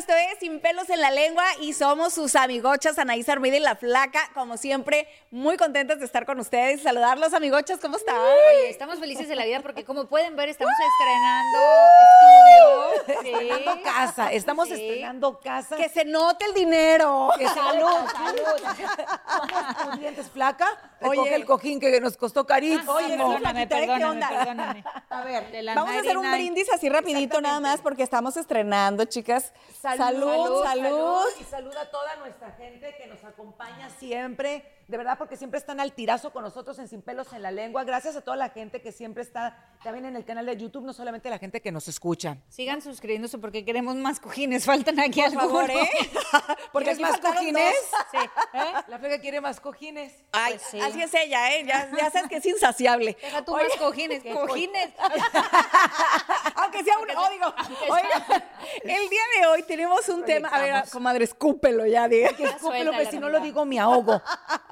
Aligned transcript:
Esto 0.00 0.14
es 0.14 0.38
Sin 0.38 0.60
pelos 0.60 0.88
en 0.88 0.98
la 0.98 1.10
lengua 1.10 1.44
y 1.60 1.74
somos 1.74 2.14
sus 2.14 2.34
amigochas 2.34 2.98
Anaís 2.98 3.28
Armida 3.28 3.56
y 3.58 3.60
la 3.60 3.76
Flaca. 3.76 4.30
Como 4.32 4.56
siempre, 4.56 5.06
muy 5.30 5.58
contentas 5.58 5.98
de 5.98 6.06
estar 6.06 6.24
con 6.24 6.40
ustedes. 6.40 6.80
Saludarlos, 6.82 7.34
amigochas. 7.34 7.78
¿Cómo 7.80 7.98
están? 7.98 8.16
Estamos 8.64 8.98
felices 8.98 9.28
de 9.28 9.36
la 9.36 9.44
vida 9.44 9.60
porque 9.60 9.84
como 9.84 10.06
pueden 10.06 10.36
ver 10.36 10.48
estamos 10.48 10.72
estrenando 10.72 11.58
estudio. 13.04 13.40
Estrenando 13.42 13.82
casa, 13.82 14.32
estamos 14.32 14.68
Sí. 14.68 14.74
estrenando 14.74 15.38
casa. 15.40 15.76
Que 15.76 15.90
se 15.90 16.06
note 16.06 16.46
el 16.46 16.54
dinero. 16.54 17.28
Que 17.36 17.46
salud, 17.48 17.86
salud. 18.10 19.98
dientes 20.00 20.30
flaca, 20.30 20.66
recoge 20.98 21.20
Oye. 21.20 21.34
el 21.34 21.44
cojín 21.44 21.78
que 21.78 22.00
nos 22.00 22.16
costó 22.16 22.46
carísimo. 22.46 22.90
Oye, 22.92 23.08
Perdóname, 23.18 23.38
Flaquita, 23.38 23.60
¿eh? 23.62 23.66
¿Qué 23.68 23.86
perdóname, 23.86 24.04
onda? 24.06 24.28
perdóname. 24.30 24.84
A 25.10 25.20
ver, 25.24 25.44
vamos 25.74 25.94
a 25.94 25.98
hacer 25.98 26.16
un 26.16 26.24
99. 26.24 26.36
brindis 26.38 26.72
así 26.72 26.88
rapidito 26.88 27.40
nada 27.42 27.60
más 27.60 27.80
porque 27.82 28.02
estamos 28.02 28.38
estrenando, 28.38 29.04
chicas. 29.04 29.52
Salud, 29.96 30.64
salud. 30.64 31.26
Y 31.40 31.44
salud 31.44 31.76
a 31.76 31.90
toda 31.90 32.16
nuestra 32.16 32.52
gente 32.52 32.94
que 32.96 33.06
nos 33.06 33.22
acompaña 33.24 33.90
siempre. 33.90 34.64
De 34.90 34.96
verdad, 34.96 35.16
porque 35.16 35.36
siempre 35.36 35.60
están 35.60 35.78
al 35.78 35.92
tirazo 35.92 36.32
con 36.32 36.42
nosotros 36.42 36.76
en 36.80 36.88
Sin 36.88 37.00
Pelos 37.00 37.32
en 37.32 37.42
la 37.42 37.52
Lengua. 37.52 37.84
Gracias 37.84 38.16
a 38.16 38.22
toda 38.22 38.36
la 38.36 38.48
gente 38.48 38.82
que 38.82 38.90
siempre 38.90 39.22
está 39.22 39.56
también 39.84 40.04
en 40.04 40.16
el 40.16 40.24
canal 40.24 40.46
de 40.46 40.56
YouTube, 40.56 40.84
no 40.84 40.92
solamente 40.92 41.30
la 41.30 41.38
gente 41.38 41.62
que 41.62 41.70
nos 41.70 41.86
escucha. 41.86 42.38
Sigan 42.48 42.82
suscribiéndose 42.82 43.38
porque 43.38 43.64
queremos 43.64 43.94
más 43.94 44.18
cojines. 44.18 44.64
Faltan 44.66 44.98
aquí 44.98 45.22
Por 45.22 45.32
favor, 45.32 45.70
algunos. 45.70 45.88
¿eh? 45.88 46.10
Porque 46.72 46.90
es 46.90 46.98
más 46.98 47.18
cojines. 47.20 47.74
Sí. 48.10 48.18
¿Eh? 48.54 48.72
La 48.88 48.98
flega 48.98 49.20
quiere 49.20 49.40
más 49.40 49.60
cojines. 49.60 50.12
Ay, 50.32 50.54
Pues 50.54 50.66
sí. 50.70 50.80
así 50.80 51.00
es 51.02 51.14
ella, 51.14 51.54
¿eh? 51.54 51.64
Ya, 51.64 51.88
ya 51.96 52.10
sabes 52.10 52.28
que 52.28 52.36
es 52.38 52.46
insaciable. 52.46 53.16
Deja 53.20 53.44
tú 53.44 53.54
Oye, 53.54 53.68
más 53.68 53.76
cojines. 53.76 54.22
Cojines. 54.24 54.90
Aunque 56.56 56.82
sea 56.84 56.98
un 56.98 57.06
código. 57.06 57.54
Oiga, 57.90 58.44
el 58.82 59.08
día 59.08 59.22
de 59.40 59.46
hoy 59.46 59.62
tenemos 59.62 60.08
un 60.08 60.24
tema. 60.24 60.48
A 60.48 60.58
ver, 60.60 60.84
comadre, 60.90 61.24
escúpelo 61.24 61.86
ya, 61.86 62.08
diga. 62.08 62.30
Que 62.30 62.44
escúpelo, 62.44 62.90
que 62.92 63.06
si 63.06 63.18
no 63.18 63.28
lo 63.28 63.38
digo 63.40 63.64
me 63.64 63.78
ahogo. 63.78 64.20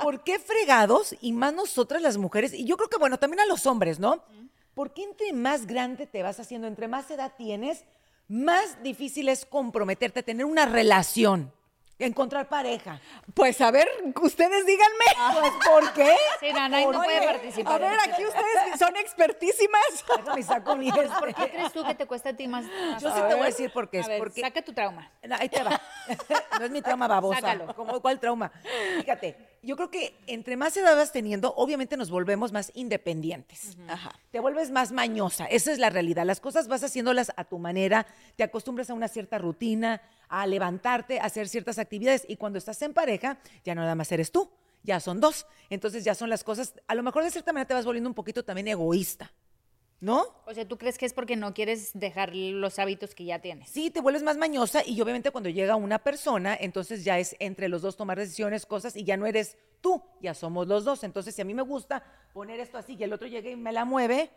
¿Por 0.08 0.24
qué 0.24 0.38
fregados 0.38 1.14
y 1.20 1.34
más 1.34 1.52
nosotras 1.52 2.00
las 2.00 2.16
mujeres? 2.16 2.54
Y 2.54 2.64
yo 2.64 2.78
creo 2.78 2.88
que, 2.88 2.96
bueno, 2.96 3.18
también 3.18 3.40
a 3.40 3.44
los 3.46 3.66
hombres, 3.66 3.98
¿no? 3.98 4.24
¿Por 4.72 4.94
qué 4.94 5.02
entre 5.02 5.34
más 5.34 5.66
grande 5.66 6.06
te 6.06 6.22
vas 6.22 6.40
haciendo, 6.40 6.66
entre 6.66 6.88
más 6.88 7.10
edad 7.10 7.34
tienes, 7.36 7.84
más 8.26 8.82
difícil 8.82 9.28
es 9.28 9.44
comprometerte, 9.44 10.22
tener 10.22 10.46
una 10.46 10.64
relación, 10.64 11.52
encontrar 11.98 12.48
pareja? 12.48 13.00
Pues 13.34 13.60
a 13.60 13.70
ver, 13.70 13.88
ustedes 14.22 14.66
díganme. 14.66 15.40
Pues, 15.40 15.52
¿por 15.66 15.92
qué? 15.92 16.14
Sí, 16.40 16.52
Nanay 16.52 16.86
no 16.86 16.92
puede 16.92 17.18
Oye, 17.18 17.26
participar. 17.26 17.74
A 17.74 17.78
ver, 17.78 17.98
este. 17.98 18.10
aquí 18.10 18.24
ustedes 18.24 18.78
son 18.78 18.96
expertísimas. 18.96 20.04
Déjame 20.16 20.42
saco 20.42 20.76
mi 20.76 20.88
este. 20.88 21.08
¿Por 21.18 21.34
qué 21.34 21.50
crees 21.50 21.72
tú 21.72 21.84
que 21.84 21.94
te 21.94 22.06
cuesta 22.06 22.30
a 22.30 22.32
ti 22.34 22.46
más? 22.48 22.64
más 22.64 23.02
Yo 23.02 23.12
sí 23.12 23.20
a 23.20 23.28
te 23.28 23.34
voy 23.34 23.42
a 23.42 23.46
decir 23.46 23.72
por 23.72 23.90
qué. 23.90 23.98
A 23.98 24.00
Es 24.02 24.08
ver, 24.08 24.18
porque 24.18 24.40
saca 24.40 24.62
tu 24.62 24.72
trauma. 24.72 25.10
No, 25.22 25.36
Ahí 25.38 25.48
te 25.48 25.62
va. 25.62 25.80
No 26.58 26.64
es 26.64 26.70
mi 26.70 26.82
trauma 26.82 27.06
babosa. 27.06 27.40
Sácalo. 27.40 27.74
¿Cómo, 27.74 28.00
¿Cuál 28.00 28.18
trauma? 28.18 28.50
Fíjate, 29.00 29.36
yo 29.62 29.76
creo 29.76 29.90
que 29.90 30.18
entre 30.26 30.56
más 30.56 30.76
edad 30.76 30.96
vas 30.96 31.12
teniendo, 31.12 31.54
obviamente 31.54 31.96
nos 31.96 32.10
volvemos 32.10 32.52
más 32.52 32.72
independientes. 32.74 33.76
Ajá. 33.88 34.12
Te 34.30 34.40
vuelves 34.40 34.70
más 34.70 34.90
mañosa. 34.90 35.46
Esa 35.46 35.70
es 35.72 35.78
la 35.78 35.90
realidad. 35.90 36.24
Las 36.24 36.40
cosas 36.40 36.66
vas 36.66 36.82
haciéndolas 36.82 37.32
a 37.36 37.44
tu 37.44 37.58
manera, 37.58 38.06
te 38.36 38.42
acostumbras 38.42 38.90
a 38.90 38.94
una 38.94 39.08
cierta 39.08 39.38
rutina, 39.38 40.00
a 40.28 40.46
levantarte, 40.46 41.20
a 41.20 41.24
hacer 41.24 41.48
ciertas 41.48 41.78
actividades. 41.78 42.24
Y 42.28 42.36
cuando 42.36 42.58
estás 42.58 42.80
en 42.82 42.94
pareja, 42.94 43.38
ya 43.64 43.74
no 43.74 43.82
nada 43.82 43.94
más 43.94 44.10
eres 44.12 44.30
tú, 44.32 44.50
ya 44.82 45.00
son 45.00 45.20
dos. 45.20 45.46
Entonces 45.70 46.04
ya 46.04 46.14
son 46.14 46.30
las 46.30 46.44
cosas, 46.44 46.74
a 46.86 46.94
lo 46.94 47.02
mejor 47.02 47.24
de 47.24 47.30
cierta 47.30 47.52
manera 47.52 47.68
te 47.68 47.74
vas 47.74 47.84
volviendo 47.84 48.08
un 48.08 48.14
poquito 48.14 48.44
también 48.44 48.68
egoísta. 48.68 49.32
¿No? 50.00 50.26
O 50.46 50.54
sea, 50.54 50.66
¿tú 50.66 50.78
crees 50.78 50.96
que 50.96 51.06
es 51.06 51.12
porque 51.12 51.34
no 51.34 51.52
quieres 51.52 51.90
dejar 51.92 52.32
los 52.32 52.78
hábitos 52.78 53.16
que 53.16 53.24
ya 53.24 53.40
tienes? 53.40 53.68
Sí, 53.68 53.90
te 53.90 54.00
vuelves 54.00 54.22
más 54.22 54.36
mañosa 54.36 54.80
y 54.86 55.00
obviamente 55.00 55.32
cuando 55.32 55.50
llega 55.50 55.74
una 55.74 55.98
persona, 55.98 56.56
entonces 56.60 57.02
ya 57.02 57.18
es 57.18 57.34
entre 57.40 57.68
los 57.68 57.82
dos 57.82 57.96
tomar 57.96 58.16
decisiones, 58.16 58.64
cosas 58.64 58.94
y 58.94 59.02
ya 59.02 59.16
no 59.16 59.26
eres 59.26 59.58
tú, 59.80 60.00
ya 60.20 60.34
somos 60.34 60.68
los 60.68 60.84
dos. 60.84 61.02
Entonces, 61.02 61.34
si 61.34 61.42
a 61.42 61.44
mí 61.44 61.52
me 61.52 61.62
gusta 61.62 62.04
poner 62.32 62.60
esto 62.60 62.78
así 62.78 62.94
y 62.96 63.02
el 63.02 63.12
otro 63.12 63.26
llega 63.26 63.50
y 63.50 63.56
me 63.56 63.72
la 63.72 63.84
mueve, 63.84 64.30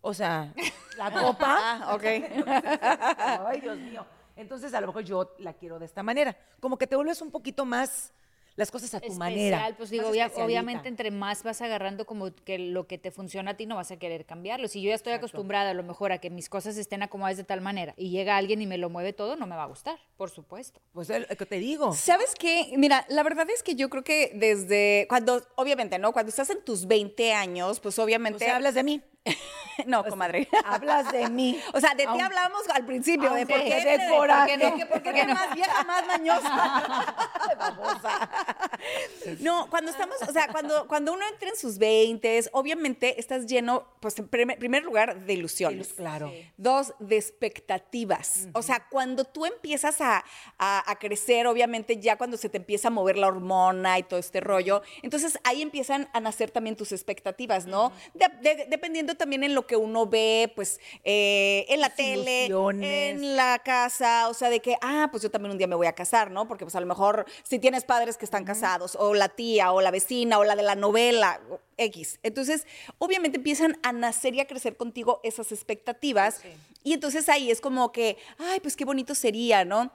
o 0.00 0.12
sea, 0.12 0.52
la 0.98 1.12
copa. 1.12 1.58
Ah, 1.64 1.94
ok. 1.94 2.04
Ay, 3.46 3.60
Dios 3.60 3.78
mío. 3.78 4.04
Entonces, 4.36 4.74
a 4.74 4.80
lo 4.80 4.88
mejor 4.88 5.04
yo 5.04 5.34
la 5.38 5.52
quiero 5.54 5.78
de 5.78 5.86
esta 5.86 6.02
manera. 6.02 6.36
Como 6.60 6.76
que 6.78 6.86
te 6.86 6.96
vuelves 6.96 7.20
un 7.22 7.30
poquito 7.30 7.64
más 7.64 8.12
las 8.56 8.70
cosas 8.70 8.94
a 8.94 9.00
tu 9.00 9.12
manera. 9.14 9.56
Especial, 9.56 9.76
pues 9.76 9.90
digo, 9.90 10.08
obvia- 10.10 10.30
obviamente 10.36 10.86
entre 10.88 11.10
más 11.10 11.42
vas 11.42 11.60
agarrando 11.60 12.06
como 12.06 12.32
que 12.32 12.56
lo 12.58 12.86
que 12.86 12.98
te 12.98 13.10
funciona 13.10 13.50
a 13.50 13.56
ti 13.56 13.66
no 13.66 13.74
vas 13.74 13.90
a 13.90 13.96
querer 13.96 14.26
cambiarlo. 14.26 14.68
Si 14.68 14.80
yo 14.80 14.90
ya 14.90 14.94
estoy 14.94 15.12
acostumbrada 15.12 15.70
a 15.70 15.74
lo 15.74 15.82
mejor 15.82 16.12
a 16.12 16.18
que 16.18 16.30
mis 16.30 16.48
cosas 16.48 16.76
estén 16.76 17.02
acomodadas 17.02 17.36
de 17.36 17.42
tal 17.42 17.60
manera 17.60 17.94
y 17.96 18.10
llega 18.10 18.36
alguien 18.36 18.62
y 18.62 18.66
me 18.68 18.78
lo 18.78 18.90
mueve 18.90 19.12
todo, 19.12 19.34
no 19.34 19.48
me 19.48 19.56
va 19.56 19.64
a 19.64 19.66
gustar, 19.66 19.98
por 20.16 20.30
supuesto. 20.30 20.80
Pues 20.92 21.10
es 21.10 21.28
lo 21.28 21.34
que 21.36 21.46
te 21.46 21.58
digo. 21.58 21.92
¿Sabes 21.94 22.34
qué? 22.38 22.72
Mira, 22.76 23.04
la 23.08 23.24
verdad 23.24 23.50
es 23.50 23.64
que 23.64 23.74
yo 23.74 23.90
creo 23.90 24.04
que 24.04 24.30
desde 24.36 25.06
cuando, 25.08 25.42
obviamente, 25.56 25.98
¿no? 25.98 26.12
Cuando 26.12 26.30
estás 26.30 26.48
en 26.50 26.62
tus 26.64 26.86
20 26.86 27.32
años, 27.32 27.80
pues 27.80 27.98
O 27.98 28.04
obviamente. 28.04 28.44
sea, 28.44 28.54
hablas 28.54 28.74
de 28.74 28.84
mí. 28.84 29.02
No, 29.86 30.04
comadre. 30.04 30.48
Hablas 30.64 31.10
de 31.10 31.28
mí. 31.28 31.60
O 31.74 31.80
sea, 31.80 31.96
de 31.96 32.06
ti 32.06 32.20
hablamos 32.20 32.62
al 32.72 32.86
principio, 32.86 33.32
de 33.34 33.44
por 33.44 33.60
qué, 33.60 33.98
de- 33.98 34.08
coraje. 34.08 34.86
porque 34.88 35.08
eres 35.08 35.26
más 35.26 35.52
vieja, 35.52 35.82
más 35.84 36.06
mañosa. 36.06 37.14
No, 39.40 39.68
cuando 39.70 39.90
estamos, 39.90 40.16
o 40.28 40.32
sea, 40.32 40.48
cuando, 40.48 40.86
cuando 40.86 41.12
uno 41.12 41.26
entra 41.26 41.48
en 41.48 41.56
sus 41.56 41.78
20, 41.78 42.44
obviamente 42.52 43.18
estás 43.18 43.46
lleno, 43.46 43.86
pues 44.00 44.18
en 44.18 44.28
primer, 44.28 44.58
primer 44.58 44.82
lugar, 44.84 45.20
de 45.24 45.32
ilusiones. 45.32 45.94
Claro. 45.94 46.32
Dos, 46.56 46.92
de 46.98 47.16
expectativas. 47.16 48.48
O 48.52 48.62
sea, 48.62 48.86
cuando 48.90 49.24
tú 49.24 49.46
empiezas 49.46 50.00
a, 50.00 50.24
a- 50.58 50.90
a 50.90 50.98
crecer, 50.98 51.46
obviamente 51.46 51.98
ya 51.98 52.16
cuando 52.16 52.36
se 52.36 52.48
te 52.48 52.58
empieza 52.58 52.88
a 52.88 52.90
mover 52.90 53.16
la 53.16 53.28
hormona 53.28 53.98
y 53.98 54.02
todo 54.02 54.20
este 54.20 54.40
rollo, 54.40 54.82
entonces 55.02 55.38
ahí 55.44 55.62
empiezan 55.62 56.08
a 56.12 56.20
nacer 56.20 56.50
también 56.50 56.76
tus 56.76 56.92
expectativas, 56.92 57.66
¿no? 57.66 57.92
De- 58.14 58.28
de- 58.54 58.66
dependiendo 58.68 59.13
también 59.16 59.44
en 59.44 59.54
lo 59.54 59.66
que 59.66 59.76
uno 59.76 60.06
ve, 60.06 60.52
pues, 60.54 60.80
eh, 61.04 61.66
en 61.68 61.80
la 61.80 61.90
tele, 61.90 62.46
en 62.46 63.36
la 63.36 63.60
casa, 63.64 64.28
o 64.28 64.34
sea, 64.34 64.50
de 64.50 64.60
que, 64.60 64.76
ah, 64.80 65.08
pues 65.10 65.22
yo 65.22 65.30
también 65.30 65.52
un 65.52 65.58
día 65.58 65.66
me 65.66 65.76
voy 65.76 65.86
a 65.86 65.94
casar, 65.94 66.30
¿no? 66.30 66.46
Porque 66.48 66.64
pues 66.64 66.74
a 66.74 66.80
lo 66.80 66.86
mejor 66.86 67.24
si 67.42 67.58
tienes 67.58 67.84
padres 67.84 68.16
que 68.16 68.24
están 68.24 68.44
casados, 68.44 68.96
o 68.98 69.14
la 69.14 69.28
tía, 69.28 69.72
o 69.72 69.80
la 69.80 69.90
vecina, 69.90 70.38
o 70.38 70.44
la 70.44 70.56
de 70.56 70.62
la 70.62 70.74
novela, 70.74 71.40
X. 71.76 72.20
Entonces, 72.22 72.66
obviamente 72.98 73.38
empiezan 73.38 73.78
a 73.82 73.92
nacer 73.92 74.34
y 74.34 74.40
a 74.40 74.46
crecer 74.46 74.76
contigo 74.76 75.20
esas 75.22 75.52
expectativas. 75.52 76.40
Y 76.82 76.92
entonces 76.92 77.28
ahí 77.28 77.50
es 77.50 77.60
como 77.60 77.92
que, 77.92 78.16
ay, 78.38 78.60
pues 78.60 78.76
qué 78.76 78.84
bonito 78.84 79.14
sería, 79.14 79.64
¿no? 79.64 79.92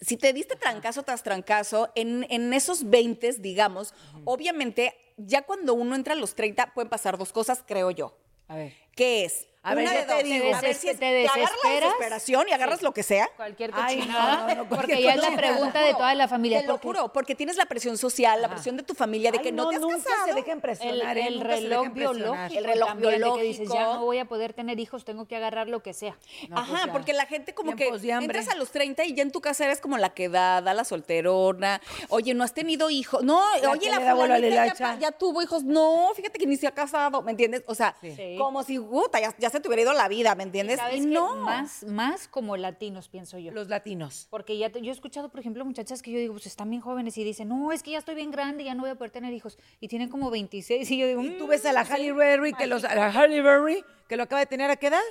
Si 0.00 0.16
te 0.16 0.32
diste 0.32 0.56
trancazo 0.56 1.02
tras 1.02 1.22
trancazo, 1.22 1.90
en, 1.94 2.26
en 2.30 2.52
esos 2.52 2.90
20, 2.90 3.34
digamos, 3.34 3.94
obviamente, 4.24 4.94
ya 5.16 5.42
cuando 5.42 5.74
uno 5.74 5.94
entra 5.94 6.14
a 6.14 6.16
los 6.16 6.34
30, 6.34 6.74
pueden 6.74 6.90
pasar 6.90 7.16
dos 7.16 7.32
cosas, 7.32 7.62
creo 7.66 7.90
yo. 7.90 8.16
A 8.48 8.56
ver. 8.56 8.74
¿Qué 8.94 9.24
es? 9.24 9.48
A 9.64 9.74
ver, 9.74 9.84
Una 9.84 9.92
ya 9.94 10.00
de 10.00 10.06
te 10.06 10.12
dos. 10.14 10.22
digo. 10.24 10.54
A 10.54 10.60
ver 10.60 10.74
si 10.74 10.88
es- 10.90 10.98
Te 10.98 11.00
te 11.00 11.26
agarras 11.26 11.34
la 11.36 11.40
desesperas. 11.40 11.80
desesperación 11.80 12.48
y 12.48 12.52
agarras 12.52 12.82
lo 12.82 12.92
que 12.92 13.02
sea. 13.02 13.28
Cualquier 13.36 13.70
Ay, 13.74 13.96
no, 13.96 14.02
cochinada, 14.02 14.54
no, 14.54 14.62
no, 14.64 14.68
porque 14.68 15.02
ya 15.02 15.10
es 15.10 15.16
la 15.16 15.22
cochinada. 15.28 15.36
pregunta 15.54 15.80
de 15.80 15.92
toda 15.94 16.14
la 16.14 16.28
familia. 16.28 16.60
Te 16.60 16.66
lo 16.66 16.74
porque 16.74 16.86
juro, 16.86 17.12
porque 17.12 17.34
tienes 17.34 17.56
la 17.56 17.64
presión 17.64 17.96
social, 17.98 18.42
la 18.42 18.48
presión 18.50 18.76
de 18.76 18.82
tu 18.82 18.94
familia, 18.94 19.30
de 19.32 19.38
Ay, 19.38 19.44
que 19.44 19.52
no, 19.52 19.68
te 19.70 19.76
has 19.76 19.80
nunca 19.80 19.96
casado. 19.96 20.26
se 20.26 20.34
dejen 20.34 20.52
El, 20.56 20.60
presionar, 20.60 21.16
¿eh? 21.18 21.26
el 21.28 21.38
se 21.38 21.44
reloj 21.44 21.88
biológico. 21.94 22.58
El 22.58 22.64
reloj 22.64 22.88
también, 22.88 23.20
de 23.20 23.32
que 23.34 23.42
dices, 23.42 23.68
ya 23.68 23.74
biológico. 23.74 23.94
no 24.00 24.04
voy 24.04 24.18
a 24.18 24.24
poder 24.26 24.52
tener 24.52 24.78
hijos, 24.78 25.04
tengo 25.04 25.26
que 25.26 25.36
agarrar 25.36 25.68
lo 25.68 25.82
que 25.82 25.94
sea. 25.94 26.16
No, 26.48 26.56
pues 26.56 26.68
Ajá, 26.70 26.92
porque 26.92 27.12
la 27.14 27.24
gente 27.26 27.54
como 27.54 27.74
Tiempos 27.74 28.02
que 28.02 28.12
hambre. 28.12 28.38
entras 28.38 28.54
a 28.54 28.58
los 28.58 28.70
30 28.70 29.04
y 29.04 29.14
ya 29.14 29.22
en 29.22 29.30
tu 29.32 29.40
casa 29.40 29.64
eres 29.64 29.80
como 29.80 29.96
la 29.96 30.10
quedada, 30.12 30.74
la 30.74 30.84
solterona. 30.84 31.80
Oye, 32.10 32.34
no 32.34 32.44
has 32.44 32.52
tenido 32.52 32.90
hijos. 32.90 33.22
No, 33.22 33.42
La 33.62 33.70
oye, 33.70 33.88
la 33.90 34.14
fulanita 34.14 34.74
ya, 34.74 34.98
ya 34.98 35.12
tuvo 35.12 35.40
hijos. 35.42 35.62
No, 35.64 36.10
fíjate 36.14 36.38
que 36.38 36.46
ni 36.46 36.56
se 36.56 36.66
ha 36.66 36.72
casado, 36.72 37.22
¿me 37.22 37.30
entiendes? 37.30 37.62
O 37.66 37.74
sea, 37.74 37.94
Sí. 38.02 38.36
como 38.38 38.62
si, 38.62 38.78
puta, 38.78 39.20
ya, 39.20 39.34
ya 39.38 39.50
se 39.54 39.60
te 39.60 39.68
hubiera 39.68 39.82
ido 39.82 39.92
la 39.94 40.08
vida, 40.08 40.34
¿me 40.34 40.42
entiendes? 40.42 40.78
Y 40.94 41.00
no. 41.00 41.36
más, 41.36 41.84
más 41.84 42.28
como 42.28 42.56
latinos, 42.56 43.08
pienso 43.08 43.38
yo. 43.38 43.52
Los 43.52 43.68
latinos. 43.68 44.26
Porque 44.30 44.58
ya 44.58 44.70
te- 44.70 44.82
yo 44.82 44.90
he 44.90 44.94
escuchado, 44.94 45.28
por 45.30 45.40
ejemplo, 45.40 45.64
muchachas 45.64 46.02
que 46.02 46.10
yo 46.12 46.18
digo, 46.18 46.34
pues 46.34 46.46
están 46.46 46.68
bien 46.70 46.82
jóvenes 46.82 47.16
y 47.16 47.24
dicen, 47.24 47.48
no, 47.48 47.72
es 47.72 47.82
que 47.82 47.92
ya 47.92 47.98
estoy 47.98 48.14
bien 48.16 48.30
grande, 48.30 48.64
ya 48.64 48.74
no 48.74 48.82
voy 48.82 48.90
a 48.90 48.94
poder 48.96 49.10
tener 49.12 49.32
hijos. 49.32 49.56
Y 49.80 49.88
tienen 49.88 50.08
como 50.08 50.30
26 50.30 50.90
y 50.90 50.98
yo 50.98 51.06
digo, 51.06 51.22
Y 51.22 51.38
tú 51.38 51.46
"Mm, 51.46 51.48
ves 51.50 51.64
a 51.66 51.72
la 51.72 51.80
Halle 51.82 52.12
Berry, 52.12 52.52
que 52.52 52.66
los, 52.66 52.84
a 52.84 52.94
la 52.94 53.08
Halle 53.10 53.40
Berry, 53.42 53.84
que 54.08 54.16
lo 54.16 54.24
acaba 54.24 54.40
de 54.40 54.46
tener 54.46 54.70
a 54.70 54.76
qué 54.76 54.88
edad? 54.88 55.02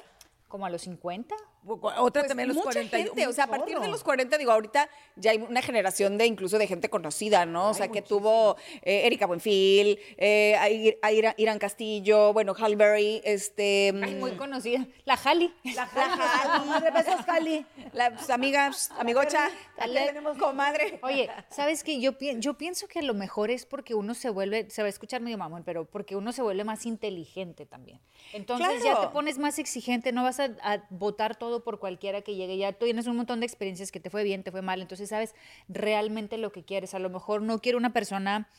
como 0.47 0.67
a 0.67 0.69
los 0.69 0.83
50. 0.83 1.35
Otra 1.65 2.21
Pues 2.21 2.27
también 2.27 2.47
los 2.49 2.57
mucha 2.57 2.65
40. 2.71 2.99
y- 2.99 3.03
gente, 3.03 3.27
o 3.27 3.33
sea, 3.33 3.45
a 3.45 3.47
partir 3.47 3.79
de 3.79 3.87
los 3.87 4.03
40, 4.03 4.37
digo, 4.37 4.51
ahorita 4.51 4.89
ya 5.15 5.31
hay 5.31 5.37
una 5.37 5.61
generación 5.61 6.17
de 6.17 6.25
incluso 6.25 6.57
de 6.57 6.67
gente 6.67 6.89
conocida, 6.89 7.45
¿no? 7.45 7.69
O 7.69 7.73
sea, 7.73 7.87
que 7.87 8.01
tuvo 8.01 8.57
eh, 8.81 9.05
Erika 9.05 9.25
Buenfil, 9.27 9.97
eh, 10.17 10.55
a 10.59 10.69
Ir- 10.69 10.97
a 11.01 11.11
Irán 11.37 11.59
Castillo, 11.59 12.33
bueno, 12.33 12.53
Halle 12.57 12.75
Berry, 12.75 13.21
este... 13.23 13.93
Ay, 14.03 14.15
mm, 14.15 14.19
muy 14.19 14.31
conocida. 14.31 14.85
La 15.05 15.15
Jali. 15.17 15.53
La 15.75 15.85
Jali. 15.85 16.65
Madre, 16.67 16.91
besos, 16.91 17.25
Jali. 17.25 17.65
La 17.93 18.11
pues, 18.13 18.29
amiga, 18.29 18.67
pues, 18.67 18.91
amigocha, 18.97 19.49
Aquí 19.77 19.93
tenemos 19.93 20.37
comadre. 20.37 20.99
Oye, 21.03 21.29
¿sabes 21.49 21.83
qué? 21.83 21.99
Yo, 21.99 22.17
pi- 22.17 22.35
yo 22.39 22.55
pienso 22.55 22.87
que 22.87 23.01
lo 23.01 23.13
mejor 23.13 23.51
es 23.51 23.65
porque 23.65 23.93
uno 23.95 24.13
se 24.13 24.29
vuelve, 24.29 24.69
se 24.69 24.81
va 24.81 24.87
a 24.87 24.89
escuchar 24.89 25.21
medio 25.21 25.37
mamón, 25.37 25.63
pero 25.63 25.85
porque 25.85 26.15
uno 26.15 26.31
se 26.31 26.41
vuelve 26.41 26.63
más 26.63 26.85
inteligente 26.85 27.65
también. 27.65 27.99
Entonces 28.33 28.83
ya 28.83 28.99
te 28.99 29.07
pones 29.09 29.37
más 29.37 29.59
exigente, 29.59 30.11
no 30.11 30.23
vas 30.23 30.39
a, 30.39 30.45
a 30.61 30.83
votar 30.89 31.35
todo 31.35 31.52
por 31.61 31.79
cualquiera 31.79 32.21
que 32.21 32.35
llegue. 32.35 32.57
Ya 32.57 32.73
tú 32.73 32.85
tienes 32.85 33.07
un 33.07 33.17
montón 33.17 33.39
de 33.41 33.45
experiencias 33.45 33.91
que 33.91 33.99
te 33.99 34.09
fue 34.09 34.23
bien, 34.23 34.43
te 34.43 34.51
fue 34.51 34.61
mal, 34.61 34.81
entonces 34.81 35.09
sabes 35.09 35.35
realmente 35.67 36.37
lo 36.37 36.51
que 36.51 36.63
quieres. 36.63 36.93
A 36.93 36.99
lo 36.99 37.09
mejor 37.09 37.41
no 37.41 37.59
quiero 37.59 37.77
una 37.77 37.93
persona 37.93 38.49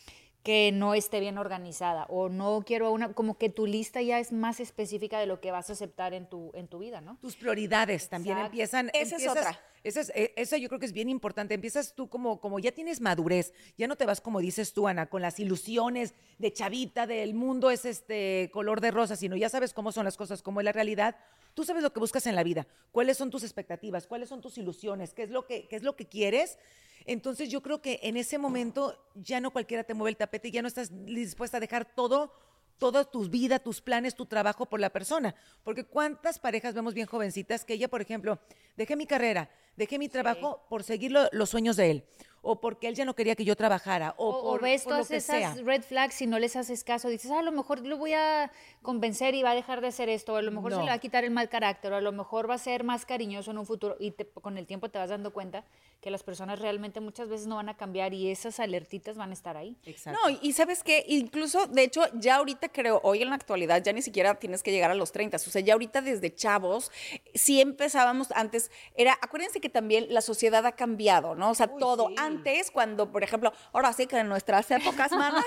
que 0.45 0.73
no 0.73 0.95
esté 0.95 1.21
bien 1.21 1.39
organizada 1.39 2.05
o 2.11 2.29
no 2.29 2.63
quiero 2.67 2.89
a 2.89 2.91
una, 2.91 3.15
como 3.15 3.39
que 3.39 3.49
tu 3.49 3.67
lista 3.67 4.03
ya 4.03 4.19
es 4.19 4.31
más 4.31 4.61
específica 4.61 5.19
de 5.19 5.27
lo 5.27 5.41
que 5.41 5.51
vas 5.51 5.71
a 5.71 5.73
aceptar 5.73 6.13
en 6.13 6.29
tu, 6.29 6.51
en 6.55 6.69
tu 6.69 6.79
vida, 6.79 7.01
¿no? 7.01 7.17
Tus 7.23 7.35
prioridades 7.35 8.11
también 8.11 8.37
Exacto. 8.37 8.53
empiezan. 8.53 8.91
Esa 8.93 9.17
es 9.17 9.27
otra. 9.27 9.59
Esa, 9.85 10.01
es, 10.01 10.13
eh, 10.15 10.33
esa 10.37 10.57
yo 10.57 10.69
creo 10.69 10.81
que 10.81 10.87
es 10.87 10.93
bien 10.93 11.11
importante. 11.11 11.53
Empiezas 11.53 11.95
tú 11.95 12.09
como, 12.09 12.41
como 12.41 12.59
ya 12.59 12.73
tienes 12.73 13.03
madurez, 13.03 13.53
ya 13.77 13.87
no 13.87 13.97
te 13.97 14.07
vas 14.07 14.23
como 14.23 14.41
dices 14.41 14.73
tú, 14.73 14.89
Ana, 14.89 15.07
con 15.07 15.21
las 15.21 15.39
ilusiones 15.39 16.15
de 16.39 16.53
chavita, 16.53 17.07
del 17.07 17.35
mundo 17.35 17.71
es 17.71 17.85
este 17.85 18.51
color 18.53 18.81
de 18.81 18.91
rosa, 18.91 19.15
sino 19.15 19.37
ya 19.37 19.51
sabes 19.51 19.75
cómo 19.75 19.93
son 19.93 20.07
las 20.07 20.17
cosas, 20.17 20.41
cómo 20.41 20.61
es 20.61 20.65
la 20.65 20.73
realidad. 20.73 21.17
Tú 21.53 21.65
sabes 21.65 21.83
lo 21.83 21.93
que 21.93 22.01
buscas 22.01 22.27
en 22.27 22.35
la 22.35 22.43
vida, 22.43 22.67
cuáles 22.93 23.19
son 23.19 23.31
tus 23.31 23.45
expectativas, 23.45 24.07
cuáles 24.07 24.31
son 24.31 24.41
tus 24.41 24.57
ilusiones, 24.57 25.13
qué 25.13 25.23
es 25.23 25.31
lo 25.31 25.47
que, 25.47 25.69
qué 25.69 25.77
es 25.77 25.83
lo 25.83 25.95
que 25.97 26.07
quieres. 26.07 26.59
Entonces 27.05 27.51
yo 27.51 27.61
creo 27.61 27.83
que 27.83 28.01
en 28.03 28.17
ese 28.17 28.39
momento 28.39 28.99
ya 29.15 29.39
no 29.39 29.51
cualquiera 29.51 29.85
te 29.85 29.93
mueve 29.93 30.11
el 30.11 30.17
tapete 30.17 30.49
y 30.49 30.53
ya 30.53 30.63
no 30.63 30.69
estás 30.69 30.91
dispuesta 31.05 31.59
a 31.59 31.61
dejar 31.61 31.85
todo 31.95 32.33
toda 32.79 33.05
tu 33.05 33.29
vida, 33.29 33.59
tus 33.59 33.81
planes, 33.81 34.15
tu 34.15 34.27
trabajo 34.27 34.67
por 34.67 34.81
la 34.81 34.91
persona. 34.91 35.35
Porque 35.63 35.85
cuántas 35.85 36.39
parejas 36.39 36.75
vemos 36.75 36.95
bien 36.95 37.07
jovencitas 37.07 37.65
que 37.65 37.75
ella, 37.75 37.89
por 37.89 38.01
ejemplo, 38.03 38.39
dejé 38.77 38.97
mi 38.97 39.07
carrera, 39.07 39.49
dejé 39.77 39.99
mi 39.99 40.09
trabajo 40.09 40.65
por 40.69 40.83
seguir 40.83 41.13
lo- 41.13 41.29
los 41.33 41.51
sueños 41.51 41.77
de 41.77 41.91
él, 41.91 42.05
o 42.45 42.61
porque 42.61 42.89
él 42.89 42.95
ya 42.95 43.05
no 43.05 43.15
quería 43.15 43.35
que 43.35 43.45
yo 43.45 43.57
trabajara, 43.57 44.15
o, 44.19 44.29
O, 44.29 44.37
o 44.39 44.51
por, 44.53 44.63
ves 44.63 44.83
por 44.83 44.93
lo 44.93 44.97
todas 44.99 45.09
que 45.09 45.17
esas 45.17 45.55
sea. 45.55 45.65
red 45.65 45.83
flags 45.83 46.21
y 46.23 46.27
no 46.27 46.39
les 46.39 46.55
haces 46.57 46.85
caso, 46.85 47.09
dices, 47.09 47.31
"Ah, 47.31 47.41
a 47.41 47.43
lo 47.43 47.51
mejor 47.53 47.81
lo 47.81 47.97
voy 47.97 48.13
a 48.13 48.51
convencer 48.83 49.35
y 49.35 49.43
va 49.43 49.51
a 49.51 49.55
dejar 49.55 49.81
de 49.81 49.89
hacer 49.89 50.09
esto, 50.09 50.35
o 50.35 50.37
a 50.37 50.43
lo 50.43 50.51
mejor 50.51 50.73
se 50.73 50.79
No. 50.79 50.85
le 50.85 50.91
va 50.91 50.95
a 50.95 50.99
quitar 50.99 51.25
el 51.25 51.31
mal 51.31 51.49
carácter, 51.49 51.93
o 51.93 51.97
a 51.97 52.01
lo 52.01 52.13
mejor 52.13 52.49
va 52.49 52.55
a 52.55 52.59
ser 52.59 52.85
más 52.85 53.07
cariñoso 53.07 53.51
en 53.51 53.59
un 53.59 53.67
futuro 53.67 53.97
y 53.99 54.11
te- 54.13 54.27
con 54.27 54.59
el 54.59 54.67
tiempo 54.67 54.91
te 54.91 54.99
vas 54.99 55.11
dando 55.11 55.33
cuenta 55.33 55.65
que 56.01 56.11
las 56.11 56.23
personas 56.23 56.59
realmente 56.59 57.01
muchas 57.01 57.29
veces 57.31 57.47
no 57.47 57.57
van 57.57 57.71
a 57.71 57.77
cambiar 57.77 58.13
y 58.13 58.31
esas 58.31 58.61
alertitas 58.61 59.17
van 59.17 59.31
a 59.31 59.33
estar 59.33 59.57
ahí. 59.57 59.77
Exacto. 59.87 60.21
No, 60.23 60.29
y- 60.31 60.39
y 60.43 60.53
sabes 60.53 60.83
qué, 60.83 61.03
incluso, 61.09 61.67
de 61.67 61.83
hecho, 61.83 62.03
ya 62.15 62.37
ahorita 62.37 62.69
creo, 62.69 63.01
hoy 63.05 63.23
en 63.23 63.31
la 63.31 63.37
actualidad, 63.37 63.83
ya 63.83 63.93
ni 63.95 64.03
siquiera 64.03 64.35
tienes 64.35 64.63
que 64.63 64.71
llegar 64.71 64.91
a 64.91 64.95
los 64.95 65.13
30, 65.13 65.39
o 65.39 65.41
sea, 65.41 65.63
ya 65.63 65.73
ahorita 65.73 66.03
desde 66.03 66.35
chavos, 66.35 66.91
sí 67.35 67.61
empezábamos 67.61 68.31
antes, 68.33 68.71
era, 68.95 69.17
acuérdense 69.23 69.61
que 69.61 69.71
también 69.71 70.07
la 70.11 70.21
sociedad 70.21 70.67
ha 70.67 70.73
cambiado, 70.73 71.35
¿no? 71.35 71.51
O 71.51 71.55
sea, 71.55 71.71
Uy, 71.73 71.81
todo, 71.81 72.09
sí. 72.09 72.15
antes, 72.19 72.34
cuando, 72.73 73.11
por 73.13 73.23
ejemplo, 73.23 73.53
ahora 73.73 73.93
sí 73.93 74.07
que 74.07 74.19
en 74.19 74.29
nuestras 74.29 74.71
épocas, 74.71 75.11
mana, 75.13 75.45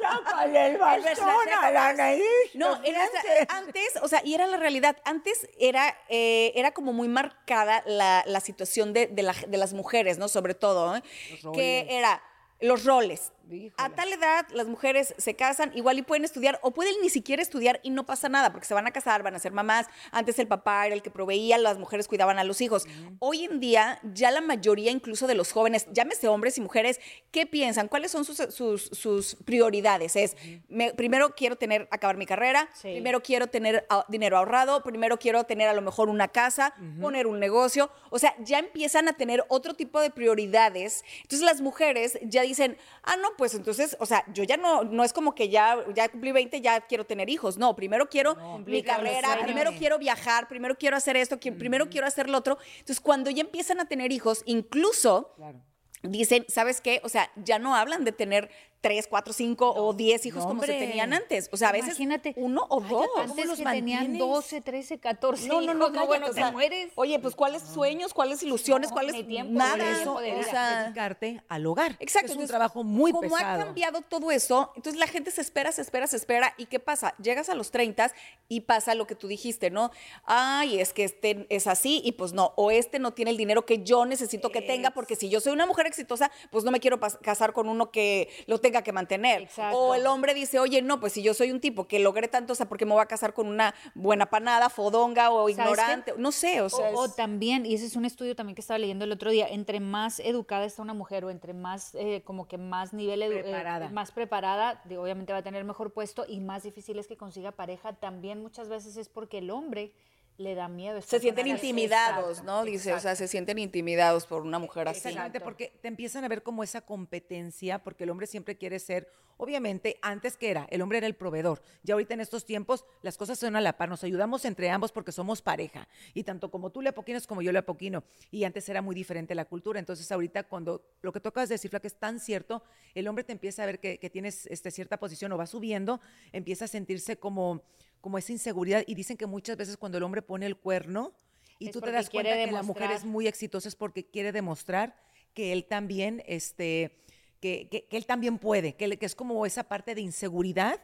Sácale 0.00 0.66
el 0.66 0.78
bastón 0.78 1.28
a 1.62 1.70
la 1.70 1.92
nariz, 1.92 2.22
No, 2.54 2.76
en 2.84 2.94
nuestra- 2.94 3.56
antes, 3.56 3.90
o 4.02 4.08
sea, 4.08 4.20
y 4.24 4.34
era 4.34 4.46
la 4.46 4.56
realidad. 4.56 4.96
Antes 5.04 5.48
era, 5.58 5.96
eh, 6.08 6.52
era 6.54 6.72
como 6.72 6.92
muy 6.92 7.08
marcada 7.08 7.82
la, 7.86 8.22
la 8.26 8.40
situación 8.40 8.92
de, 8.92 9.06
de 9.06 9.22
la- 9.22 9.34
de 9.46 9.56
las 9.56 9.72
mujeres, 9.74 10.18
¿no? 10.18 10.28
Sobre 10.28 10.54
todo, 10.54 10.96
¿eh? 10.96 11.02
Los 11.42 11.52
que 11.54 11.86
era 11.90 12.22
los 12.60 12.84
roles. 12.84 13.32
A 13.48 13.54
Híjole. 13.54 13.94
tal 13.94 14.12
edad 14.12 14.46
las 14.52 14.66
mujeres 14.66 15.14
se 15.18 15.34
casan, 15.36 15.70
igual 15.74 15.98
y 15.98 16.02
pueden 16.02 16.24
estudiar 16.24 16.58
o 16.62 16.72
pueden 16.72 16.94
ni 17.00 17.10
siquiera 17.10 17.40
estudiar 17.42 17.78
y 17.82 17.90
no 17.90 18.04
pasa 18.04 18.28
nada 18.28 18.50
porque 18.50 18.66
se 18.66 18.74
van 18.74 18.86
a 18.86 18.90
casar, 18.90 19.22
van 19.22 19.34
a 19.34 19.38
ser 19.38 19.52
mamás. 19.52 19.86
Antes 20.10 20.38
el 20.38 20.48
papá 20.48 20.84
era 20.86 20.94
el 20.94 21.02
que 21.02 21.10
proveía, 21.10 21.56
las 21.58 21.78
mujeres 21.78 22.08
cuidaban 22.08 22.38
a 22.38 22.44
los 22.44 22.60
hijos. 22.60 22.86
Hoy 23.20 23.44
en 23.44 23.60
día 23.60 24.00
ya 24.14 24.30
la 24.30 24.40
mayoría 24.40 24.90
incluso 24.90 25.26
de 25.26 25.34
los 25.34 25.52
jóvenes, 25.52 25.86
llámese 25.92 26.28
hombres 26.28 26.58
y 26.58 26.60
mujeres, 26.60 27.00
¿qué 27.30 27.46
piensan? 27.46 27.88
¿Cuáles 27.88 28.10
son 28.10 28.24
sus, 28.24 28.36
sus- 28.52 28.90
sus 28.92 29.36
prioridades? 29.44 30.16
Es, 30.16 30.36
me- 30.68 30.92
primero 30.94 31.34
quiero 31.36 31.56
tener, 31.56 31.86
acabar 31.90 32.16
mi 32.16 32.26
carrera, 32.26 32.68
Sí. 32.74 32.90
primero 32.92 33.22
quiero 33.22 33.46
tener 33.46 33.86
ah, 33.90 34.04
dinero 34.08 34.38
ahorrado, 34.38 34.82
primero 34.82 35.18
quiero 35.18 35.44
tener 35.44 35.68
a 35.68 35.72
lo 35.74 35.82
mejor 35.82 36.08
una 36.08 36.28
casa, 36.28 36.74
poner 37.00 37.26
un 37.26 37.38
negocio. 37.38 37.90
O 38.10 38.18
sea, 38.18 38.34
ya 38.40 38.58
empiezan 38.58 39.08
a 39.08 39.12
tener 39.12 39.44
otro 39.48 39.74
tipo 39.74 40.00
de 40.00 40.10
prioridades. 40.10 41.04
Entonces 41.22 41.42
las 41.42 41.60
mujeres 41.60 42.18
ya 42.22 42.42
dicen, 42.42 42.76
ah, 43.02 43.16
no, 43.16 43.35
pues 43.36 43.54
entonces, 43.54 43.96
o 44.00 44.06
sea, 44.06 44.24
yo 44.32 44.42
ya 44.44 44.56
no, 44.56 44.84
no 44.84 45.04
es 45.04 45.12
como 45.12 45.34
que 45.34 45.48
ya, 45.48 45.76
ya 45.94 46.08
cumplí 46.08 46.32
20, 46.32 46.60
ya 46.60 46.80
quiero 46.82 47.04
tener 47.06 47.28
hijos. 47.30 47.56
No, 47.58 47.76
primero 47.76 48.08
quiero 48.08 48.34
mi 48.66 48.82
carrera, 48.82 49.38
primero 49.42 49.72
quiero 49.78 49.98
viajar, 49.98 50.48
primero 50.48 50.76
quiero 50.76 50.96
hacer 50.96 51.16
esto, 51.16 51.38
que- 51.40 51.52
primero 51.52 51.88
quiero 51.88 52.06
hacer 52.06 52.28
lo 52.28 52.38
otro. 52.38 52.58
Entonces, 52.78 53.00
cuando 53.00 53.30
ya 53.30 53.42
empiezan 53.42 53.80
a 53.80 53.86
tener 53.86 54.12
hijos, 54.12 54.42
incluso 54.46 55.32
Claro. 55.36 55.60
dicen, 56.02 56.44
¿sabes 56.48 56.80
qué? 56.80 57.00
O 57.04 57.08
sea, 57.08 57.30
ya 57.36 57.58
no 57.58 57.74
hablan 57.76 58.04
de 58.04 58.12
tener 58.12 58.50
tres, 58.80 59.06
cuatro, 59.08 59.32
cinco 59.32 59.72
o 59.72 59.92
diez 59.92 60.26
hijos 60.26 60.42
no, 60.42 60.48
como 60.48 60.62
se 60.62 60.74
tenían 60.74 61.12
antes. 61.12 61.48
O 61.52 61.56
sea, 61.56 61.70
a 61.70 61.72
veces 61.72 61.98
Imagínate. 61.98 62.34
uno 62.36 62.66
o 62.68 62.80
dos. 62.80 63.06
Antes 63.18 63.46
los 63.46 63.58
que 63.58 63.64
tenían 63.64 64.04
mantienes? 64.04 64.18
12, 64.18 64.60
13, 64.60 64.98
14 64.98 65.48
No, 65.48 65.60
no, 65.60 65.74
no, 65.74 65.86
cállate, 65.88 66.06
bueno, 66.06 66.26
o 66.28 66.32
sea, 66.32 66.50
mueres. 66.52 66.92
Oye, 66.94 67.18
pues 67.18 67.34
¿cuáles 67.34 67.62
sueños, 67.62 68.14
cuáles 68.14 68.42
ilusiones, 68.42 68.90
No, 68.90 68.94
cuáles 68.94 69.26
tiempo, 69.26 69.52
nada? 69.52 69.90
eso 69.90 70.14
o 70.14 70.42
sea, 70.44 70.84
dedicarte 70.84 71.42
al 71.48 71.66
hogar. 71.66 71.96
Exacto. 71.98 72.26
Es 72.26 72.32
un 72.32 72.42
entonces, 72.42 72.50
trabajo 72.50 72.84
muy 72.84 73.10
como 73.12 73.22
pesado. 73.22 73.62
ha 73.62 73.64
cambiado 73.64 74.02
todo 74.02 74.30
eso, 74.30 74.72
entonces 74.76 75.00
la 75.00 75.06
gente 75.06 75.30
se 75.30 75.40
espera, 75.40 75.72
se 75.72 75.82
espera, 75.82 76.06
se 76.06 76.16
espera. 76.16 76.54
¿Y 76.56 76.66
qué 76.66 76.78
pasa? 76.78 77.14
Llegas 77.18 77.48
a 77.48 77.54
los 77.54 77.70
30 77.70 78.12
y 78.48 78.60
pasa 78.60 78.94
lo 78.94 79.06
que 79.06 79.14
tú 79.14 79.26
dijiste, 79.26 79.70
¿no? 79.70 79.90
Ay, 80.24 80.80
es 80.80 80.92
que 80.92 81.04
este 81.04 81.46
es 81.48 81.66
así 81.66 82.00
y 82.04 82.12
pues 82.12 82.32
no. 82.32 82.52
O 82.56 82.70
este 82.70 82.98
no 82.98 83.12
tiene 83.14 83.30
el 83.30 83.36
dinero 83.36 83.64
que 83.66 83.82
yo 83.82 84.06
necesito 84.06 84.50
que 84.50 84.62
tenga 84.62 84.90
porque 84.92 85.16
si 85.16 85.28
yo 85.28 85.40
soy 85.40 85.52
una 85.52 85.66
mujer 85.66 85.86
exitosa, 85.86 86.30
pues 86.50 86.62
no 86.64 86.70
me 86.70 86.80
quiero 86.80 87.00
casar 87.00 87.52
con 87.52 87.68
uno 87.68 87.90
que 87.90 88.28
lo 88.46 88.58
tenga 88.60 88.65
que 88.70 88.92
mantener. 88.92 89.42
Exacto. 89.42 89.78
O 89.78 89.94
el 89.94 90.06
hombre 90.06 90.34
dice, 90.34 90.58
oye, 90.58 90.82
no, 90.82 91.00
pues 91.00 91.12
si 91.12 91.22
yo 91.22 91.34
soy 91.34 91.50
un 91.50 91.60
tipo 91.60 91.86
que 91.88 91.98
logré 91.98 92.28
tanto, 92.28 92.52
o 92.52 92.56
sea, 92.56 92.68
¿por 92.68 92.78
qué 92.78 92.84
me 92.86 92.92
voy 92.92 93.02
a 93.02 93.06
casar 93.06 93.32
con 93.34 93.46
una 93.48 93.74
buena 93.94 94.26
panada, 94.26 94.68
fodonga 94.70 95.30
o 95.30 95.48
ignorante? 95.48 96.14
No 96.18 96.32
sé, 96.32 96.60
o 96.60 96.68
sea. 96.68 96.90
O, 96.90 97.00
o 97.00 97.04
es- 97.06 97.16
también, 97.16 97.66
y 97.66 97.74
ese 97.74 97.86
es 97.86 97.96
un 97.96 98.04
estudio 98.04 98.34
también 98.36 98.54
que 98.54 98.60
estaba 98.60 98.78
leyendo 98.78 99.04
el 99.04 99.12
otro 99.12 99.30
día, 99.30 99.46
entre 99.48 99.80
más 99.80 100.20
educada 100.20 100.64
está 100.64 100.82
una 100.82 100.94
mujer 100.94 101.24
o 101.24 101.30
entre 101.30 101.54
más, 101.54 101.94
eh, 101.94 102.22
como 102.24 102.48
que 102.48 102.58
más 102.58 102.92
nivel, 102.92 103.22
eh, 103.22 103.28
Preparada. 103.42 103.88
más 103.90 104.10
preparada, 104.12 104.80
de- 104.84 104.98
obviamente 104.98 105.32
va 105.32 105.38
a 105.40 105.42
tener 105.42 105.64
mejor 105.64 105.92
puesto 105.92 106.24
y 106.28 106.40
más 106.40 106.62
difícil 106.62 106.98
es 106.98 107.06
que 107.06 107.16
consiga 107.16 107.52
pareja, 107.52 107.92
también 107.94 108.42
muchas 108.42 108.68
veces 108.68 108.96
es 108.96 109.08
porque 109.08 109.38
el 109.38 109.50
hombre 109.50 109.92
le 110.38 110.54
da 110.54 110.68
miedo. 110.68 111.00
se 111.00 111.20
sienten 111.20 111.46
intimidados, 111.46 112.42
¿no? 112.42 112.64
Dice, 112.64 112.92
o 112.92 113.00
sea, 113.00 113.16
se 113.16 113.28
sienten 113.28 113.58
intimidados 113.58 114.26
por 114.26 114.42
una 114.42 114.58
mujer 114.58 114.88
así. 114.88 114.98
Exactamente, 114.98 115.40
porque 115.40 115.72
te 115.80 115.88
empiezan 115.88 116.24
a 116.24 116.28
ver 116.28 116.42
como 116.42 116.62
esa 116.62 116.80
competencia, 116.82 117.82
porque 117.82 118.04
el 118.04 118.10
hombre 118.10 118.26
siempre 118.26 118.56
quiere 118.56 118.78
ser, 118.78 119.08
obviamente, 119.36 119.98
antes 120.02 120.36
que 120.36 120.50
era, 120.50 120.66
el 120.70 120.82
hombre 120.82 120.98
era 120.98 121.06
el 121.06 121.14
proveedor. 121.14 121.62
Ya 121.82 121.94
ahorita 121.94 122.14
en 122.14 122.20
estos 122.20 122.44
tiempos 122.44 122.84
las 123.02 123.16
cosas 123.16 123.38
son 123.38 123.56
a 123.56 123.60
la 123.60 123.76
par, 123.76 123.88
nos 123.88 124.04
ayudamos 124.04 124.44
entre 124.44 124.70
ambos 124.70 124.92
porque 124.92 125.12
somos 125.12 125.42
pareja. 125.42 125.88
Y 126.12 126.24
tanto 126.24 126.50
como 126.50 126.70
tú 126.70 126.82
le 126.82 126.90
apoquinas 126.90 127.26
como 127.26 127.42
yo 127.42 127.52
le 127.52 127.58
apoquino. 127.58 128.04
Y 128.30 128.44
antes 128.44 128.68
era 128.68 128.82
muy 128.82 128.94
diferente 128.94 129.34
la 129.34 129.46
cultura. 129.46 129.78
Entonces 129.78 130.10
ahorita 130.12 130.44
cuando 130.44 130.82
lo 131.02 131.12
que 131.12 131.20
tocas 131.20 131.48
decir, 131.48 131.70
que 131.70 131.86
es 131.86 131.98
tan 131.98 132.20
cierto, 132.20 132.62
el 132.94 133.08
hombre 133.08 133.24
te 133.24 133.32
empieza 133.32 133.62
a 133.62 133.66
ver 133.66 133.80
que, 133.80 133.98
que 133.98 134.10
tienes 134.10 134.46
este, 134.46 134.70
cierta 134.70 134.98
posición 134.98 135.32
o 135.32 135.36
va 135.36 135.46
subiendo, 135.46 136.00
empieza 136.32 136.66
a 136.66 136.68
sentirse 136.68 137.18
como 137.18 137.62
como 138.06 138.18
esa 138.18 138.30
inseguridad 138.30 138.84
y 138.86 138.94
dicen 138.94 139.16
que 139.16 139.26
muchas 139.26 139.56
veces 139.56 139.76
cuando 139.76 139.98
el 139.98 140.04
hombre 140.04 140.22
pone 140.22 140.46
el 140.46 140.56
cuerno 140.56 141.12
y 141.58 141.66
Es 141.66 141.72
tú 141.72 141.80
te 141.80 141.90
das 141.90 142.08
cuenta 142.08 142.36
que 142.36 142.52
la 142.52 142.62
mujer 142.62 142.92
es 142.92 143.04
muy 143.04 143.26
exitosa 143.26 143.66
es 143.66 143.74
porque 143.74 144.06
quiere 144.06 144.30
demostrar 144.30 144.94
que 145.34 145.52
él 145.52 145.64
también, 145.64 146.22
este, 146.28 147.02
que, 147.40 147.66
que- 147.68 147.86
que 147.86 147.96
él 147.96 148.06
también 148.06 148.38
puede, 148.38 148.76
que, 148.76 148.96
que 148.96 149.06
es 149.06 149.16
como 149.16 149.44
esa 149.44 149.64
parte 149.64 149.96
de 149.96 150.02
inseguridad 150.02 150.80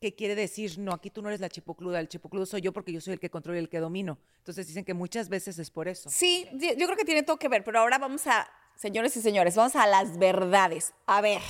que 0.00 0.16
quiere 0.16 0.34
decir, 0.34 0.80
no, 0.80 0.90
aquí 0.92 1.10
tú 1.10 1.22
no 1.22 1.28
eres 1.28 1.38
la 1.40 1.48
chipocluda, 1.48 2.00
el 2.00 2.08
chipocludo 2.08 2.44
soy 2.44 2.60
yo 2.60 2.72
porque 2.72 2.90
yo 2.92 3.00
soy 3.00 3.12
el 3.12 3.20
que 3.20 3.30
controlo 3.30 3.56
y 3.56 3.62
el 3.62 3.68
que 3.68 3.78
domino. 3.78 4.18
Entonces 4.38 4.66
dicen 4.66 4.84
que 4.84 4.94
muchas 4.94 5.28
veces 5.28 5.60
es 5.60 5.70
por 5.70 5.86
eso. 5.86 6.10
Sí, 6.10 6.44
yo 6.58 6.86
creo 6.86 6.96
que 6.96 7.04
tiene 7.04 7.22
todo 7.22 7.38
que 7.38 7.46
ver, 7.46 7.62
pero 7.62 7.78
ahora 7.78 7.98
vamos 7.98 8.26
a, 8.26 8.48
señores 8.76 9.16
y 9.16 9.22
señores, 9.22 9.56
vamos 9.56 9.76
a 9.76 9.86
las 9.86 10.18
verdades. 10.18 10.94
A 11.06 11.20
ver, 11.20 11.40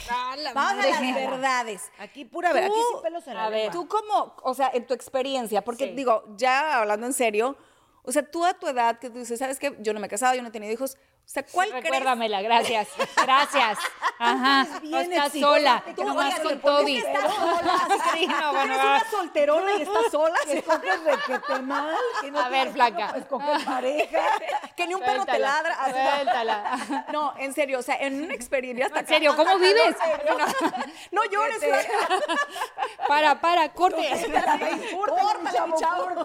vamos 0.55 0.85
a 0.85 0.89
las 0.89 1.01
verdades. 1.15 1.91
Aquí 1.99 2.25
pura 2.25 2.53
ver, 2.53 2.65
aquí 2.65 2.73
Tú- 2.75 2.93
sin 2.93 3.03
pelos 3.03 3.27
en 3.27 3.35
la 3.35 3.47
a 3.47 3.49
ver. 3.51 3.73
Tú 3.73 3.89
como, 3.89 4.37
o 4.43 4.55
sea, 4.55 4.71
en 4.75 4.87
tu 4.87 4.95
experiencia, 4.95 5.63
porque 5.63 5.87
Sí. 5.89 5.95
digo, 5.95 6.25
ya 6.37 6.79
hablando 6.79 7.07
en 7.07 7.13
serio, 7.13 7.57
o 8.03 8.13
sea, 8.13 8.23
tú 8.31 8.45
a 8.45 8.55
tu 8.55 8.69
edad 8.69 8.99
que 8.99 9.11
tú 9.11 9.19
dices, 9.19 9.39
¿sabes 9.39 9.59
qué? 9.59 9.77
Yo 9.81 9.93
no 9.95 10.01
me 10.01 10.07
he 10.07 10.11
casado, 10.11 10.35
yo 10.35 10.43
no 10.43 10.49
he 10.49 10.53
tenido 10.53 10.73
hijos. 10.73 10.97
O 11.25 11.29
sea, 11.35 11.43
¿cuál 11.51 11.71
crees? 11.71 11.85
Recuérdamela, 11.85 12.43
gracias. 12.43 12.89
Gracias. 13.17 13.79
Ajá. 14.19 14.67
No 14.83 14.99
estás 15.01 15.33
sola. 15.33 15.83
Tú 15.97 16.15
vas 16.15 16.41
con 16.41 16.61
Toby. 16.61 16.99
estás 16.99 17.35
sola. 17.35 17.89
Sí, 18.15 18.27
no, 18.27 18.51
¿Tú 18.51 18.57
bueno, 18.57 18.75
eres 18.75 18.85
una 18.85 19.11
solterona 19.11 19.73
y 19.79 19.83
estás 19.83 20.11
sola? 20.13 20.37
Que 20.45 20.53
escoges 20.59 21.03
requete 21.03 21.63
mal, 21.63 21.97
que 22.21 22.31
no 22.31 22.39
A 22.41 22.49
ver, 22.49 22.71
flaca. 22.71 23.15
pues 23.29 23.65
pareja. 23.65 24.21
que 24.77 24.87
ni 24.87 24.95
un 24.95 25.01
perro 25.01 25.25
te 25.25 25.39
ladra. 25.39 25.77
Suéltala. 25.91 27.07
No, 27.13 27.35
en 27.39 27.55
serio, 27.55 27.79
o 27.79 27.83
sea, 27.83 27.97
en 27.97 28.25
una 28.25 28.35
experiencia 28.35 28.87
hasta 28.87 29.01
En 29.01 29.07
serio, 29.07 29.35
¿cómo 29.35 29.59
vives? 29.59 29.97
No 31.11 31.25
llores, 31.25 31.59
flaca. 31.59 32.09
Para, 33.09 33.41
para, 33.41 33.73
corte. 33.73 34.09
Córtale, 34.93 35.73
chavo. 35.79 36.25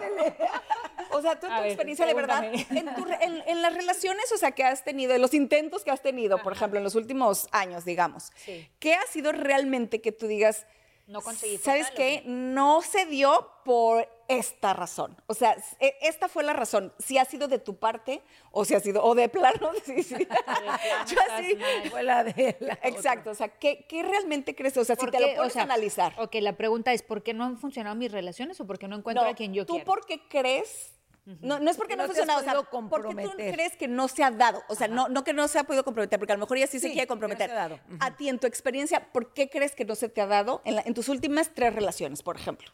O 1.11 1.21
sea, 1.21 1.39
tú 1.39 1.47
en 1.47 1.55
tu 1.55 1.63
experiencia 1.63 2.05
de 2.05 2.13
verdad, 2.13 2.43
en 2.43 3.61
las 3.61 3.73
relaciones, 3.73 4.31
o 4.31 4.37
sea, 4.37 4.51
que 4.51 4.63
has 4.63 4.83
tenido, 4.91 5.13
en 5.13 5.21
los 5.21 5.33
intentos 5.33 5.83
que 5.83 5.91
has 5.91 6.01
tenido, 6.01 6.37
por 6.41 6.53
ejemplo, 6.53 6.77
en 6.79 6.83
los 6.83 6.95
últimos 6.95 7.47
años, 7.51 7.85
digamos, 7.85 8.31
Sí. 8.45 8.67
¿qué 8.79 8.93
ha 8.95 9.05
sido 9.07 9.31
realmente 9.31 10.01
que 10.01 10.11
tú 10.11 10.27
digas, 10.27 10.65
No 11.07 11.21
conseguiste 11.21 11.65
¿sabes 11.65 11.85
tal, 11.87 11.93
¿o 11.93 11.97
qué? 11.97 12.23
No 12.25 12.81
se 12.81 13.05
dio 13.05 13.49
por 13.65 14.07
esta 14.27 14.73
razón. 14.73 15.17
O 15.25 15.33
sea, 15.33 15.55
e- 15.79 15.95
esta 16.01 16.27
fue 16.27 16.43
la 16.43 16.53
razón. 16.53 16.93
Si 16.99 17.17
ha 17.17 17.25
sido 17.25 17.47
de 17.47 17.57
tu 17.57 17.77
parte 17.77 18.21
o 18.51 18.63
si 18.63 18.75
ha 18.75 18.79
sido, 18.79 19.03
o 19.03 19.15
de 19.15 19.27
plano, 19.27 19.71
sí, 19.85 20.03
sí. 20.03 20.15
Yo 21.07 21.17
así. 21.31 21.57
Fue 21.89 22.03
la 22.03 22.23
de 22.23 22.55
la 22.59 22.77
Exacto, 22.83 23.31
o 23.31 23.35
sea, 23.35 23.47
¿qué, 23.47 23.85
qué 23.89 24.03
realmente 24.03 24.53
crees? 24.55 24.77
O 24.77 24.85
sea, 24.85 24.95
si 24.95 24.99
¿Por 25.01 25.11
te 25.11 25.19
lo 25.19 25.27
pones 25.35 25.39
O 25.39 25.49
sea, 25.49 25.61
a 25.63 25.65
analizar. 25.65 26.13
Ok, 26.19 26.35
la 26.41 26.55
pregunta 26.55 26.93
es, 26.93 27.01
¿por 27.01 27.23
qué 27.23 27.33
no 27.33 27.43
han 27.43 27.57
funcionado 27.57 27.95
mis 27.95 28.11
relaciones 28.11 28.59
o 28.61 28.67
por 28.67 28.77
qué 28.77 28.87
no 28.87 28.95
encuentro 28.97 29.23
No, 29.23 29.29
a 29.31 29.33
quien 29.35 29.53
yo 29.53 29.65
¿Tú 29.65 29.73
quiero? 29.73 29.85
por 29.85 30.05
qué 30.05 30.21
crees? 30.29 30.93
No, 31.41 31.59
no 31.59 31.69
es 31.69 31.77
porque 31.77 31.93
Que 31.93 31.97
no, 31.97 32.03
ha 32.03 32.05
funcionado, 32.07 32.39
o 32.39 32.43
sea, 32.43 32.53
podido 32.53 32.69
¿por 32.89 33.01
qué 33.01 33.07
tú 33.07 33.17
comprometer. 33.17 33.53
crees 33.53 33.75
que 33.75 33.87
no 33.87 34.07
se 34.07 34.23
ha 34.23 34.31
dado? 34.31 34.63
O 34.67 34.75
sea, 34.75 34.87
no, 34.87 35.09
no 35.09 35.23
que 35.23 35.33
no 35.33 35.47
se 35.47 35.59
ha 35.59 35.63
podido 35.63 35.83
comprometer, 35.83 36.17
porque 36.19 36.33
a 36.33 36.35
lo 36.35 36.41
mejor 36.41 36.57
ella 36.57 36.67
sí, 36.67 36.79
se 36.79 36.87
quiere 36.87 37.01
que 37.01 37.05
no 37.05 37.09
comprometer. 37.09 37.47
se 37.49 37.53
ha 37.55 37.55
dado. 37.55 37.79
A 37.99 38.15
ti, 38.15 38.29
en 38.29 38.39
tu 38.39 38.47
experiencia, 38.47 39.11
¿por 39.11 39.33
qué 39.33 39.49
crees 39.49 39.75
que 39.75 39.85
no 39.85 39.95
se 39.95 40.09
te 40.09 40.21
ha 40.21 40.27
dado 40.27 40.61
en, 40.65 40.75
la- 40.75 40.81
en 40.85 40.93
tus 40.93 41.07
últimas 41.09 41.51
tres 41.53 41.73
relaciones, 41.75 42.23
por 42.23 42.35
ejemplo? 42.35 42.69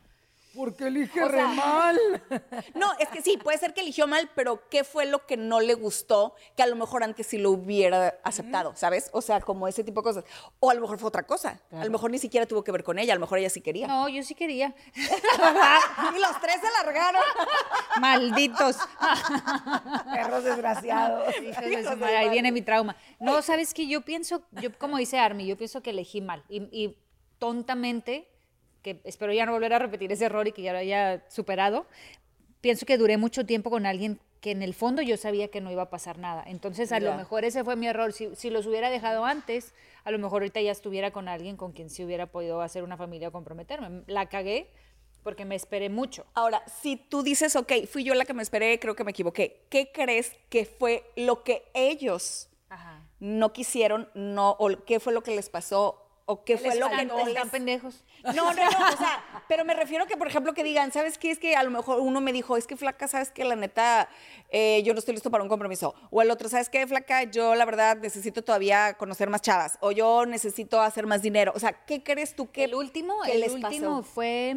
Porque 0.56 0.88
elige 0.88 1.22
O 1.24 1.28
re 1.28 1.38
sea- 1.40 1.48
mal. 1.48 2.00
No, 2.76 2.92
es 3.00 3.10
que 3.10 3.22
sí, 3.22 3.38
puede 3.38 3.58
ser 3.58 3.74
que 3.74 3.82
eligió 3.82 4.08
mal, 4.08 4.30
pero 4.36 4.68
¿qué 4.70 4.84
fue 4.84 5.06
lo 5.06 5.26
que 5.26 5.38
no 5.38 5.60
le 5.60 5.74
gustó 5.74 6.36
que 6.56 6.64
a 6.64 6.68
lo 6.68 6.76
mejor 6.76 7.04
antes 7.04 7.28
sí 7.28 7.38
lo 7.38 7.52
hubiera 7.52 8.16
aceptado, 8.24 8.76
¿sabes? 8.76 9.10
O 9.14 9.22
sea, 9.22 9.42
como 9.42 9.68
ese 9.68 9.84
tipo 9.84 10.02
de 10.02 10.04
cosas. 10.04 10.24
O 10.60 10.70
a 10.70 10.74
lo 10.74 10.82
mejor 10.82 10.98
fue 11.00 11.08
otra 11.08 11.24
cosa. 11.24 11.60
A 11.72 11.84
lo 11.86 11.92
mejor 11.92 12.12
ni 12.12 12.18
siquiera 12.20 12.46
tuvo 12.46 12.64
que 12.64 12.72
ver 12.72 12.84
con 12.84 12.98
ella, 13.00 13.14
a 13.14 13.16
lo 13.16 13.22
mejor 13.22 13.40
ella 13.40 13.50
sí 13.50 13.62
quería. 13.62 13.88
No, 13.88 14.08
yo 14.10 14.24
sí 14.24 14.36
quería. 14.36 14.74
y 14.96 16.20
los 16.20 16.42
tres 16.42 16.58
se 16.62 16.84
largaron. 16.84 17.22
Malditos. 18.00 18.78
Perros 20.14 20.44
desgraciados. 20.44 21.34
Hijos 21.42 21.64
de 21.64 21.84
su 21.84 21.98
madre, 21.98 22.18
ahí 22.18 22.30
viene 22.30 22.52
mi 22.52 22.62
trauma. 22.62 22.96
No, 23.20 23.42
sabes 23.42 23.74
que 23.74 23.88
yo 23.88 24.02
pienso, 24.02 24.44
yo 24.52 24.78
como 24.78 24.98
dice 24.98 25.20
Army, 25.20 25.46
yo 25.46 25.58
pienso 25.58 25.82
que 25.82 25.92
elegí 25.92 26.22
mal 26.22 26.44
y, 26.50 26.62
y 26.72 26.98
tontamente, 27.40 28.28
que 28.86 29.01
espero 29.04 29.34
ya 29.34 29.48
no 29.48 29.51
volver 29.51 29.74
a 29.74 29.80
repetir 29.80 30.12
ese 30.12 30.25
error 30.25 30.48
y 30.48 30.51
que 30.51 30.62
ya 30.62 30.72
lo 30.72 30.77
haya 30.77 31.25
superado, 31.27 31.88
pienso 32.62 32.86
que 32.86 33.00
duré 33.00 33.18
mucho 33.18 33.44
tiempo 33.44 33.72
con 33.72 33.88
alguien 33.88 34.20
que 34.42 34.51
en 34.51 34.62
el 34.62 34.75
fondo 34.75 35.01
yo 35.01 35.18
sabía 35.18 35.48
que 35.48 35.60
no 35.60 35.72
iba 35.72 35.82
a 35.82 35.89
pasar 35.89 36.20
nada. 36.20 36.44
Entonces, 36.46 36.92
a 36.92 37.00
lo 37.00 37.10
Ya. 37.10 37.18
mejor 37.18 37.46
ese 37.46 37.63
fue 37.63 37.75
mi 37.75 37.88
error. 37.88 38.13
Si, 38.13 38.36
si 38.36 38.51
los 38.51 38.68
hubiera 38.68 38.92
dejado 38.92 39.25
antes, 39.25 39.74
a 40.04 40.12
lo 40.12 40.20
mejor 40.20 40.44
ahorita 40.44 40.62
ya 40.62 40.72
estuviera 40.72 41.10
con 41.10 41.27
alguien 41.27 41.58
con 41.58 41.72
quien 41.72 41.89
sí 41.89 42.06
hubiera 42.06 42.27
podido 42.27 42.62
hacer 42.62 42.84
una 42.84 42.96
familia 42.96 43.30
o 43.30 43.32
comprometerme. 43.32 44.04
La 44.06 44.27
cagué 44.27 44.70
porque 45.24 45.46
me 45.46 45.56
esperé 45.56 45.89
mucho. 45.89 46.27
Ahora, 46.36 46.62
si 46.68 46.96
tú 46.96 47.24
dices, 47.24 47.56
ok, 47.56 47.88
fui 47.92 48.04
yo 48.04 48.13
la 48.13 48.25
que 48.25 48.36
me 48.36 48.44
esperé, 48.44 48.80
creo 48.80 48.96
que 48.96 49.04
me 49.04 49.10
equivoqué, 49.10 49.65
¿qué 49.72 49.92
crees 49.92 50.34
que 50.50 50.65
fue 50.65 51.04
lo 51.15 51.42
que 51.44 51.63
ellos 51.74 52.50
Ajá. 52.70 53.01
no 53.20 53.51
quisieron, 53.51 54.08
no, 54.13 54.51
o 54.60 54.70
qué 54.86 55.00
fue 55.00 55.12
lo 55.12 55.24
que 55.24 55.36
les 55.36 55.50
pasó, 55.50 56.05
o 56.27 56.44
qué 56.44 56.58
fue 56.58 56.75
lo 56.75 56.89
que 56.89 56.96
Están, 57.01 57.08
no 57.08 57.27
están 57.27 57.50
pendejos. 57.50 58.03
No, 58.24 58.34
no, 58.34 58.53
no, 58.53 58.67
o 58.94 58.98
sea, 58.98 59.24
pero 59.48 59.63
me 59.63 59.75
refiero 59.75 60.08
que, 60.08 60.17
por 60.17 60.27
ejemplo, 60.27 60.53
que 60.53 60.63
digan, 60.63 60.91
¿sabes 60.91 61.20
qué? 61.20 61.29
Es 61.29 61.38
que 61.38 61.55
a 61.55 61.62
lo 61.62 61.70
mejor 61.70 62.00
uno 62.00 62.20
me 62.20 62.34
dijo, 62.34 62.58
es 62.58 62.65
que 62.65 62.75
flaca, 62.75 63.08
¿sabes 63.08 63.29
qué? 63.29 63.46
La 63.46 63.55
neta, 63.55 64.10
eh, 64.50 64.82
yo 64.84 64.94
no 64.94 65.00
estoy 65.00 65.13
listo 65.13 65.29
para 65.29 65.44
un 65.44 65.50
compromiso. 65.50 65.94
O 66.10 66.24
el 66.24 66.32
otro, 66.32 66.50
¿sabes 66.50 66.70
qué, 66.70 66.88
flaca? 66.88 67.24
Yo, 67.24 67.53
la 67.53 67.65
verdad, 67.65 67.98
necesito 67.98 68.44
todavía 68.44 68.96
conocer 68.96 69.29
más 69.29 69.41
chavas. 69.41 69.77
O 69.82 69.91
yo 69.91 70.25
necesito 70.25 70.82
hacer 70.82 71.05
más 71.05 71.22
dinero. 71.22 71.51
O 71.55 71.60
sea, 71.60 71.86
¿qué 71.86 72.01
crees 72.01 72.36
tú 72.36 72.50
que 72.51 72.63
el 72.63 72.74
último, 72.74 73.13
que 73.24 73.34
el 73.34 73.41
les 73.41 73.51
último 73.53 74.00
pasó? 74.00 74.03
fue 74.03 74.55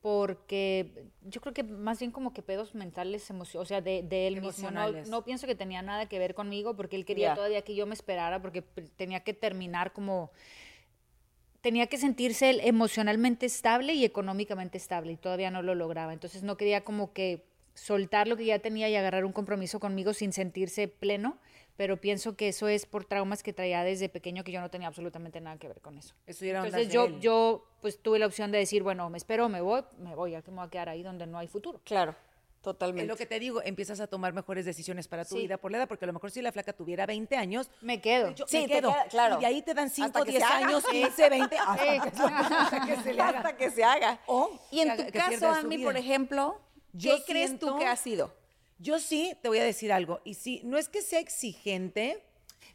porque 0.00 1.06
yo 1.22 1.40
creo 1.40 1.52
que 1.52 1.62
más 1.64 1.98
bien 1.98 2.10
como 2.12 2.32
que 2.32 2.42
pedos 2.42 2.74
mentales, 2.74 3.28
o 3.30 3.64
sea, 3.64 3.80
de, 3.80 4.02
de 4.02 4.26
él 4.28 4.40
mismo. 4.40 4.70
No, 4.70 4.90
no 4.90 5.24
pienso 5.24 5.46
que 5.46 5.54
tenía 5.54 5.82
nada 5.82 6.06
que 6.06 6.18
ver 6.18 6.34
conmigo 6.34 6.74
porque 6.76 6.96
él 6.96 7.04
quería 7.04 7.28
Ya. 7.28 7.34
todavía 7.34 7.62
que 7.62 7.74
yo 7.74 7.86
me 7.86 7.94
esperara 7.94 8.40
porque 8.40 8.62
tenía 8.96 9.20
que 9.20 9.34
terminar 9.34 9.92
como 9.92 10.30
tenía 11.68 11.86
que 11.86 11.98
sentirse 11.98 12.66
emocionalmente 12.66 13.44
estable 13.44 13.92
y 13.92 14.02
económicamente 14.06 14.78
estable 14.78 15.12
y 15.12 15.16
todavía 15.18 15.50
no 15.50 15.60
lo 15.60 15.74
lograba. 15.74 16.14
Entonces 16.14 16.42
no 16.42 16.56
quería 16.56 16.82
como 16.82 17.12
que 17.12 17.44
soltar 17.74 18.26
lo 18.26 18.38
que 18.38 18.46
ya 18.46 18.58
tenía 18.58 18.88
y 18.88 18.96
agarrar 18.96 19.26
un 19.26 19.32
compromiso 19.32 19.78
conmigo 19.78 20.14
sin 20.14 20.32
sentirse 20.32 20.88
pleno, 20.88 21.36
pero 21.76 21.98
pienso 21.98 22.36
que 22.36 22.48
eso 22.48 22.68
es 22.68 22.86
por 22.86 23.04
traumas 23.04 23.42
que 23.42 23.52
traía 23.52 23.84
desde 23.84 24.08
pequeño 24.08 24.44
que 24.44 24.52
yo 24.52 24.62
no 24.62 24.70
tenía 24.70 24.88
absolutamente 24.88 25.42
nada 25.42 25.58
que 25.58 25.68
ver 25.68 25.82
con 25.82 25.98
eso. 25.98 26.14
Entonces 26.26 26.88
yo, 26.88 27.04
él. 27.04 27.20
yo 27.20 27.66
pues 27.82 28.00
tuve 28.00 28.18
la 28.18 28.24
opción 28.24 28.50
de 28.50 28.56
decir, 28.56 28.82
bueno, 28.82 29.10
me 29.10 29.18
espero, 29.18 29.50
me 29.50 29.60
voy, 29.60 29.82
me 29.98 30.14
voy, 30.14 30.30
ya 30.30 30.40
que 30.40 30.50
me 30.50 30.56
voy 30.56 30.68
a 30.68 30.70
quedar 30.70 30.88
ahí 30.88 31.02
donde 31.02 31.26
no 31.26 31.36
hay 31.36 31.48
futuro. 31.48 31.82
Claro, 31.84 32.16
Es 32.58 32.62
totalmente. 32.62 33.06
lo 33.06 33.16
que 33.16 33.24
te 33.24 33.38
digo, 33.38 33.62
empiezas 33.62 34.00
a 34.00 34.08
tomar 34.08 34.32
mejores 34.32 34.64
decisiones 34.66 35.06
para 35.08 35.24
tu 35.24 35.36
Sí. 35.36 35.42
vida 35.42 35.56
por 35.58 35.70
la 35.70 35.78
edad, 35.78 35.88
porque 35.88 36.04
a 36.04 36.08
lo 36.08 36.12
mejor 36.12 36.30
si 36.32 36.42
la 36.42 36.50
flaca 36.52 36.72
tuviera 36.72 37.06
20 37.06 37.36
años, 37.36 37.70
Me 37.80 38.00
quedo. 38.00 38.30
yo 38.34 38.46
Sí, 38.48 38.58
me 38.62 38.66
quedo. 38.66 38.90
queda- 38.92 39.04
claro. 39.08 39.36
Y 39.36 39.40
de 39.40 39.46
ahí 39.46 39.62
te 39.62 39.74
dan 39.74 39.88
5, 39.90 40.06
Hasta 40.08 40.24
que 40.24 40.30
10 40.32 40.42
se 40.42 40.52
haga. 40.52 40.66
años, 40.66 40.84
15, 40.90 41.30
20, 41.30 41.56
hasta, 41.58 42.86
que, 42.86 42.96
se 43.02 43.14
le 43.14 43.22
haga. 43.22 43.38
Hasta 43.38 43.56
que 43.56 43.70
se 43.70 43.84
haga. 43.84 44.20
O 44.26 44.50
y 44.70 44.80
en 44.80 44.88
tu 44.96 45.02
haga- 45.02 45.12
caso, 45.12 45.68
vida. 45.68 45.84
por 45.84 45.96
ejemplo, 45.96 46.60
Yo 46.92 47.16
¿qué 47.16 47.22
crees 47.32 47.58
tú 47.58 47.78
que 47.78 47.86
ha 47.86 47.96
sido? 47.96 48.34
Yo 48.78 48.98
sí 48.98 49.36
te 49.42 49.48
voy 49.48 49.58
a 49.58 49.64
decir 49.64 49.92
algo. 49.92 50.20
Y 50.24 50.34
sí, 50.34 50.60
no 50.64 50.78
es 50.78 50.88
que 50.88 51.00
sea 51.02 51.20
exigente. 51.20 52.24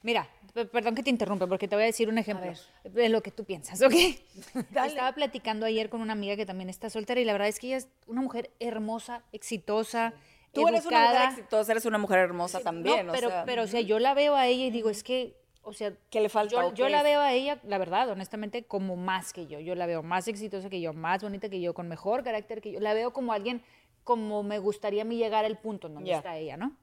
Mira, 0.03 0.27
perdón 0.71 0.93
que 0.95 1.01
te 1.01 1.09
interrumpa, 1.09 1.47
porque 1.47 1.67
te 1.67 1.75
voy 1.75 1.83
a 1.83 1.87
decir 1.87 2.09
un 2.09 2.17
ejemplo 2.17 2.51
de 2.83 3.09
lo 3.09 3.23
que 3.23 3.31
tú 3.31 3.45
piensas, 3.45 3.81
¿ok? 3.81 3.93
Dale. 4.71 4.89
Estaba 4.89 5.13
platicando 5.13 5.65
ayer 5.65 5.89
con 5.89 6.01
una 6.01 6.13
amiga 6.13 6.35
que 6.35 6.45
también 6.45 6.69
está 6.69 6.89
soltera 6.89 7.19
y 7.21 7.25
la 7.25 7.31
verdad 7.31 7.47
es 7.47 7.59
que 7.59 7.67
ella 7.67 7.77
es 7.77 7.89
una 8.05 8.21
mujer 8.21 8.51
hermosa, 8.59 9.23
exitosa, 9.31 10.13
Tú 10.53 10.67
eres 10.67 10.85
una 10.85 11.07
mujer 11.07 11.29
exitosa, 11.29 11.71
eres 11.71 11.85
una 11.85 11.97
mujer 11.97 12.19
hermosa 12.19 12.59
también. 12.59 13.07
No, 13.07 13.11
pero, 13.11 13.27
o 13.27 13.31
sea, 13.31 13.45
pero, 13.45 13.63
o 13.63 13.67
sea, 13.67 13.81
yo 13.81 13.97
la 13.97 14.13
veo 14.13 14.35
a 14.35 14.45
ella 14.45 14.65
y 14.65 14.69
digo, 14.69 14.91
es 14.91 15.03
que, 15.03 15.35
o 15.63 15.73
sea, 15.73 15.93
¿Qué 16.11 16.21
le 16.21 16.29
falta 16.29 16.53
Yo, 16.53 16.73
yo 16.75 16.89
la 16.89 17.01
veo 17.01 17.21
a 17.21 17.33
ella, 17.33 17.59
la 17.63 17.79
verdad, 17.79 18.09
honestamente, 18.09 18.63
como 18.63 18.95
más 18.95 19.33
que 19.33 19.47
yo. 19.47 19.59
Yo 19.59 19.73
la 19.73 19.87
veo 19.87 20.03
más 20.03 20.27
exitosa 20.27 20.69
que 20.69 20.79
yo, 20.79 20.93
más 20.93 21.23
bonita 21.23 21.49
que 21.49 21.59
yo, 21.59 21.73
con 21.73 21.87
mejor 21.87 22.23
carácter 22.23 22.61
que 22.61 22.71
yo. 22.71 22.79
La 22.79 22.93
veo 22.93 23.13
como 23.13 23.33
alguien 23.33 23.63
como 24.03 24.43
me 24.43 24.59
gustaría 24.59 25.01
a 25.01 25.05
mí 25.05 25.17
llegar 25.17 25.45
al 25.45 25.57
punto 25.57 25.87
en 25.87 25.95
donde 25.95 26.11
está 26.11 26.37
ella, 26.37 26.57
¿no? 26.57 26.75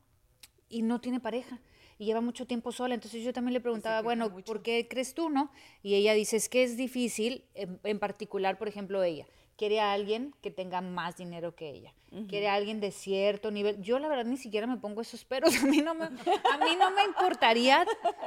Y 0.69 0.83
no 0.83 1.01
tiene 1.01 1.21
pareja. 1.21 1.61
Y 2.01 2.07
lleva 2.07 2.23
mucho 2.23 2.47
tiempo 2.47 2.73
sola. 2.73 2.95
Entonces 2.95 3.23
yo 3.23 3.35
también 3.35 3.53
le 3.53 3.61
preguntaba, 3.61 4.01
bueno, 4.01 4.35
¿por 4.47 4.63
qué 4.63 4.89
crees 4.89 5.13
tú, 5.13 5.29
no? 5.29 5.53
Y 5.83 5.97
ella 5.97 6.15
dice, 6.15 6.37
es 6.39 6.49
que 6.49 6.63
es 6.63 6.79
difícil, 6.79 7.45
en, 7.55 7.79
en 7.85 7.99
particular, 7.99 8.57
por 8.57 8.69
ejemplo, 8.69 9.03
ella. 9.03 9.27
Quiere 9.59 9.81
a 9.81 9.93
alguien 9.93 10.35
que 10.41 10.51
tenga 10.51 10.81
más 10.81 11.19
dinero 11.19 11.55
que 11.55 11.69
ella. 11.69 11.93
Quiere 12.27 12.49
a 12.49 12.55
alguien 12.55 12.81
de 12.81 12.91
cierto 12.91 13.51
nivel. 13.51 13.83
Yo, 13.83 13.99
la 13.99 14.09
verdad, 14.09 14.25
ni 14.25 14.39
siquiera 14.39 14.67
me 14.67 14.79
pongo 14.79 15.03
esos 15.03 15.27
peros. 15.27 15.55
A 15.63 15.67
mí 15.67 15.83
no 15.83 15.93
me, 15.95 16.07
a 16.07 16.09
mí 16.65 16.75
no 16.79 16.91
me 16.91 17.05
importaría, 17.05 17.85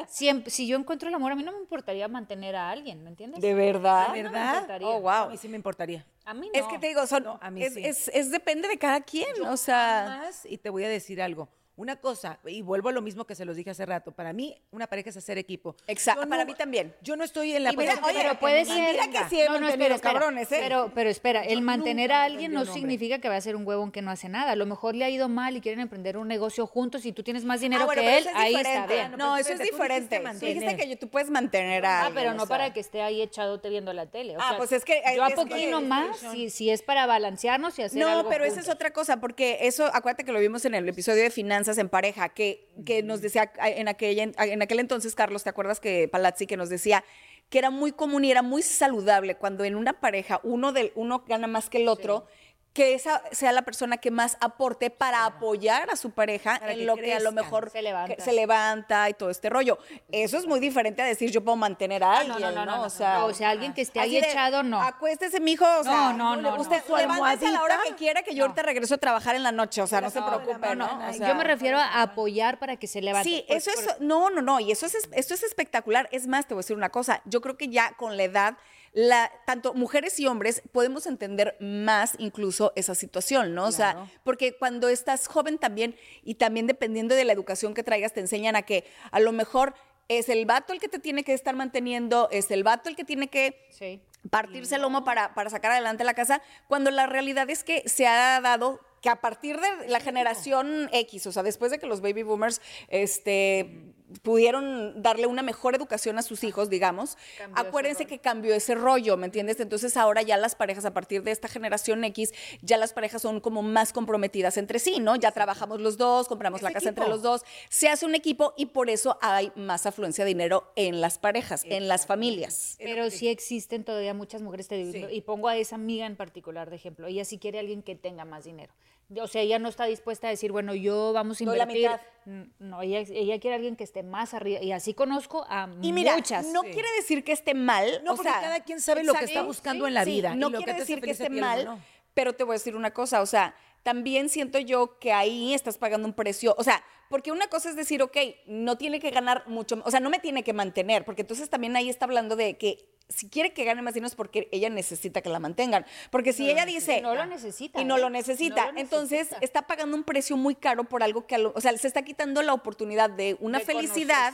si, 0.07 0.29
si 0.45 0.67
yo 0.67 0.77
encuentro 0.77 1.09
el 1.09 1.15
amor, 1.15 1.31
a 1.31 1.35
mí 1.35 1.41
no 1.43 1.51
me 1.51 1.57
importaría 1.57 2.07
mantener 2.07 2.55
a 2.55 2.69
alguien, 2.69 3.03
¿me 3.03 3.09
entiendes? 3.09 3.41
¿De 3.41 3.55
verdad? 3.55 4.11
A 4.11 4.13
mí 4.13 4.19
no 4.21 4.29
me 4.29 4.37
¿Verdad? 4.37 4.53
importaría. 4.53 4.87
Oh, 4.87 5.01
wow. 5.01 5.09
A 5.11 5.29
mí 5.29 5.37
sí 5.37 5.47
me 5.49 5.55
importaría. 5.57 6.05
A 6.25 6.35
mí 6.35 6.49
no. 6.53 6.59
Es 6.59 6.67
que 6.67 6.77
te 6.77 6.87
digo, 6.89 7.07
son, 7.07 7.23
No, 7.23 7.39
a 7.41 7.49
mí 7.49 7.63
es, 7.63 7.73
sí. 7.73 7.81
es- 7.83 8.07
es 8.13 8.29
depende 8.29 8.67
de 8.67 8.77
cada 8.77 9.01
quien, 9.01 9.43
o 9.49 9.57
sea... 9.57 10.19
Más, 10.23 10.45
y 10.45 10.59
te 10.59 10.69
voy 10.69 10.83
a 10.83 10.89
decir 10.89 11.19
algo. 11.19 11.49
Una 11.75 11.95
cosa, 11.95 12.37
y 12.45 12.61
vuelvo 12.61 12.89
a 12.89 12.91
lo 12.91 13.01
mismo 13.01 13.25
que 13.25 13.33
se 13.33 13.45
los 13.45 13.55
dije 13.55 13.71
hace 13.71 13.83
rato, 13.87 14.11
para 14.11 14.31
mí 14.31 14.55
una 14.69 14.85
pareja 14.85 15.09
es 15.09 15.17
hacer 15.17 15.39
equipo. 15.39 15.75
Exacto, 15.87 16.29
para 16.29 16.45
mí 16.45 16.53
también. 16.53 16.93
Yo 17.01 17.15
no 17.15 17.23
estoy 17.23 17.55
en 17.55 17.63
la 17.63 17.71
mira, 17.71 17.93
posición 17.95 18.05
oye, 18.05 18.19
pero 18.27 18.39
puede 18.39 18.59
que 18.59 18.65
ser. 18.65 18.91
Mira 18.91 19.07
que 19.07 19.29
sí 19.29 19.41
No, 19.47 19.59
no, 19.59 19.67
espera, 19.69 19.95
espera. 19.95 20.13
cabrones, 20.13 20.51
¿eh? 20.51 20.57
Pero, 20.61 20.91
pero 20.93 21.09
espera, 21.09 21.41
el 21.43 21.55
Yo 21.59 21.61
mantener 21.65 22.11
a 22.11 22.25
alguien 22.25 22.53
no 22.53 22.65
significa 22.65 23.17
que 23.17 23.27
va 23.27 23.37
a 23.37 23.41
ser 23.41 23.55
un 23.55 23.65
huevón 23.65 23.91
que 23.91 24.03
no 24.03 24.11
hace 24.11 24.29
nada. 24.29 24.51
A 24.51 24.55
lo 24.55 24.67
mejor 24.67 24.93
le 24.93 25.03
ha 25.03 25.09
ido 25.09 25.29
mal 25.29 25.57
y 25.57 25.61
quieren 25.61 25.79
emprender 25.79 26.15
un 26.17 26.27
negocio 26.27 26.67
juntos 26.67 27.07
y 27.07 27.11
tú 27.11 27.23
tienes 27.23 27.43
más 27.43 27.59
dinero 27.59 27.83
Ah, 27.83 27.85
bueno, 27.85 28.01
que 28.03 28.17
él, 28.19 28.27
es 28.27 28.35
ahí 28.35 28.53
está 28.55 28.85
bien. 28.85 29.11
No, 29.17 29.35
eso 29.37 29.53
es 29.53 29.59
diferente. 29.59 30.21
Tú 30.39 30.45
dijiste 30.45 30.77
que 30.77 30.95
tú 30.95 31.09
puedes 31.09 31.31
mantener 31.31 31.87
a 31.87 32.01
Ah, 32.01 32.05
alguien, 32.05 32.23
pero 32.23 32.35
no 32.35 32.43
o 32.43 32.45
sea. 32.45 32.55
para 32.55 32.71
que 32.73 32.81
esté 32.81 33.01
ahí 33.01 33.19
echadote 33.19 33.69
viendo 33.69 33.93
la 33.93 34.05
tele. 34.05 34.37
O 34.37 34.39
Ah, 34.39 34.53
pues 34.57 34.71
es 34.73 34.85
que- 34.85 35.01
Yo 35.15 35.23
a 35.23 35.31
poquito 35.31 35.81
más, 35.81 36.17
si, 36.19 36.51
si 36.51 36.69
es 36.69 36.83
para 36.83 37.07
balancearnos 37.07 37.79
y 37.79 37.81
hacer 37.81 37.99
No, 37.99 38.09
algo 38.09 38.29
pero 38.29 38.45
esa 38.45 38.59
es 38.59 38.69
otra 38.69 38.93
cosa, 38.93 39.19
porque 39.19 39.57
eso, 39.61 39.85
acuérdate 39.91 40.23
que 40.23 40.31
lo 40.31 40.39
vimos 40.39 40.65
en 40.65 40.75
el 40.75 40.87
episodio 40.87 41.23
de 41.23 41.31
finanzas 41.31 41.62
en 41.67 41.89
pareja, 41.89 42.29
que, 42.29 42.67
que 42.85 43.03
nos 43.03 43.21
decía 43.21 43.51
en, 43.65 43.87
aquella, 43.87 44.23
en 44.23 44.61
aquel 44.61 44.79
entonces, 44.79 45.15
Carlos, 45.15 45.43
¿te 45.43 45.49
acuerdas 45.49 45.79
que 45.79 46.07
Palazzi 46.07 46.47
que 46.47 46.57
nos 46.57 46.69
decía 46.69 47.03
que 47.49 47.59
era 47.59 47.69
muy 47.69 47.91
común 47.91 48.25
y 48.25 48.31
era 48.31 48.41
muy 48.41 48.61
saludable 48.61 49.35
cuando 49.35 49.63
en 49.63 49.75
una 49.75 49.99
pareja 49.99 50.39
uno, 50.43 50.71
del, 50.71 50.91
uno 50.95 51.23
gana 51.27 51.47
más 51.47 51.69
que 51.69 51.77
el 51.81 51.87
otro? 51.87 52.25
Que 52.73 52.95
esa 52.95 53.21
sea 53.31 53.51
la 53.51 53.61
persona 53.61 53.97
que 53.97 54.09
más 54.09 54.35
aporte 54.41 54.89
para 54.89 55.25
apoyar 55.25 55.91
a 55.91 55.95
su 55.95 56.09
pareja 56.09 56.57
Para 56.59 56.71
en 56.73 56.79
que 56.79 56.85
lo 56.85 56.95
que 56.95 57.13
a 57.13 57.19
lo 57.19 57.31
mejor 57.31 57.69
Se 57.69 57.83
levanta. 57.83 58.23
se 58.23 58.33
levanta 58.33 59.09
y 59.09 59.13
todo 59.13 59.29
este 59.29 59.49
rollo. 59.49 59.77
Eso 60.11 60.37
es 60.39 60.47
muy 60.47 60.59
diferente 60.59 61.01
a 61.01 61.05
decir 61.05 61.29
yo 61.29 61.43
puedo 61.43 61.55
mantener 61.55 62.03
a 62.03 62.11
Ah, 62.13 62.17
alguien, 62.21 62.39
no, 62.41 62.51
no, 62.51 62.65
no, 62.65 62.77
no, 62.77 62.81
O 62.83 62.89
sea, 62.89 63.25
o 63.25 63.33
sea, 63.33 63.51
alguien 63.51 63.73
que 63.75 63.81
esté 63.81 63.99
ahí 63.99 64.17
echado, 64.17 64.63
no. 64.63 64.81
Acuéstese, 64.81 65.39
mijo, 65.39 65.65
o 65.79 65.83
sea, 65.83 65.91
No, 65.93 66.13
no, 66.13 66.35
no, 66.37 66.55
usted 66.59 66.81
no. 66.89 66.97
levántese 66.97 67.47
a 67.47 67.51
la 67.51 67.61
hora 67.61 67.79
que 67.87 67.93
quiera 67.95 68.23
que 68.23 68.33
yo 68.33 68.43
ahorita 68.45 68.63
regreso 68.63 68.95
a 68.95 68.97
trabajar 68.97 69.35
en 69.35 69.43
la 69.43 69.51
noche, 69.51 69.81
o 69.81 69.87
sea, 69.87 70.01
no 70.01 70.09
se 70.09 70.21
preocupe, 70.21 70.75
¿no? 70.75 70.97
no, 70.97 71.09
O 71.09 71.11
Yo 71.11 71.17
sea, 71.17 71.33
me 71.35 71.43
refiero 71.43 71.77
a 71.77 72.01
apoyar 72.01 72.57
para 72.57 72.77
que 72.77 72.87
se 72.87 73.01
levante. 73.01 73.29
Sí, 73.29 73.45
eso 73.49 73.69
es, 73.69 73.99
no, 73.99 74.31
no, 74.31 74.41
no, 74.41 74.59
y 74.59 74.71
eso 74.71 74.87
es, 74.87 74.95
esto 75.11 75.33
es 75.35 75.43
espectacular. 75.43 76.09
Es 76.11 76.25
más, 76.25 76.47
te 76.47 76.55
voy 76.55 76.61
a 76.61 76.63
decir 76.63 76.75
una 76.75 76.89
cosa, 76.89 77.21
yo 77.25 77.39
creo 77.41 77.55
que 77.55 77.67
ya 77.69 77.93
con 77.97 78.17
la 78.17 78.23
edad, 78.23 78.57
la, 78.93 79.31
tanto 79.45 79.73
mujeres 79.73 80.19
y 80.19 80.27
hombres 80.27 80.61
podemos 80.71 81.07
entender 81.07 81.57
más 81.59 82.13
incluso 82.19 82.73
esa 82.75 82.93
situación, 82.95 83.55
¿no? 83.55 83.65
O 83.65 83.71
sea, 83.71 84.09
porque 84.23 84.55
cuando 84.55 84.87
estás 84.87 85.27
joven 85.27 85.57
también, 85.57 85.95
y 86.23 86.35
también 86.35 86.67
dependiendo 86.67 87.15
de 87.15 87.25
la 87.25 87.33
educación 87.33 87.73
que 87.73 87.83
traigas, 87.83 88.13
te 88.13 88.19
enseñan 88.19 88.55
a 88.55 88.61
que 88.61 88.85
a 89.11 89.19
lo 89.19 89.31
mejor 89.31 89.73
es 90.09 90.29
el 90.29 90.45
vato 90.45 90.73
el 90.73 90.79
que 90.79 90.89
te 90.89 90.99
tiene 90.99 91.23
que 91.23 91.33
estar 91.33 91.55
manteniendo, 91.55 92.27
es 92.31 92.51
el 92.51 92.63
vato 92.63 92.89
el 92.89 92.95
que 92.95 93.03
tiene 93.03 93.29
que 93.29 93.65
Sí. 93.71 93.99
partirse 94.29 94.75
el 94.75 94.81
lomo 94.83 95.03
para, 95.03 95.33
para 95.33 95.49
sacar 95.49 95.71
adelante 95.71 96.03
la 96.03 96.13
casa, 96.13 96.41
cuando 96.67 96.91
la 96.91 97.07
realidad 97.07 97.49
es 97.49 97.63
que 97.63 97.83
se 97.89 98.05
ha 98.05 98.39
dado 98.41 98.79
que 99.01 99.09
a 99.09 99.19
partir 99.21 99.59
de 99.59 99.87
la 99.89 99.99
generación 99.99 100.87
X, 100.93 101.25
o 101.27 101.31
sea, 101.31 101.41
después 101.43 101.71
de 101.71 101.79
que 101.79 101.87
los 101.87 101.99
baby 101.99 102.23
boomers 102.23 102.61
este, 102.89 103.93
pudieron 104.21 105.01
darle 105.01 105.27
una 105.27 105.41
mejor 105.41 105.75
educación 105.75 106.17
a 106.19 106.21
sus 106.21 106.43
hijos, 106.43 106.69
digamos, 106.69 107.17
Cambió 107.37 107.63
acuérdense 107.63 108.05
que 108.05 108.19
cambió 108.19 108.53
ese 108.53 108.75
rollo, 108.75 109.17
¿me 109.17 109.25
entiendes? 109.25 109.59
Entonces 109.59 109.97
ahora 109.97 110.21
ya 110.21 110.37
las 110.37 110.55
parejas, 110.55 110.85
a 110.85 110.93
partir 110.93 111.23
de 111.23 111.31
esta 111.31 111.47
generación 111.47 112.03
X, 112.03 112.33
ya 112.61 112.77
las 112.77 112.93
parejas 112.93 113.21
son 113.21 113.39
como 113.39 113.63
más 113.63 113.93
comprometidas 113.93 114.57
entre 114.57 114.79
sí, 114.79 114.99
¿no? 114.99 115.15
Ya 115.15 115.31
trabajamos 115.31 115.81
los 115.81 115.97
dos, 115.97 116.27
compramos 116.27 116.61
la 116.61 116.71
casa 116.71 116.89
entre 116.89 117.07
los 117.07 117.21
dos, 117.21 117.43
se 117.69 117.89
hace 117.89 118.05
un 118.05 118.15
equipo 118.15 118.53
y 118.57 118.67
por 118.67 118.89
eso 118.89 119.17
hay 119.21 119.51
más 119.55 119.85
afluencia 119.85 120.23
de 120.23 120.29
dinero 120.29 120.71
en 120.75 121.01
las 121.01 121.17
parejas, 121.17 121.63
en 121.65 121.87
las 121.87 122.05
familias. 122.05 122.75
Pero 122.79 123.09
sí 123.09 123.27
existen 123.27 123.83
todavía 123.83 124.13
muchas 124.13 124.41
mujeres, 124.41 124.67
te 124.67 124.75
digo, 124.75 125.07
Sí. 125.09 125.15
y 125.15 125.21
pongo 125.21 125.47
a 125.47 125.57
esa 125.57 125.75
amiga 125.75 126.05
en 126.05 126.15
particular 126.15 126.69
de 126.69 126.75
ejemplo. 126.75 127.07
Ella 127.07 127.25
sí 127.25 127.39
quiere 127.39 127.57
a 127.57 127.61
alguien 127.61 127.81
que 127.81 127.95
tenga 127.95 128.25
más 128.25 128.43
dinero. 128.43 128.73
O 129.21 129.27
sea, 129.27 129.41
ella 129.41 129.59
no 129.59 129.69
está 129.69 129.85
dispuesta 129.85 130.27
a 130.27 130.29
decir, 130.29 130.51
bueno, 130.51 130.73
yo 130.73 131.13
vamos 131.13 131.41
a 131.41 131.45
Doy 131.45 131.57
la 131.57 131.63
invertir. 131.63 131.89
mitad. 131.89 132.01
Mm, 132.25 132.43
No, 132.69 132.81
ella, 132.81 132.99
ella 132.99 133.39
quiere 133.39 133.53
a 133.53 133.57
alguien 133.57 133.75
que 133.75 133.83
esté 133.83 134.01
más 134.01 134.33
arriba. 134.33 134.61
Y 134.61 134.71
así 134.71 134.93
conozco 134.93 135.45
a 135.49 135.69
Y 135.81 135.91
mira, 135.91 136.15
muchas. 136.15 136.47
no 136.47 136.61
quiere 136.61 136.87
decir 136.97 137.23
que 137.23 137.31
esté 137.33 137.53
mal. 137.53 138.01
No, 138.03 138.13
o 138.13 138.15
porque 138.15 138.31
sea, 138.31 138.41
cada 138.41 138.59
quien 138.61 138.79
sabe 138.81 139.03
lo 139.03 139.13
que 139.13 139.25
está 139.25 139.43
buscando 139.43 139.87
en 139.87 139.93
la 139.93 140.05
vida 140.05 140.33
y 140.33 140.37
No 140.37 140.49
lo 140.49 140.57
quiere 140.57 140.73
decir 140.79 141.01
que 141.01 141.11
esté 141.11 141.29
mal, 141.29 141.65
no. 141.65 141.79
pero 142.13 142.33
te 142.33 142.43
voy 142.43 142.53
a 142.53 142.57
decir 142.57 142.75
una 142.75 142.91
cosa, 142.91 143.21
o 143.21 143.25
sea, 143.25 143.53
también 143.83 144.29
siento 144.29 144.59
yo 144.59 144.97
que 144.99 145.11
ahí 145.13 145.53
estás 145.53 145.77
pagando 145.77 146.07
un 146.07 146.13
precio, 146.13 146.55
o 146.57 146.63
sea, 146.63 146.83
porque 147.09 147.31
una 147.31 147.47
cosa 147.47 147.69
es 147.69 147.75
decir, 147.75 148.01
ok, 148.01 148.17
no 148.47 148.77
tiene 148.77 148.99
que 148.99 149.11
ganar 149.11 149.43
mucho, 149.47 149.81
o 149.85 149.91
sea, 149.91 149.99
no 149.99 150.09
me 150.09 150.19
tiene 150.19 150.43
que 150.43 150.53
mantener, 150.53 151.05
porque 151.05 151.21
entonces 151.21 151.49
también 151.49 151.75
ahí 151.75 151.89
está 151.89 152.05
hablando 152.05 152.35
de 152.35 152.57
que 152.57 152.89
si 153.09 153.29
quiere 153.29 153.53
que 153.53 153.65
gane 153.65 153.81
más 153.81 153.93
dinero 153.93 154.07
es 154.07 154.15
porque 154.15 154.47
ella 154.53 154.69
necesita 154.69 155.21
que 155.21 155.29
la 155.29 155.39
mantengan, 155.39 155.85
porque 156.09 156.31
si 156.31 156.49
ella 156.49 156.65
dice... 156.65 157.01
No 157.01 157.13
lo 157.13 157.25
necesita, 157.25 157.81
Y 157.81 157.85
no 157.85 157.97
¿eh? 157.97 158.01
lo 158.01 158.09
necesita, 158.09 158.65
No 158.67 158.71
lo 158.71 158.79
entonces 158.79 159.19
necesita. 159.19 159.39
está 159.45 159.61
pagando 159.67 159.95
un 159.97 160.03
precio 160.05 160.37
muy 160.37 160.55
caro 160.55 160.85
por 160.85 161.03
algo 161.03 161.27
que, 161.27 161.35
a 161.35 161.37
lo- 161.37 161.51
o 161.53 161.59
sea, 161.61 161.77
se 161.77 161.87
está 161.87 162.03
quitando 162.03 162.41
la 162.41 162.53
oportunidad 162.53 163.09
de 163.09 163.35
una 163.41 163.59
De 163.59 163.65
felicidad 163.65 164.33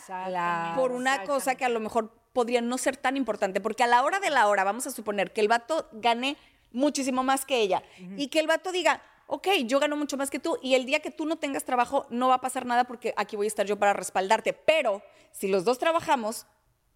por 0.75 0.91
una 0.91 1.23
cosa 1.23 1.55
que 1.55 1.65
a 1.65 1.69
lo 1.69 1.79
mejor 1.79 2.13
podría 2.31 2.61
no 2.61 2.77
ser 2.77 2.95
tan 2.95 3.17
importante, 3.17 3.59
porque 3.59 3.83
a 3.83 3.87
la 3.87 4.03
hora 4.03 4.19
de 4.19 4.29
la 4.29 4.47
hora 4.47 4.63
vamos 4.63 4.85
a 4.85 4.91
suponer 4.91 5.33
que 5.33 5.41
el 5.41 5.47
vato 5.47 5.89
gane 5.91 6.37
muchísimo 6.71 7.23
más 7.23 7.45
que 7.45 7.57
ella 7.59 7.81
y 8.15 8.27
que 8.27 8.39
el 8.39 8.45
vato 8.47 8.71
diga, 8.71 9.01
ok, 9.29 9.47
yo 9.65 9.79
gano 9.79 9.95
mucho 9.95 10.17
más 10.17 10.29
que 10.29 10.39
tú 10.39 10.57
y 10.61 10.73
el 10.73 10.85
día 10.85 11.01
que 11.01 11.11
tú 11.11 11.25
no 11.25 11.37
tengas 11.37 11.63
trabajo 11.63 12.07
no 12.09 12.27
va 12.27 12.35
a 12.35 12.41
pasar 12.41 12.65
nada 12.65 12.85
porque 12.85 13.13
aquí 13.15 13.35
voy 13.35 13.45
a 13.45 13.47
estar 13.47 13.65
yo 13.65 13.77
para 13.77 13.93
respaldarte, 13.93 14.53
pero 14.53 15.01
si 15.31 15.47
los 15.47 15.63
dos 15.63 15.77
trabajamos, 15.77 16.47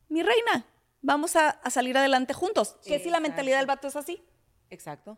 mi 0.10 0.24
reina, 0.24 0.66
vamos 1.02 1.36
a, 1.36 1.50
a 1.50 1.70
salir 1.70 1.98
adelante 1.98 2.34
juntos, 2.34 2.76
que 2.86 3.00
si 3.00 3.10
la 3.10 3.20
mentalidad 3.20 3.58
del 3.58 3.68
vato 3.68 3.88
es 3.88 3.96
así. 3.96 4.24
Exacto. 4.72 5.18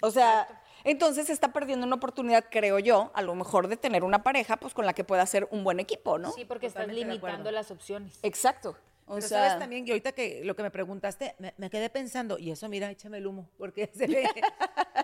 O 0.00 0.12
sea, 0.12 0.62
entonces 0.84 1.26
se 1.26 1.32
está 1.32 1.52
perdiendo 1.52 1.86
una 1.86 1.96
oportunidad, 1.96 2.44
creo 2.50 2.78
yo, 2.78 3.10
a 3.14 3.22
lo 3.22 3.34
mejor 3.34 3.66
de 3.66 3.76
tener 3.76 4.04
una 4.04 4.22
pareja 4.22 4.56
pues 4.56 4.74
con 4.74 4.86
la 4.86 4.92
que 4.92 5.02
pueda 5.02 5.26
ser 5.26 5.48
un 5.50 5.64
buen 5.64 5.80
equipo, 5.80 6.18
¿no? 6.18 6.30
Sí, 6.32 6.44
porque 6.44 6.66
estás 6.66 6.84
Totalmente 6.84 7.08
de 7.08 7.14
limitando 7.14 7.50
las 7.50 7.72
opciones. 7.72 8.18
Exacto. 8.22 8.76
O 9.08 9.14
Pero 9.14 9.26
sea, 9.26 9.44
sabes 9.44 9.58
también, 9.58 9.86
y 9.86 9.90
ahorita 9.90 10.12
que 10.12 10.42
lo 10.44 10.54
que 10.54 10.62
me 10.62 10.70
preguntaste, 10.70 11.34
me, 11.38 11.54
me 11.56 11.70
quedé 11.70 11.88
pensando, 11.88 12.38
y 12.38 12.50
eso, 12.50 12.68
mira, 12.68 12.90
échame 12.90 13.18
el 13.18 13.26
humo, 13.26 13.48
porque 13.56 13.90
se 13.94 14.06
ve. 14.06 14.28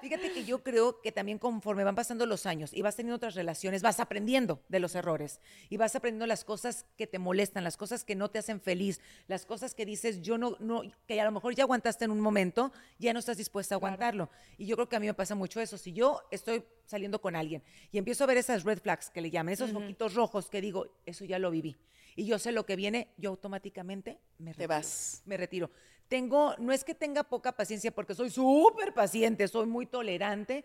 Fíjate 0.03 0.33
que 0.33 0.45
yo 0.45 0.63
creo 0.63 1.01
que 1.01 1.11
también 1.11 1.39
conforme 1.39 1.85
van 1.85 1.95
pasando 1.95 2.27
los 2.27 2.45
años 2.45 2.75
y 2.75 2.83
vas 2.83 2.97
teniendo 2.97 3.17
otras 3.17 3.35
relaciones, 3.35 3.81
vas 3.83 4.01
aprendiendo 4.01 4.61
de 4.69 4.79
los 4.79 4.95
errores 4.95 5.41
y 5.71 5.79
vas 5.79 5.97
aprendiendo 5.97 6.27
las 6.27 6.45
cosas 6.45 6.85
que 6.99 7.07
te 7.07 7.19
molestan, 7.19 7.65
las 7.65 7.79
cosas 7.79 8.05
que 8.05 8.15
no 8.15 8.31
te 8.31 8.39
hacen 8.39 8.61
feliz, 8.61 9.01
las 9.27 9.47
cosas 9.47 9.75
que 9.75 9.87
dices, 9.87 10.21
yo 10.21 10.37
no, 10.37 10.57
no, 10.61 10.83
que 11.07 11.21
a 11.21 11.25
lo 11.25 11.33
mejor 11.33 11.55
ya 11.55 11.65
aguantaste 11.65 12.05
en 12.05 12.11
un 12.11 12.21
momento, 12.21 12.73
ya 12.99 13.13
no 13.15 13.19
estás 13.19 13.39
dispuesta 13.39 13.75
a 13.75 13.77
aguantarlo. 13.77 14.29
Y 14.59 14.67
yo 14.67 14.77
creo 14.77 14.89
que 14.89 14.97
a 14.97 15.01
mí 15.01 15.07
me 15.07 15.15
pasa 15.15 15.35
mucho 15.35 15.61
eso. 15.61 15.79
Si 15.79 15.93
yo 15.93 16.21
estoy 16.31 16.65
saliendo 16.85 17.21
con 17.21 17.37
alguien 17.37 17.63
y 17.91 17.99
empiezo 17.99 18.25
a 18.25 18.27
ver 18.27 18.37
esas 18.37 18.65
red 18.65 18.81
flags 18.81 19.11
que 19.11 19.21
le 19.21 19.31
llaman, 19.31 19.55
esos 19.55 19.73
foquitos 19.73 20.15
rojos 20.15 20.51
que 20.51 20.61
digo, 20.61 20.89
eso 21.07 21.25
ya 21.25 21.39
lo 21.39 21.51
viví. 21.51 21.77
Y 22.17 22.27
yo 22.27 22.39
sé 22.39 22.53
lo 22.53 22.65
que 22.67 22.77
viene, 22.77 23.09
yo 23.17 23.31
automáticamente 23.31 24.19
me 24.39 24.53
Te 24.53 24.59
retiro. 24.59 24.69
vas. 24.69 25.23
Me 25.27 25.37
retiro. 25.37 25.71
Tengo, 26.09 26.55
no 26.59 26.73
es 26.73 26.85
que 26.85 26.95
tenga 26.95 27.25
poca 27.25 27.53
paciencia 27.53 27.91
porque 27.91 28.15
soy 28.15 28.31
súper 28.31 28.93
paciente, 28.95 29.49
soy 29.49 29.67
muy 29.67 29.87
tolerante, 29.87 30.65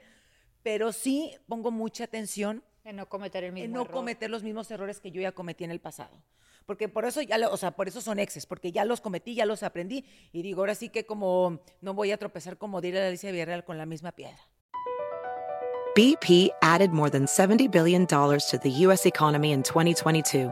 pero 0.64 0.92
sí 0.92 1.34
pongo 1.48 1.72
mucha 1.72 2.04
atención 2.04 2.64
En 2.84 2.98
no 2.98 3.08
cometer 3.10 3.44
el 3.46 3.54
mismo 3.54 3.66
en 3.66 3.72
no 3.72 3.82
error. 3.82 3.94
cometer 3.94 4.30
los 4.30 4.44
mismos 4.44 4.70
errores 4.70 5.00
que 5.00 5.12
yo 5.12 5.22
ya 5.22 5.32
cometí 5.32 5.64
en 5.64 5.72
el 5.72 5.80
pasado. 5.80 6.22
Porque 6.66 6.88
por 6.88 7.06
eso 7.06 7.22
ya, 7.22 7.38
lo- 7.40 7.52
o 7.52 7.58
sea, 7.58 7.72
por 7.72 7.88
eso 7.88 8.00
son 8.00 8.20
exes, 8.20 8.46
porque 8.46 8.72
ya 8.72 8.86
los 8.86 9.02
cometí, 9.02 9.34
ya 9.34 9.46
los 9.46 9.64
aprendí 9.64 10.06
y 10.32 10.44
digo, 10.44 10.62
ahora 10.62 10.76
sí 10.76 10.90
que 10.90 11.06
como 11.06 11.62
no 11.82 11.94
voy 11.96 12.12
a 12.12 12.18
tropezar 12.18 12.58
como 12.58 12.80
diría 12.80 13.08
Alicia 13.08 13.32
Villarreal 13.32 13.64
con 13.64 13.78
la 13.80 13.86
misma 13.88 14.12
piedra. 14.12 14.38
BP 15.96 16.52
added 16.62 16.92
more 16.92 17.10
than 17.10 17.26
$70 17.26 17.70
billion 17.72 18.06
to 18.06 18.60
the 18.62 18.86
U.S. 18.86 19.06
economy 19.08 19.52
in 19.52 19.64
2022. 19.64 20.52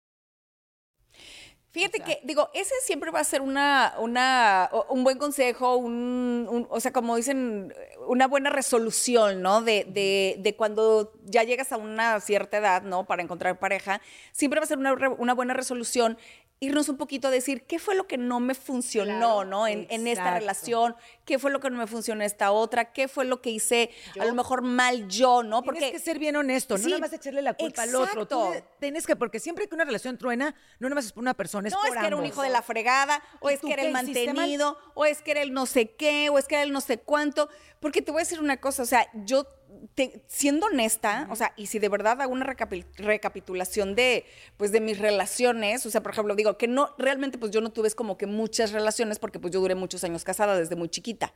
Fíjate 1.71 2.01
que, 2.01 2.19
digo, 2.23 2.49
ese 2.53 2.73
siempre 2.83 3.11
va 3.11 3.21
a 3.21 3.23
ser 3.23 3.41
una, 3.41 3.93
una, 3.97 4.69
un 4.89 5.05
buen 5.05 5.17
consejo, 5.17 5.77
un, 5.77 6.45
un- 6.49 6.67
o 6.69 6.79
sea, 6.81 6.91
como 6.91 7.15
dicen, 7.15 7.73
una 8.07 8.27
buena 8.27 8.49
resolución, 8.49 9.41
¿no? 9.41 9.61
De, 9.61 9.85
de, 9.87 10.35
de 10.39 10.55
cuando 10.57 11.13
ya 11.23 11.43
llegas 11.43 11.71
a 11.71 11.77
una 11.77 12.19
cierta 12.19 12.57
edad, 12.57 12.81
¿no? 12.81 13.05
Para 13.05 13.23
encontrar 13.23 13.57
pareja, 13.57 14.01
siempre 14.33 14.59
va 14.59 14.65
a 14.65 14.67
ser 14.67 14.79
una, 14.79 14.93
una 15.17 15.33
buena 15.33 15.53
resolución 15.53 16.17
irnos 16.63 16.89
un 16.89 16.97
poquito 16.97 17.27
a 17.27 17.31
decir 17.31 17.63
qué 17.63 17.79
fue 17.79 17.95
lo 17.95 18.05
que 18.05 18.19
no 18.19 18.39
me 18.39 18.53
funcionó, 18.53 19.17
Claro, 19.17 19.45
¿no? 19.45 19.67
En, 19.67 19.87
en 19.89 20.05
esta 20.05 20.35
relación, 20.35 20.95
qué 21.25 21.39
fue 21.39 21.49
lo 21.49 21.59
que 21.59 21.71
no 21.71 21.77
me 21.77 21.87
funcionó 21.87 22.21
en 22.21 22.27
esta 22.27 22.51
otra, 22.51 22.93
qué 22.93 23.07
fue 23.07 23.25
lo 23.25 23.41
que 23.41 23.49
hice 23.49 23.89
a 24.19 24.25
lo 24.25 24.35
mejor 24.35 24.61
mal 24.61 25.07
yo, 25.07 25.41
¿no? 25.41 25.63
Tienes 25.63 25.79
Porque 25.81 25.91
que 25.91 25.99
ser 25.99 26.19
bien 26.19 26.35
honesto, 26.35 26.77
no 26.77 26.83
Sí, 26.83 26.89
nada 26.89 26.99
más 26.99 27.13
echarle 27.13 27.41
la 27.41 27.55
culpa 27.55 27.81
al 27.81 27.95
otro. 27.95 28.27
Tú 28.27 28.53
tienes 28.79 29.07
que, 29.07 29.15
porque 29.15 29.39
siempre 29.39 29.67
que 29.67 29.73
una 29.73 29.85
relación 29.85 30.19
truena, 30.19 30.53
no 30.77 30.87
nada 30.87 30.95
más 30.95 31.05
es 31.05 31.13
por 31.13 31.23
una 31.23 31.33
persona, 31.33 31.67
es 31.67 31.73
no, 31.73 31.79
por 31.81 31.89
es 31.89 31.97
que 31.97 32.05
era 32.05 32.15
un 32.15 32.25
hijo 32.27 32.43
de 32.43 32.49
la 32.51 32.61
fregada, 32.61 33.23
o 33.39 33.49
¿Y 33.49 33.55
es 33.55 33.59
que 33.59 33.73
era 33.73 33.81
el 33.81 33.91
mal? 33.91 34.05
mantenido, 34.05 34.77
o 34.93 35.05
es 35.05 35.23
que 35.23 35.31
era 35.31 35.41
el 35.41 35.53
no 35.53 35.65
sé 35.65 35.95
qué, 35.95 36.29
o 36.29 36.37
es 36.37 36.47
que 36.47 36.55
era 36.55 36.63
el 36.63 36.71
no 36.71 36.81
sé 36.81 36.99
cuánto. 36.99 37.49
Porque 37.79 38.03
te 38.03 38.11
voy 38.11 38.19
a 38.19 38.23
decir 38.23 38.39
una 38.39 38.57
cosa, 38.57 38.83
o 38.83 38.85
sea, 38.85 39.09
yo, 39.25 39.47
te- 39.95 40.23
siendo 40.27 40.67
honesta, 40.67 41.27
o 41.29 41.35
sea, 41.35 41.53
y 41.57 41.67
si 41.67 41.79
de 41.79 41.89
verdad 41.89 42.21
hago 42.21 42.31
una 42.33 42.45
recapi- 42.45 42.85
recapitulación 42.97 43.95
de, 43.95 44.25
pues, 44.57 44.71
de 44.71 44.81
mis 44.81 44.97
relaciones, 44.99 45.85
o 45.85 45.89
sea, 45.91 46.01
por 46.03 46.11
ejemplo, 46.11 46.35
digo 46.35 46.57
que 46.57 46.67
no, 46.67 46.93
realmente, 46.97 47.37
pues 47.37 47.51
yo 47.51 47.61
no 47.61 47.71
tuve 47.71 47.89
como 47.91 48.17
que 48.17 48.25
muchas 48.27 48.71
relaciones, 48.71 49.19
porque 49.19 49.39
pues 49.39 49.53
yo 49.53 49.59
duré 49.59 49.75
muchos 49.75 50.03
años 50.03 50.23
casada 50.23 50.57
desde 50.57 50.75
muy 50.75 50.89
chiquita. 50.89 51.33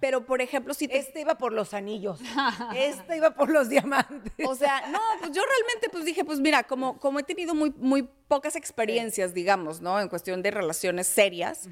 Pero, 0.00 0.26
por 0.26 0.40
ejemplo, 0.40 0.74
si 0.74 0.88
te 0.88 0.98
Este 0.98 1.20
iba 1.20 1.38
por 1.38 1.52
los 1.52 1.74
anillos, 1.74 2.20
este 2.76 3.16
iba 3.16 3.30
por 3.30 3.50
los 3.50 3.68
diamantes. 3.68 4.32
o 4.46 4.54
sea, 4.54 4.86
no, 4.88 5.00
pues 5.20 5.32
yo 5.32 5.42
realmente 5.42 5.88
pues 5.90 6.04
dije, 6.04 6.24
pues 6.24 6.40
mira, 6.40 6.62
como, 6.64 6.98
como 6.98 7.18
he 7.18 7.22
tenido 7.22 7.54
muy, 7.54 7.72
muy 7.78 8.08
pocas 8.28 8.56
experiencias, 8.56 9.34
digamos, 9.34 9.80
¿no? 9.80 10.00
En 10.00 10.08
cuestión 10.08 10.42
de 10.42 10.50
relaciones 10.50 11.06
serias, 11.06 11.68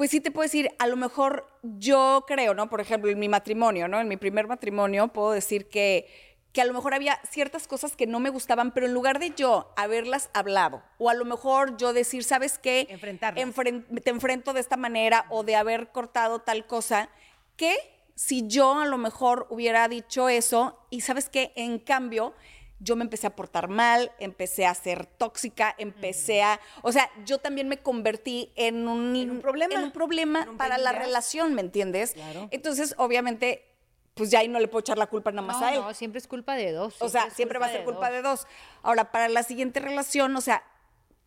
pues 0.00 0.10
sí 0.12 0.22
te 0.22 0.30
puedo 0.30 0.44
decir, 0.46 0.70
a 0.78 0.86
lo 0.86 0.96
mejor 0.96 1.46
yo 1.62 2.24
creo, 2.26 2.54
¿no? 2.54 2.70
Por 2.70 2.80
ejemplo, 2.80 3.10
en 3.10 3.18
mi 3.18 3.28
matrimonio, 3.28 3.86
¿no? 3.86 4.00
En 4.00 4.08
mi 4.08 4.16
primer 4.16 4.46
matrimonio 4.48 5.08
puedo 5.08 5.32
decir 5.32 5.68
que, 5.68 6.08
que 6.54 6.62
a 6.62 6.64
lo 6.64 6.72
mejor 6.72 6.94
había 6.94 7.20
ciertas 7.30 7.68
cosas 7.68 7.96
que 7.96 8.06
no 8.06 8.18
me 8.18 8.30
gustaban, 8.30 8.72
pero 8.72 8.86
en 8.86 8.94
lugar 8.94 9.18
de 9.18 9.34
yo 9.36 9.74
haberlas 9.76 10.30
hablado, 10.32 10.82
o 10.96 11.10
a 11.10 11.14
lo 11.14 11.26
mejor 11.26 11.76
yo 11.76 11.92
decir, 11.92 12.24
¿sabes 12.24 12.56
qué? 12.56 12.86
Enfrentarlas. 12.88 13.44
Enfren- 13.46 13.84
te 14.02 14.08
enfrento 14.08 14.54
de 14.54 14.60
esta 14.60 14.78
manera, 14.78 15.26
o 15.28 15.42
de 15.44 15.56
haber 15.56 15.88
cortado 15.92 16.38
tal 16.38 16.66
cosa, 16.66 17.10
que 17.56 17.76
si 18.14 18.46
yo 18.48 18.80
a 18.80 18.86
lo 18.86 18.96
mejor 18.96 19.48
hubiera 19.50 19.86
dicho 19.86 20.30
eso, 20.30 20.78
y 20.88 21.02
¿sabes 21.02 21.28
qué? 21.28 21.52
En 21.56 21.78
cambio 21.78 22.32
yo 22.80 22.96
me 22.96 23.04
empecé 23.04 23.26
a 23.26 23.36
portar 23.36 23.68
mal, 23.68 24.10
empecé 24.18 24.66
a 24.66 24.74
ser 24.74 25.06
tóxica, 25.06 25.74
empecé 25.78 26.42
a, 26.42 26.58
o 26.82 26.90
sea, 26.92 27.10
yo 27.24 27.38
también 27.38 27.68
me 27.68 27.78
convertí 27.78 28.52
en 28.56 28.88
un, 28.88 29.14
En 29.14 29.30
un 29.30 29.40
problema. 29.40 29.74
en 29.74 29.84
un 29.84 29.90
problema 29.92 30.42
En 30.42 30.48
un 30.50 30.56
para 30.58 30.78
la 30.78 30.92
relación, 30.92 31.54
¿me 31.54 31.60
entiendes? 31.60 32.12
Claro. 32.14 32.48
Entonces, 32.50 32.94
obviamente, 32.98 33.66
pues 34.14 34.30
ya 34.30 34.40
ahí 34.40 34.48
no 34.48 34.58
le 34.58 34.66
puedo 34.68 34.80
echar 34.80 34.98
la 34.98 35.06
culpa 35.06 35.30
nada 35.30 35.46
más 35.46 35.60
No, 35.60 35.66
a 35.66 35.74
él. 35.74 35.80
no, 35.80 35.94
siempre 35.94 36.18
es 36.18 36.26
culpa 36.26 36.54
de 36.54 36.72
dos. 36.72 36.96
O 37.00 37.08
sea, 37.08 37.30
siempre 37.30 37.58
va 37.58 37.66
a 37.66 37.70
ser 37.70 37.84
culpa 37.84 38.10
de 38.10 38.22
dos. 38.22 38.46
Ahora, 38.82 39.12
para 39.12 39.28
la 39.28 39.42
siguiente 39.42 39.78
relación, 39.80 40.34
o 40.36 40.40
sea, 40.40 40.62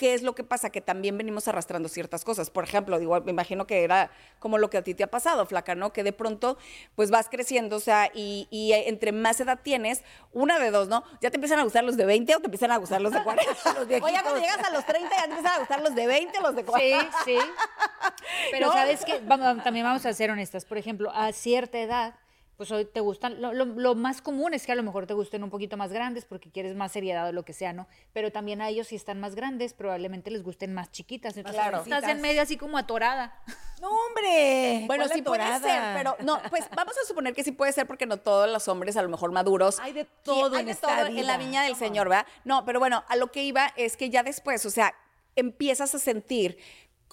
¿qué 0.04 0.14
es 0.14 0.22
lo 0.22 0.36
que 0.36 0.44
pasa? 0.44 0.70
Que 0.70 0.82
también 0.82 1.18
venimos 1.18 1.48
arrastrando 1.48 1.88
ciertas 1.88 2.26
cosas. 2.26 2.50
Por 2.50 2.66
ejemplo, 2.66 3.00
digo, 3.00 3.18
me 3.22 3.32
imagino 3.32 3.66
que 3.66 3.86
era 3.86 4.12
como 4.40 4.58
lo 4.58 4.70
que 4.70 4.76
a 4.76 4.82
ti 4.84 4.94
te 4.94 5.02
ha 5.06 5.08
pasado, 5.10 5.46
flaca, 5.46 5.76
¿no? 5.76 5.94
Que 5.94 6.04
de 6.04 6.12
pronto, 6.12 6.58
pues 6.96 7.10
vas 7.10 7.30
creciendo, 7.30 7.78
o 7.78 7.80
sea, 7.80 8.12
y, 8.14 8.50
y 8.52 8.74
entre 8.74 9.14
más 9.14 9.40
edad 9.40 9.62
tienes, 9.64 10.04
una 10.34 10.60
de 10.60 10.72
dos, 10.72 10.90
¿no? 10.90 11.06
Ya 11.22 11.32
te 11.32 11.38
empiezan 11.38 11.60
a 11.60 11.64
gustar 11.64 11.86
los 11.86 11.96
de 11.96 12.06
20 12.06 12.36
o 12.36 12.40
te 12.42 12.48
empiezan 12.48 12.72
a 12.72 12.78
gustar 12.80 13.00
los 13.00 13.14
de 13.14 13.24
40. 13.24 13.54
Los 13.76 13.88
viejitos. 13.88 14.12
Oye, 14.12 14.22
cuando 14.22 14.42
llegas 14.42 14.60
a 14.62 14.72
los 14.72 14.86
30 14.86 15.10
ya 15.10 15.24
te 15.24 15.30
empiezan 15.30 15.54
a 15.56 15.60
gustar 15.60 15.82
los 15.82 15.96
de 15.96 16.06
20 16.06 16.38
o 16.38 16.42
los 16.42 16.56
de 16.58 16.66
40. 16.66 17.12
Sí, 17.24 17.38
sí. 17.38 17.38
Pero 18.52 18.68
No. 18.68 18.74
sabes 18.74 19.06
que 19.06 19.20
también 19.64 19.86
vamos 19.86 20.06
a 20.06 20.12
ser 20.12 20.32
honestas. 20.32 20.66
Por 20.66 20.78
ejemplo, 20.78 21.12
a 21.14 21.32
cierta 21.32 21.80
edad, 21.80 22.16
pues 22.58 22.72
hoy 22.72 22.86
te 22.86 23.00
gustan, 23.00 23.42
lo, 23.42 23.54
lo- 23.54 23.66
lo 23.66 23.96
más 23.96 24.22
común 24.22 24.54
es 24.54 24.66
que 24.66 24.72
a 24.72 24.76
lo 24.76 24.84
mejor 24.84 25.08
te 25.08 25.14
gusten 25.14 25.44
un 25.44 25.50
poquito 25.50 25.76
más 25.78 25.92
grandes 25.92 26.26
porque 26.26 26.52
quieres 26.52 26.76
más 26.76 26.92
seriedad 26.92 27.28
o 27.28 27.32
lo 27.32 27.44
que 27.44 27.54
sea, 27.54 27.74
¿no? 27.74 27.88
Pero 28.14 28.32
también 28.32 28.62
a 28.62 28.70
ellos 28.70 28.88
si 28.88 28.96
están 28.96 29.20
más 29.20 29.36
grandes, 29.36 29.74
probablemente 29.74 30.30
les 30.32 30.44
gusten 30.44 30.74
más 30.74 30.92
chiquitas. 30.92 31.36
Entonces, 31.38 31.60
Claro. 31.62 31.82
estás 31.82 32.08
en 32.10 32.22
medio 32.22 32.42
así 32.42 32.56
como 32.58 32.78
atorada. 32.78 33.40
No, 33.82 33.90
hombre. 33.90 34.84
Bueno, 34.88 35.06
¿cuál 35.06 35.16
sí 35.18 35.22
puede 35.24 35.60
ser, 35.60 35.82
pero 35.96 36.16
no, 36.24 36.40
pues 36.50 36.66
vamos 36.76 36.94
a 37.02 37.08
suponer 37.08 37.34
que 37.34 37.44
sí 37.44 37.52
puede 37.52 37.72
ser 37.74 37.88
porque 37.88 38.06
no 38.06 38.18
todos 38.18 38.50
los 38.50 38.68
hombres 38.68 38.96
a 38.98 39.02
lo 39.02 39.10
mejor 39.10 39.32
maduros. 39.32 39.80
Hay 39.80 39.94
de 39.94 40.04
Sí, 40.04 40.10
todo 40.24 40.54
hay 40.56 40.60
en 40.62 40.66
de 40.68 40.72
esta 40.74 40.88
todo 40.88 41.06
en 41.08 41.28
la 41.28 41.38
viña 41.38 41.64
del 41.64 41.76
Señor, 41.76 42.08
¿verdad? 42.10 42.26
No, 42.46 42.66
pero 42.66 42.80
bueno, 42.80 43.04
a 43.08 43.16
lo 43.16 43.32
que 43.32 43.44
iba 43.44 43.74
es 43.76 43.98
que 43.98 44.10
ya 44.10 44.24
después, 44.24 44.66
o 44.66 44.70
sea, 44.70 44.94
empiezas 45.36 45.96
a 45.96 46.00
sentir 46.00 46.58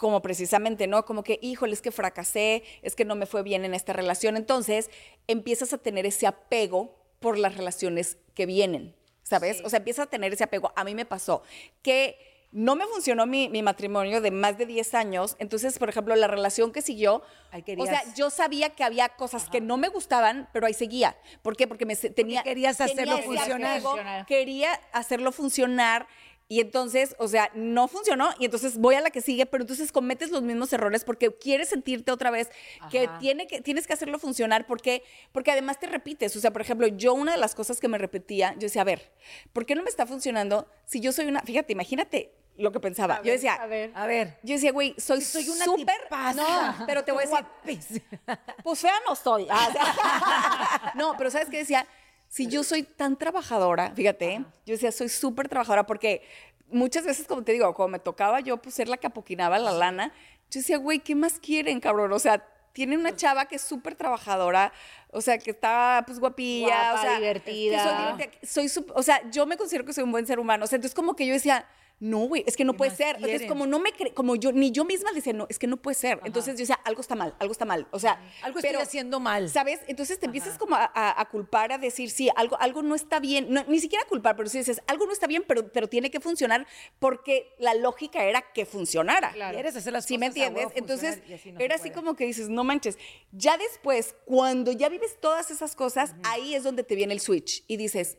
como 0.00 0.22
precisamente, 0.22 0.86
¿no? 0.86 1.04
Como 1.04 1.22
que, 1.22 1.38
híjole, 1.42 1.74
es 1.74 1.82
que 1.82 1.90
fracasé, 1.92 2.64
es 2.80 2.96
que 2.96 3.04
no 3.04 3.16
me 3.16 3.26
fue 3.26 3.42
bien 3.42 3.66
en 3.66 3.74
esta 3.74 3.92
relación. 3.92 4.38
Entonces, 4.38 4.90
empiezas 5.26 5.74
a 5.74 5.78
tener 5.78 6.06
ese 6.06 6.26
apego 6.26 6.96
por 7.20 7.36
las 7.36 7.54
relaciones 7.54 8.16
que 8.34 8.46
vienen, 8.46 8.96
¿sabes? 9.22 9.60
O 9.62 9.68
sea, 9.68 9.76
empiezas 9.76 10.06
a 10.06 10.10
tener 10.10 10.32
ese 10.32 10.42
apego. 10.42 10.72
A 10.74 10.84
mí 10.84 10.94
me 10.94 11.04
pasó 11.04 11.42
que 11.82 12.16
no 12.50 12.76
me 12.76 12.86
funcionó 12.86 13.26
mi, 13.26 13.50
mi 13.50 13.62
matrimonio 13.62 14.22
de 14.22 14.30
más 14.30 14.56
de 14.56 14.64
10 14.64 14.94
años. 14.94 15.36
Entonces, 15.38 15.78
por 15.78 15.90
ejemplo, 15.90 16.16
la 16.16 16.28
relación 16.28 16.72
que 16.72 16.80
siguió, 16.80 17.16
o 17.16 17.22
sea, 17.50 17.62
querías. 17.62 18.14
yo 18.14 18.30
sabía 18.30 18.70
que 18.70 18.82
había 18.82 19.10
cosas 19.10 19.50
que 19.50 19.60
no 19.60 19.76
me 19.76 19.88
gustaban, 19.88 20.48
pero 20.54 20.66
ahí 20.66 20.74
seguía. 20.74 21.18
¿Por 21.42 21.58
qué? 21.58 21.68
Porque 21.68 21.84
me 21.84 21.94
tenía 21.94 22.42
querías 22.42 22.78
tenía 22.78 22.92
hacerlo 22.94 23.16
ese 23.16 23.24
funcionar. 23.26 23.72
apego, 23.72 23.90
Funcionar. 23.90 24.26
quería 24.26 24.80
hacerlo 24.92 25.30
funcionar 25.30 26.08
y 26.50 26.58
entonces, 26.58 27.14
o 27.18 27.28
sea, 27.28 27.48
no 27.54 27.86
funcionó 27.86 28.30
y 28.40 28.44
entonces 28.44 28.76
voy 28.76 28.96
a 28.96 29.00
la 29.00 29.10
que 29.10 29.20
sigue, 29.20 29.46
pero 29.46 29.62
entonces 29.62 29.92
cometes 29.92 30.32
los 30.32 30.42
mismos 30.42 30.72
errores 30.72 31.04
porque 31.04 31.32
quieres 31.32 31.68
sentirte 31.68 32.10
otra 32.10 32.32
vez 32.32 32.50
que, 32.90 33.08
tiene 33.20 33.46
que 33.46 33.60
tienes 33.60 33.86
que 33.86 33.92
hacerlo 33.92 34.18
funcionar 34.18 34.66
porque 34.66 35.04
porque 35.30 35.52
además 35.52 35.78
te 35.78 35.86
repites, 35.86 36.34
o 36.34 36.40
sea, 36.40 36.50
por 36.50 36.60
ejemplo, 36.60 36.88
yo 36.88 37.14
una 37.14 37.30
de 37.30 37.38
las 37.38 37.54
cosas 37.54 37.78
que 37.78 37.86
me 37.86 37.98
repetía, 37.98 38.54
yo 38.54 38.62
decía, 38.62 38.82
a 38.82 38.84
ver, 38.84 39.12
¿por 39.52 39.64
qué 39.64 39.76
no 39.76 39.84
me 39.84 39.90
está 39.90 40.06
funcionando 40.06 40.66
si 40.86 40.98
yo 40.98 41.12
soy 41.12 41.26
una, 41.26 41.40
fíjate, 41.42 41.72
imagínate 41.72 42.32
lo 42.56 42.72
que 42.72 42.80
pensaba. 42.80 43.22
yo 43.22 43.32
decía, 43.32 43.54
A 43.54 43.66
ver. 43.66 43.92
A 43.94 44.06
ver. 44.06 44.38
yo 44.42 44.54
decía, 44.54 44.72
güey, 44.72 44.94
soy 44.98 45.20
Soy 45.20 45.48
una 45.48 45.64
súper. 45.64 45.96
No, 46.34 46.84
pero 46.84 47.04
te 47.04 47.12
voy 47.12 47.24
a 47.24 47.46
decir, 47.64 48.02
pues 48.64 48.80
fea 48.80 48.94
no 49.08 49.14
soy. 49.14 49.46
Ah, 49.48 49.68
o 49.68 49.72
sea, 49.72 50.92
no, 50.96 51.14
pero 51.16 51.30
¿sabes 51.30 51.48
qué 51.48 51.58
decía? 51.58 51.86
Si 52.30 52.46
yo 52.46 52.62
soy 52.62 52.84
tan 52.84 53.16
trabajadora, 53.16 53.92
fíjate, 53.96 54.44
yo 54.64 54.74
decía, 54.74 54.92
soy 54.92 55.08
súper 55.08 55.48
trabajadora 55.48 55.84
porque 55.84 56.22
muchas 56.68 57.04
veces, 57.04 57.26
como 57.26 57.42
te 57.42 57.50
digo, 57.50 57.74
como 57.74 57.88
me 57.88 57.98
tocaba 57.98 58.38
yo 58.38 58.58
pues, 58.58 58.76
ser 58.76 58.88
la 58.88 58.98
que 58.98 59.08
apoquinaba 59.08 59.58
la 59.58 59.72
lana, 59.72 60.12
yo 60.48 60.60
decía, 60.60 60.78
güey, 60.78 61.00
¿qué 61.00 61.16
más 61.16 61.40
quieren, 61.40 61.80
cabrón? 61.80 62.12
O 62.12 62.20
sea, 62.20 62.46
tiene 62.72 62.96
una 62.96 63.16
chava 63.16 63.46
que 63.46 63.56
es 63.56 63.62
súper 63.62 63.96
trabajadora, 63.96 64.72
o 65.10 65.20
sea, 65.20 65.38
que 65.38 65.50
está 65.50 66.04
pues 66.06 66.20
guapilla, 66.20 66.92
Guapa, 66.92 66.94
o 66.94 67.02
sea, 67.02 67.18
divertida. 67.18 67.76
que 67.76 67.82
soy 67.82 68.12
divertida, 68.12 68.48
soy 68.48 68.84
o 68.94 69.02
sea, 69.02 69.28
yo 69.32 69.44
me 69.46 69.56
considero 69.56 69.84
que 69.84 69.92
soy 69.92 70.04
un 70.04 70.12
buen 70.12 70.24
ser 70.24 70.38
humano, 70.38 70.64
o 70.64 70.68
sea, 70.68 70.76
entonces 70.76 70.94
como 70.94 71.16
que 71.16 71.26
yo 71.26 71.32
decía, 71.32 71.66
no, 72.00 72.20
güey, 72.20 72.42
es 72.46 72.56
que 72.56 72.64
no 72.64 72.72
¿Qué 72.72 72.78
puede 72.78 72.96
ser. 72.96 73.16
Entonces, 73.16 73.46
como 73.46 73.66
no 73.66 73.78
me 73.78 73.90
cre- 73.90 74.12
como 74.14 74.34
yo, 74.34 74.52
ni 74.52 74.70
yo 74.72 74.84
misma 74.86 75.12
decía, 75.12 75.34
no, 75.34 75.46
es 75.50 75.58
que 75.58 75.66
no 75.66 75.76
puede 75.76 75.94
ser. 75.94 76.18
Entonces 76.24 76.54
yo 76.54 76.58
decía, 76.60 76.80
algo 76.84 77.00
está 77.02 77.14
mal, 77.14 77.34
algo 77.38 77.52
está 77.52 77.66
mal. 77.66 77.86
O 77.90 77.98
sea, 77.98 78.20
Algo 78.42 78.58
estoy 78.58 78.74
haciendo 78.76 79.20
mal. 79.20 79.48
¿Sabes? 79.50 79.80
Entonces 79.86 80.18
te 80.18 80.24
empiezas 80.26 80.56
como 80.58 80.76
a, 80.76 80.90
a- 80.94 81.20
a 81.20 81.28
culpar, 81.28 81.72
a 81.72 81.78
decir, 81.78 82.10
sí, 82.10 82.30
algo, 82.36 82.58
algo 82.58 82.82
no 82.82 82.94
está 82.94 83.20
bien. 83.20 83.46
No, 83.50 83.62
ni 83.64 83.78
siquiera 83.80 84.04
culpar, 84.06 84.34
pero 84.34 84.48
sí 84.48 84.58
dices, 84.58 84.80
algo 84.86 85.04
no 85.06 85.12
está 85.12 85.26
bien, 85.26 85.44
pero, 85.46 85.70
pero 85.72 85.88
tiene 85.88 86.10
que 86.10 86.20
funcionar 86.20 86.66
porque 86.98 87.54
la 87.58 87.74
lógica 87.74 88.24
era 88.24 88.42
que 88.52 88.64
funcionara. 88.64 89.32
Claro. 89.32 89.54
Quieres 89.54 89.76
hacer 89.76 89.92
las 89.92 90.06
¿Sí 90.06 90.16
me 90.16 90.28
cosas 90.30 90.42
entiendes? 90.42 90.72
Entonces, 90.76 91.22
así 91.34 91.52
no 91.52 91.60
era 91.60 91.74
así 91.74 91.90
como 91.90 92.16
que 92.16 92.24
dices, 92.24 92.48
no 92.48 92.64
manches. 92.64 92.96
Ya 93.32 93.58
después, 93.58 94.14
cuando 94.24 94.72
ya 94.72 94.88
vives 94.88 95.18
todas 95.20 95.50
esas 95.50 95.76
cosas, 95.76 96.14
ahí 96.24 96.54
es 96.54 96.62
donde 96.64 96.82
te 96.82 96.94
viene 96.94 97.12
el 97.12 97.20
switch 97.20 97.62
y 97.66 97.76
dices, 97.76 98.16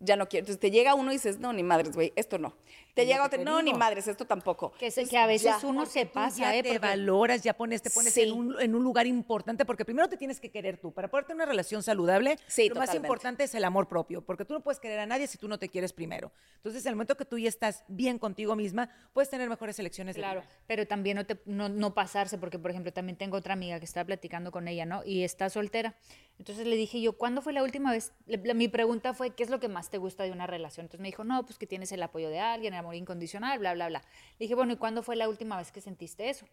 ya 0.00 0.16
no 0.16 0.28
quiero. 0.28 0.42
Entonces 0.44 0.60
te 0.60 0.70
llega 0.70 0.94
uno 0.94 1.10
y 1.12 1.14
dices, 1.16 1.38
no, 1.38 1.52
ni 1.52 1.62
madres, 1.62 1.94
güey, 1.94 2.12
esto 2.16 2.38
no. 2.38 2.54
Te 2.94 3.02
Es 3.02 3.08
llega 3.08 3.26
otro, 3.26 3.38
te 3.38 3.44
no, 3.44 3.60
ni 3.60 3.74
madres, 3.74 4.08
esto 4.08 4.24
tampoco. 4.24 4.72
Que, 4.78 4.90
se- 4.90 5.06
que 5.06 5.18
a 5.18 5.26
veces 5.26 5.60
ya. 5.60 5.66
uno 5.66 5.84
se 5.84 6.06
pasa, 6.06 6.38
ya 6.38 6.56
¿eh? 6.56 6.62
te 6.62 6.70
Porque- 6.70 6.78
valoras, 6.86 7.42
ya 7.42 7.52
pones, 7.54 7.82
te 7.82 7.90
pones 7.90 8.14
Sí. 8.14 8.22
en, 8.22 8.32
un, 8.32 8.60
en 8.60 8.74
un 8.74 8.82
lugar 8.82 9.06
importante, 9.06 9.66
porque 9.66 9.84
primero 9.84 10.08
te 10.08 10.16
tienes 10.16 10.40
que 10.40 10.50
querer 10.50 10.78
tú. 10.78 10.92
Para 10.92 11.08
poder 11.08 11.26
tener 11.26 11.36
una 11.36 11.44
relación 11.46 11.82
saludable, 11.82 12.38
Sí, 12.46 12.68
lo 12.70 12.76
más 12.76 12.94
importante 12.94 13.44
es 13.44 13.54
el 13.54 13.64
amor 13.64 13.86
propio, 13.86 14.22
porque 14.22 14.46
tú 14.46 14.54
no 14.54 14.60
puedes 14.60 14.80
querer 14.80 14.98
a 15.00 15.06
nadie 15.06 15.26
si 15.26 15.36
tú 15.36 15.46
no 15.46 15.58
te 15.58 15.68
quieres 15.68 15.92
primero. 15.92 16.32
Entonces, 16.56 16.84
en 16.86 16.90
el 16.90 16.96
momento 16.96 17.16
que 17.18 17.26
tú 17.26 17.36
ya 17.38 17.50
estás 17.50 17.84
bien 17.88 18.18
contigo 18.18 18.56
misma, 18.56 18.88
puedes 19.12 19.28
tener 19.28 19.48
mejores 19.50 19.78
elecciones 19.78 20.16
Claro, 20.16 20.42
pero 20.66 20.86
también 20.86 21.16
no, 21.18 21.26
te, 21.26 21.38
no, 21.44 21.68
no 21.68 21.92
pasarse, 21.92 22.38
porque 22.38 22.58
por 22.58 22.70
ejemplo 22.70 22.92
también 22.94 23.16
tengo 23.18 23.36
otra 23.36 23.52
amiga 23.52 23.78
que 23.78 23.84
estaba 23.84 24.06
platicando 24.06 24.50
con 24.50 24.68
ella, 24.68 24.86
¿no? 24.86 25.02
Y 25.04 25.22
está 25.22 25.50
soltera. 25.50 25.94
Entonces 26.38 26.66
le 26.66 26.76
dije 26.76 27.00
yo, 27.02 27.12
¿cuándo 27.12 27.42
fue 27.42 27.52
la 27.52 27.62
última 27.62 27.92
vez? 27.92 28.12
Le- 28.26 28.38
la- 28.42 28.54
mi 28.54 28.68
pregunta 28.68 29.12
fue, 29.14 29.30
¿qué 29.34 29.42
es 29.42 29.50
lo 29.50 29.60
que 29.60 29.68
más 29.68 29.85
te 29.90 29.98
gusta 29.98 30.24
de 30.24 30.32
una 30.32 30.46
relación? 30.46 30.84
Entonces 30.84 31.00
me 31.00 31.08
dijo, 31.08 31.24
no, 31.24 31.44
pues 31.44 31.58
que 31.58 31.66
tienes 31.66 31.92
el 31.92 32.02
apoyo 32.02 32.28
de 32.30 32.40
alguien, 32.40 32.74
el 32.74 32.80
amor 32.80 32.94
incondicional, 32.94 33.58
bla, 33.58 33.74
bla, 33.74 33.88
bla. 33.88 34.00
Le 34.38 34.44
dije, 34.44 34.54
bueno, 34.54 34.72
¿y 34.72 34.76
cuándo 34.76 35.02
fue 35.02 35.16
la 35.16 35.28
última 35.28 35.56
vez 35.56 35.72
que 35.72 35.80
sentiste 35.80 36.28
eso? 36.28 36.46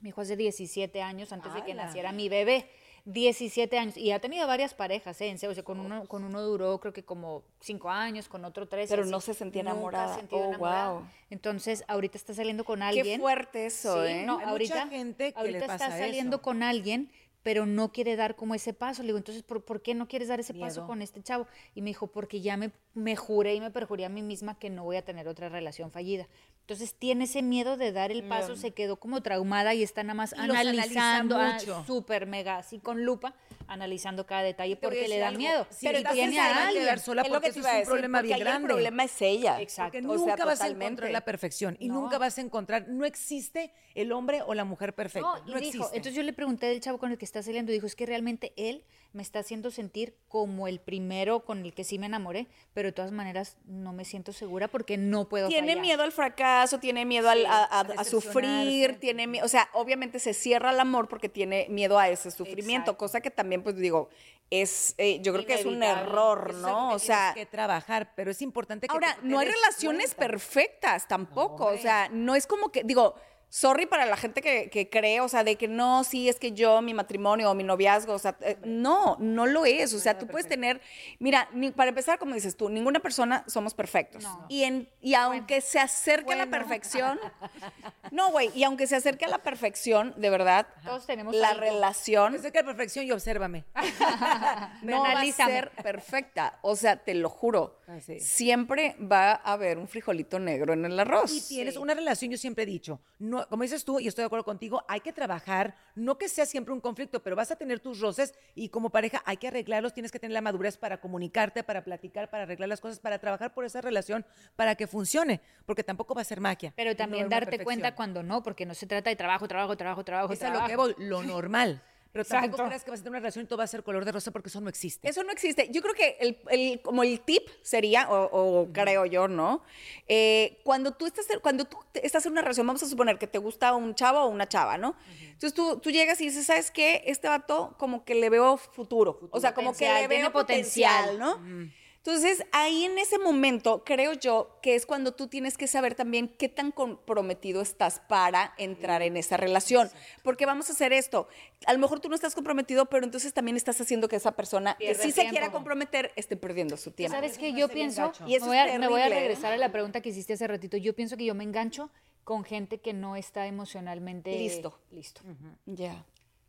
Me 0.00 0.08
dijo, 0.08 0.20
hace 0.22 0.36
17 0.36 1.02
años, 1.02 1.32
antes 1.32 1.52
de 1.52 1.62
que 1.62 1.74
naciera 1.74 2.12
mi 2.12 2.28
bebé. 2.28 2.66
17 3.06 3.78
años. 3.78 3.96
Y 3.96 4.12
ha 4.12 4.18
tenido 4.20 4.46
varias 4.46 4.74
parejas, 4.74 5.20
¿eh? 5.20 5.34
O 5.48 5.54
sea, 5.54 5.62
con 5.62 5.80
uno, 5.80 6.06
con 6.06 6.24
uno 6.24 6.42
duró 6.42 6.78
creo 6.80 6.92
que 6.92 7.02
como 7.04 7.44
5 7.60 7.90
años, 7.90 8.28
con 8.28 8.44
otro 8.44 8.68
3. 8.68 8.88
Pero 8.90 9.04
no 9.06 9.20
se 9.20 9.34
sentía 9.34 9.62
enamorada. 9.62 10.20
Oh, 10.30 10.52
wow. 10.58 11.06
Entonces, 11.30 11.84
ahorita 11.88 12.16
está 12.18 12.34
saliendo 12.34 12.64
con 12.64 12.82
alguien. 12.82 13.04
Qué 13.04 13.18
fuerte 13.18 13.66
eso, 13.66 14.04
Sí, 14.04 14.12
¿eh? 14.12 14.24
no, 14.26 14.38
Hay 14.38 14.46
ahorita, 14.46 14.84
mucha 14.84 14.88
gente 14.88 15.32
que 15.32 15.38
ahorita 15.38 15.58
le 15.60 15.66
pasa 15.66 15.86
está 15.86 15.98
saliendo 15.98 16.36
eso. 16.36 16.42
con 16.42 16.62
alguien, 16.62 17.10
pero 17.42 17.66
no 17.66 17.92
quiere 17.92 18.16
dar 18.16 18.36
como 18.36 18.54
ese 18.54 18.72
paso. 18.72 19.02
Le 19.02 19.08
digo, 19.08 19.18
entonces, 19.18 19.42
¿por, 19.42 19.64
por 19.64 19.82
qué 19.82 19.94
no 19.94 20.08
quieres 20.08 20.28
dar 20.28 20.40
ese 20.40 20.54
paso 20.54 20.86
con 20.86 21.02
este 21.02 21.22
chavo? 21.22 21.46
Y 21.74 21.82
me 21.82 21.90
dijo, 21.90 22.08
porque 22.08 22.40
ya 22.40 22.56
me, 22.56 22.72
me 22.94 23.16
juré 23.16 23.54
y 23.54 23.60
me 23.60 23.70
perjuré 23.70 24.04
a 24.04 24.08
mí 24.08 24.22
misma 24.22 24.58
que 24.58 24.70
no 24.70 24.84
voy 24.84 24.96
a 24.96 25.04
tener 25.04 25.28
otra 25.28 25.48
relación 25.48 25.90
fallida. 25.90 26.28
Entonces 26.70 26.94
tiene 26.94 27.24
ese 27.24 27.42
miedo 27.42 27.76
de 27.76 27.90
dar 27.90 28.12
el 28.12 28.22
paso, 28.22 28.54
se 28.54 28.70
quedó 28.70 28.94
como 28.94 29.22
traumada 29.24 29.74
y 29.74 29.82
está 29.82 30.04
nada 30.04 30.14
más 30.14 30.32
Y 30.36 30.40
analizando, 30.40 31.36
mucho. 31.36 31.82
súper 31.84 32.26
mega, 32.26 32.58
así 32.58 32.78
con 32.78 33.04
lupa, 33.04 33.34
analizando 33.66 34.24
cada 34.24 34.42
detalle 34.42 34.74
a 34.74 34.80
porque 34.80 35.08
le 35.08 35.18
da 35.18 35.28
algo. 35.28 35.38
miedo. 35.40 35.66
Sí, 35.68 35.88
pero 35.90 36.08
tiene 36.12 36.38
a 36.38 36.44
a 36.44 36.66
alguien. 36.68 36.84
quedar 36.84 37.00
sola 37.00 37.22
Es 37.22 37.28
lo 37.32 37.40
que 37.40 37.50
te 37.50 37.58
iba 37.58 37.70
a 37.70 37.72
es 37.72 37.74
un 37.74 37.80
decir, 37.80 37.90
problema 37.90 38.22
bien 38.22 38.38
grande. 38.38 38.60
El 38.60 38.66
problema 38.68 39.02
es 39.02 39.20
ella. 39.20 39.60
Exacto. 39.60 39.98
Porque 39.98 40.06
O 40.06 40.16
sea, 40.16 40.26
nunca 40.28 40.44
vas 40.44 40.60
a 40.60 40.64
totalmente. 40.64 40.84
encontrar 40.86 41.10
la 41.10 41.20
perfección 41.22 41.76
y 41.80 41.88
No. 41.88 41.94
nunca 42.02 42.18
vas 42.18 42.38
a 42.38 42.40
encontrar, 42.40 42.86
no 42.86 43.04
existe 43.04 43.72
el 43.96 44.12
hombre 44.12 44.42
o 44.46 44.54
la 44.54 44.62
mujer 44.64 44.94
perfecta. 44.94 45.26
No, 45.26 45.38
No, 45.46 45.58
y 45.58 45.62
dijo, 45.62 45.66
existe. 45.78 45.96
entonces 45.96 46.14
yo 46.14 46.22
le 46.22 46.32
pregunté 46.32 46.66
del 46.66 46.78
chavo 46.78 46.98
con 46.98 47.10
el 47.10 47.18
que 47.18 47.24
está 47.24 47.42
saliendo, 47.42 47.72
dijo, 47.72 47.86
es 47.86 47.96
que 47.96 48.06
realmente 48.06 48.52
él 48.56 48.84
me 49.12 49.22
está 49.22 49.40
haciendo 49.40 49.70
sentir 49.70 50.16
como 50.28 50.68
el 50.68 50.80
primero 50.80 51.40
con 51.44 51.64
el 51.64 51.74
que 51.74 51.84
sí 51.84 51.98
me 51.98 52.06
enamoré, 52.06 52.46
pero 52.72 52.88
de 52.88 52.92
todas 52.92 53.10
maneras 53.12 53.56
no 53.64 53.92
me 53.92 54.04
siento 54.04 54.32
segura 54.32 54.68
porque 54.68 54.96
no 54.96 55.28
puedo 55.28 55.48
Tiene 55.48 55.68
fallar. 55.68 55.82
miedo 55.82 56.02
al 56.02 56.12
fracaso, 56.12 56.78
tiene 56.78 57.04
miedo 57.04 57.28
al- 57.28 57.46
a, 57.46 57.64
a- 57.64 57.80
a 57.80 57.84
decepcionarse. 57.84 58.10
sufrir, 58.10 59.00
tiene 59.00 59.26
miedo, 59.26 59.44
o 59.44 59.48
sea, 59.48 59.68
obviamente 59.72 60.18
se 60.18 60.34
cierra 60.34 60.70
al 60.70 60.80
amor 60.80 61.08
porque 61.08 61.28
tiene 61.28 61.66
miedo 61.70 61.98
a 61.98 62.08
ese 62.08 62.30
sufrimiento, 62.30 62.90
Exacto. 62.92 62.98
cosa 62.98 63.20
que 63.20 63.30
también, 63.30 63.62
pues 63.62 63.76
digo, 63.76 64.08
es, 64.50 64.94
eh, 64.98 65.20
yo 65.22 65.32
creo 65.32 65.46
que 65.46 65.54
es 65.54 65.64
un 65.64 65.82
error, 65.82 66.48
Eso 66.50 66.58
¿no? 66.60 66.88
que 66.90 66.94
O 66.96 66.98
sea, 66.98 67.32
que 67.34 67.46
trabajar, 67.46 68.12
pero 68.16 68.30
es 68.32 68.42
importante 68.42 68.88
que 68.88 68.92
ahora, 68.92 69.16
no 69.22 69.38
hay 69.38 69.46
relaciones 69.48 70.14
cuenta. 70.14 70.32
perfectas 70.32 71.06
tampoco, 71.06 71.66
o 71.66 71.76
sea, 71.78 72.08
no 72.10 72.34
es 72.34 72.46
como 72.48 72.70
que, 72.72 72.82
digo, 72.82 73.14
sorry 73.50 73.84
para 73.84 74.06
la 74.06 74.16
gente 74.16 74.40
que, 74.40 74.70
que 74.70 74.88
cree, 74.88 75.20
o 75.20 75.28
sea, 75.28 75.44
de 75.44 75.56
que 75.56 75.68
no, 75.68 76.04
sí, 76.04 76.28
es 76.28 76.38
que 76.38 76.52
yo, 76.52 76.80
mi 76.80 76.94
matrimonio 76.94 77.50
o 77.50 77.54
mi 77.54 77.64
noviazgo, 77.64 78.14
o 78.14 78.18
sea, 78.18 78.36
eh, 78.40 78.56
no, 78.64 79.16
no 79.20 79.44
lo 79.44 79.66
es, 79.66 79.92
o 79.92 79.98
sea, 79.98 80.16
tú 80.16 80.26
puedes 80.26 80.48
tener, 80.48 80.80
mira, 81.18 81.48
ni- 81.52 81.72
para 81.72 81.88
empezar, 81.88 82.18
como 82.18 82.34
dices 82.34 82.56
tú, 82.56 82.68
ninguna 82.70 83.00
persona 83.00 83.44
somos 83.48 83.74
perfectos. 83.74 84.22
No. 84.22 84.46
Y, 84.48 84.62
en, 84.62 84.88
y 85.02 85.14
aunque 85.14 85.60
se 85.60 85.78
acerque 85.80 86.32
a 86.32 86.36
la 86.36 86.46
perfección, 86.46 87.18
no, 88.12 88.30
güey, 88.30 88.50
y 88.54 88.64
aunque 88.64 88.86
se 88.86 88.96
acerque 88.96 89.24
a 89.24 89.28
la 89.28 89.38
perfección, 89.38 90.14
de 90.16 90.30
verdad, 90.30 90.66
Todos 90.84 91.04
tenemos 91.06 91.34
la 91.34 91.48
algo. 91.50 91.60
relación 91.62 92.32
Pues 92.32 92.42
de 92.44 92.52
que 92.52 92.60
la 92.60 92.64
perfección 92.66 93.04
y 93.04 93.10
obsérvame. 93.12 93.64
no 94.82 95.02
va 95.02 95.20
a 95.20 95.26
ser 95.32 95.70
perfecta. 95.82 96.58
O 96.62 96.76
sea, 96.76 96.96
te 96.96 97.14
lo 97.14 97.28
juro. 97.28 97.80
Ah, 97.88 97.98
sí. 98.00 98.20
Siempre 98.20 98.96
va 99.00 99.32
a 99.32 99.52
haber 99.52 99.78
un 99.78 99.88
frijolito 99.88 100.38
negro 100.38 100.72
en 100.72 100.84
el 100.84 100.98
arroz. 100.98 101.32
Y 101.32 101.40
tienes 101.40 101.76
una 101.76 101.94
relación, 101.94 102.30
yo 102.30 102.38
siempre 102.38 102.62
he 102.64 102.66
dicho, 102.66 103.00
no, 103.18 103.39
como 103.48 103.62
dices 103.62 103.84
tú, 103.84 104.00
y 104.00 104.08
estoy 104.08 104.22
de 104.22 104.26
acuerdo 104.26 104.44
contigo, 104.44 104.84
hay 104.88 105.00
que 105.00 105.12
trabajar, 105.12 105.74
no 105.94 106.18
que 106.18 106.28
sea 106.28 106.46
siempre 106.46 106.74
un 106.74 106.80
conflicto, 106.80 107.22
pero 107.22 107.36
vas 107.36 107.50
a 107.50 107.56
tener 107.56 107.80
tus 107.80 108.00
roces 108.00 108.34
y 108.54 108.68
como 108.68 108.90
pareja 108.90 109.22
hay 109.24 109.36
que 109.36 109.48
arreglarlos, 109.48 109.92
tienes 109.94 110.12
que 110.12 110.18
tener 110.18 110.34
la 110.34 110.40
madurez 110.40 110.76
para 110.76 111.00
comunicarte, 111.00 111.62
para 111.62 111.84
platicar, 111.84 112.30
para 112.30 112.44
arreglar 112.44 112.68
las 112.68 112.80
cosas, 112.80 113.00
para 113.00 113.18
trabajar 113.18 113.54
por 113.54 113.64
esa 113.64 113.80
relación, 113.80 114.24
para 114.56 114.74
que 114.74 114.86
funcione, 114.86 115.40
porque 115.66 115.84
tampoco 115.84 116.14
va 116.14 116.22
a 116.22 116.24
ser 116.24 116.40
magia. 116.40 116.72
Pero 116.76 116.90
no 116.90 116.96
también 116.96 117.28
darte 117.28 117.62
cuenta 117.62 117.94
cuando 117.94 118.22
no, 118.22 118.42
porque 118.42 118.66
no 118.66 118.74
se 118.74 118.86
trata 118.86 119.10
de 119.10 119.16
trabajo, 119.16 119.48
trabajo, 119.48 119.76
trabajo, 119.76 120.04
trabajo, 120.04 120.32
Es 120.32 120.42
a 120.42 120.48
lo 120.50 120.60
que 120.60 120.74
trabajo. 120.74 120.94
voy, 120.96 121.06
lo 121.06 121.22
normal. 121.22 121.82
Pero 122.12 122.24
tampoco 122.24 122.46
Exacto. 122.54 122.66
creas 122.66 122.84
que 122.84 122.90
vas 122.90 123.00
a 123.00 123.02
tener 123.04 123.10
una 123.12 123.18
relación 123.20 123.44
y 123.44 123.48
todo 123.48 123.58
va 123.58 123.64
a 123.64 123.68
ser 123.68 123.84
color 123.84 124.04
de 124.04 124.10
rosa 124.10 124.32
porque 124.32 124.48
eso 124.48 124.60
no 124.60 124.68
existe. 124.68 125.08
Eso 125.08 125.22
no 125.22 125.30
existe. 125.30 125.68
Yo 125.70 125.80
creo 125.80 125.94
que 125.94 126.16
el, 126.18 126.38
el- 126.50 126.80
como 126.82 127.04
el 127.04 127.20
tip 127.20 127.48
sería, 127.62 128.10
o, 128.10 128.24
o 128.62 128.72
creo 128.72 129.06
yo, 129.06 129.28
¿no? 129.28 129.62
Eh, 130.08 130.58
cuando 130.64 130.92
tú 130.92 131.06
estás, 131.06 131.26
cuando 131.40 131.64
tú 131.66 131.76
estás 131.94 132.26
en 132.26 132.32
una 132.32 132.42
relación, 132.42 132.66
vamos 132.66 132.82
a 132.82 132.86
suponer 132.88 133.16
que 133.18 133.28
te 133.28 133.38
gusta 133.38 133.74
un 133.74 133.94
chavo 133.94 134.20
o 134.22 134.26
una 134.28 134.48
chava, 134.48 134.76
¿no? 134.76 134.96
Entonces 135.22 135.54
tú, 135.54 135.78
tú 135.78 135.90
llegas 135.90 136.20
y 136.20 136.24
dices, 136.24 136.46
¿sabes 136.46 136.70
qué? 136.70 137.02
Este 137.06 137.28
vato 137.28 137.74
como 137.78 138.04
que 138.04 138.14
le 138.16 138.28
veo 138.28 138.56
futuro. 138.56 139.28
O 139.30 139.38
sea, 139.40 139.54
como 139.54 139.72
que 139.74 139.86
le 139.92 140.08
veo 140.08 140.32
potencial. 140.32 141.16
potencial, 141.16 141.18
¿no? 141.18 141.70
Entonces, 142.02 142.42
ahí 142.52 142.86
en 142.86 142.98
ese 142.98 143.18
momento, 143.18 143.84
creo 143.84 144.14
yo 144.14 144.58
que 144.62 144.74
es 144.74 144.86
cuando 144.86 145.12
tú 145.12 145.28
tienes 145.28 145.58
que 145.58 145.66
saber 145.66 145.94
también 145.94 146.28
qué 146.28 146.48
tan 146.48 146.72
comprometido 146.72 147.60
estás 147.60 148.00
para 148.08 148.54
entrar 148.56 149.02
en 149.02 149.18
esa 149.18 149.36
relación. 149.36 149.90
Porque 150.22 150.46
vamos 150.46 150.70
a 150.70 150.72
hacer 150.72 150.94
esto. 150.94 151.28
A 151.66 151.74
lo 151.74 151.78
mejor 151.78 152.00
tú 152.00 152.08
no 152.08 152.14
estás 152.14 152.34
comprometido, 152.34 152.86
pero 152.86 153.04
entonces 153.04 153.34
también 153.34 153.58
estás 153.58 153.78
haciendo 153.82 154.08
que 154.08 154.16
esa 154.16 154.32
persona 154.32 154.76
que 154.78 154.86
Pierda 154.86 155.02
sí 155.02 155.12
se 155.12 155.28
quiera 155.28 155.52
comprometer 155.52 156.10
esté 156.16 156.38
perdiendo 156.38 156.78
su 156.78 156.90
tiempo. 156.90 157.14
¿Sabes 157.14 157.36
qué? 157.36 157.52
Yo 157.52 157.68
pienso. 157.68 158.12
Y 158.26 158.34
eso 158.34 158.46
me, 158.46 158.52
voy 158.52 158.56
a, 158.56 158.72
es 158.72 158.80
me 158.80 158.88
voy 158.88 159.00
a 159.00 159.04
terrible, 159.04 159.18
¿eh? 159.18 159.28
regresar 159.28 159.52
a 159.52 159.58
la 159.58 159.70
pregunta 159.70 160.00
que 160.00 160.08
hiciste 160.08 160.32
hace 160.32 160.46
ratito. 160.46 160.78
Yo 160.78 160.94
pienso 160.94 161.18
que 161.18 161.26
yo 161.26 161.34
me 161.34 161.44
engancho 161.44 161.90
con 162.24 162.44
gente 162.44 162.80
que 162.80 162.94
no 162.94 163.14
está 163.14 163.46
emocionalmente 163.46 164.30
Listo. 164.38 164.80
listo. 164.90 165.20
Ya. 165.66 166.06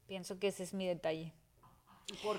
Pienso 0.07 0.39
que 0.39 0.47
ese 0.47 0.63
es 0.63 0.73
mi 0.73 0.87
detalle. 0.87 1.33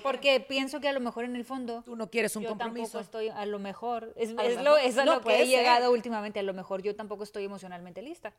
Porque 0.03 0.39
pienso 0.39 0.79
que 0.79 0.87
a 0.87 0.93
lo 0.93 0.99
mejor 0.99 1.25
en 1.25 1.35
el 1.35 1.45
fondo 1.45 1.81
Tú 1.83 1.95
no 1.95 2.09
quieres 2.09 2.35
un 2.35 2.43
yo 2.43 2.49
compromiso. 2.49 2.83
tampoco 2.99 3.01
estoy, 3.01 3.29
a 3.29 3.45
lo 3.45 3.59
mejor, 3.59 4.13
es, 4.15 4.29
A 4.31 4.33
lo 4.33 4.41
es 4.41 4.61
lo, 4.63 4.77
es 4.77 4.97
a 4.97 5.05
No, 5.05 5.15
lo 5.15 5.21
que 5.21 5.41
he 5.41 5.47
llegado 5.47 5.85
ser. 5.85 5.89
últimamente, 5.89 6.39
a 6.39 6.43
lo 6.43 6.53
mejor 6.53 6.81
yo 6.81 6.95
tampoco 6.95 7.23
estoy 7.23 7.43
emocionalmente 7.45 8.01
lista, 8.01 8.33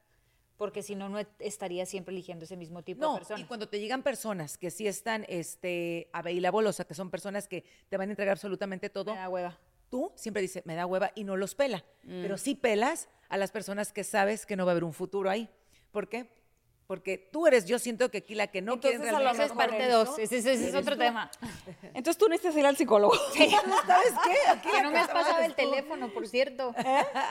porque 0.56 0.82
si 0.82 0.94
no, 0.94 1.08
no 1.08 1.18
estaría 1.40 1.84
siempre 1.87 2.12
eligiendo 2.14 2.44
ese 2.44 2.56
mismo 2.56 2.82
tipo 2.82 3.00
de 3.00 3.06
No, 3.06 3.16
personas. 3.16 3.40
y 3.40 3.44
cuando 3.44 3.68
te 3.68 3.80
llegan 3.80 4.02
personas 4.02 4.56
que 4.56 4.70
sí 4.70 4.87
están 4.87 5.24
este, 5.28 6.08
a 6.12 6.22
la 6.22 6.50
bolosa, 6.50 6.84
que 6.84 6.94
son 6.94 7.10
personas 7.10 7.48
que 7.48 7.64
te 7.88 7.96
van 7.96 8.08
a 8.08 8.12
entregar 8.12 8.32
absolutamente 8.32 8.88
todo, 8.90 9.12
Me 9.14 9.18
da 9.20 9.28
hueva. 9.28 9.58
tú 9.90 10.12
siempre 10.14 10.42
dices, 10.42 10.64
me 10.66 10.76
da 10.76 10.87
hueva 10.87 11.10
y 11.16 11.24
no 11.24 11.37
los 11.37 11.54
pela. 11.56 11.78
Mm. 12.04 12.22
Pero 12.22 12.38
sí 12.38 12.54
pelas 12.54 13.08
a 13.28 13.37
las 13.37 13.50
personas 13.50 13.92
que 13.92 14.04
sabes 14.04 14.46
que 14.46 14.54
no 14.56 14.64
va 14.64 14.70
a 14.70 14.74
haber 14.74 14.84
un 14.84 14.92
futuro 14.92 15.28
ahí. 15.30 15.48
¿Por 15.90 16.08
qué? 16.08 16.28
Porque 16.87 17.16
tú 17.16 17.47
eres, 17.47 17.64
yo 17.64 17.79
siento 17.79 18.11
que 18.11 18.18
aquí 18.18 18.35
la 18.35 18.49
que 18.49 18.61
no 18.61 18.79
quiere 18.79 18.97
Entonces, 18.97 19.16
a 19.16 19.20
lo 19.23 19.31
Esa 19.31 19.44
es 19.44 19.55
mejor 19.55 19.70
parte 19.70 19.88
2, 19.88 20.18
ese, 20.18 20.37
ese- 20.38 20.53
ese 20.53 20.68
es 20.68 20.75
otro 20.75 20.99
tema. 20.99 21.31
Entonces 21.94 22.18
tú 22.18 22.29
necesitas 22.29 22.57
ir 22.59 22.66
al 22.66 22.77
psicólogo. 22.77 23.14
¿Sabes 23.35 24.12
qué? 24.25 24.51
Aquí 24.51 24.68
Que 24.70 24.83
no 24.83 24.90
me 24.90 24.99
has 24.99 25.09
pasado 25.09 25.38
el 25.42 25.51
tú. 25.55 25.57
teléfono, 25.57 26.09
por 26.12 26.27
cierto. 26.29 26.75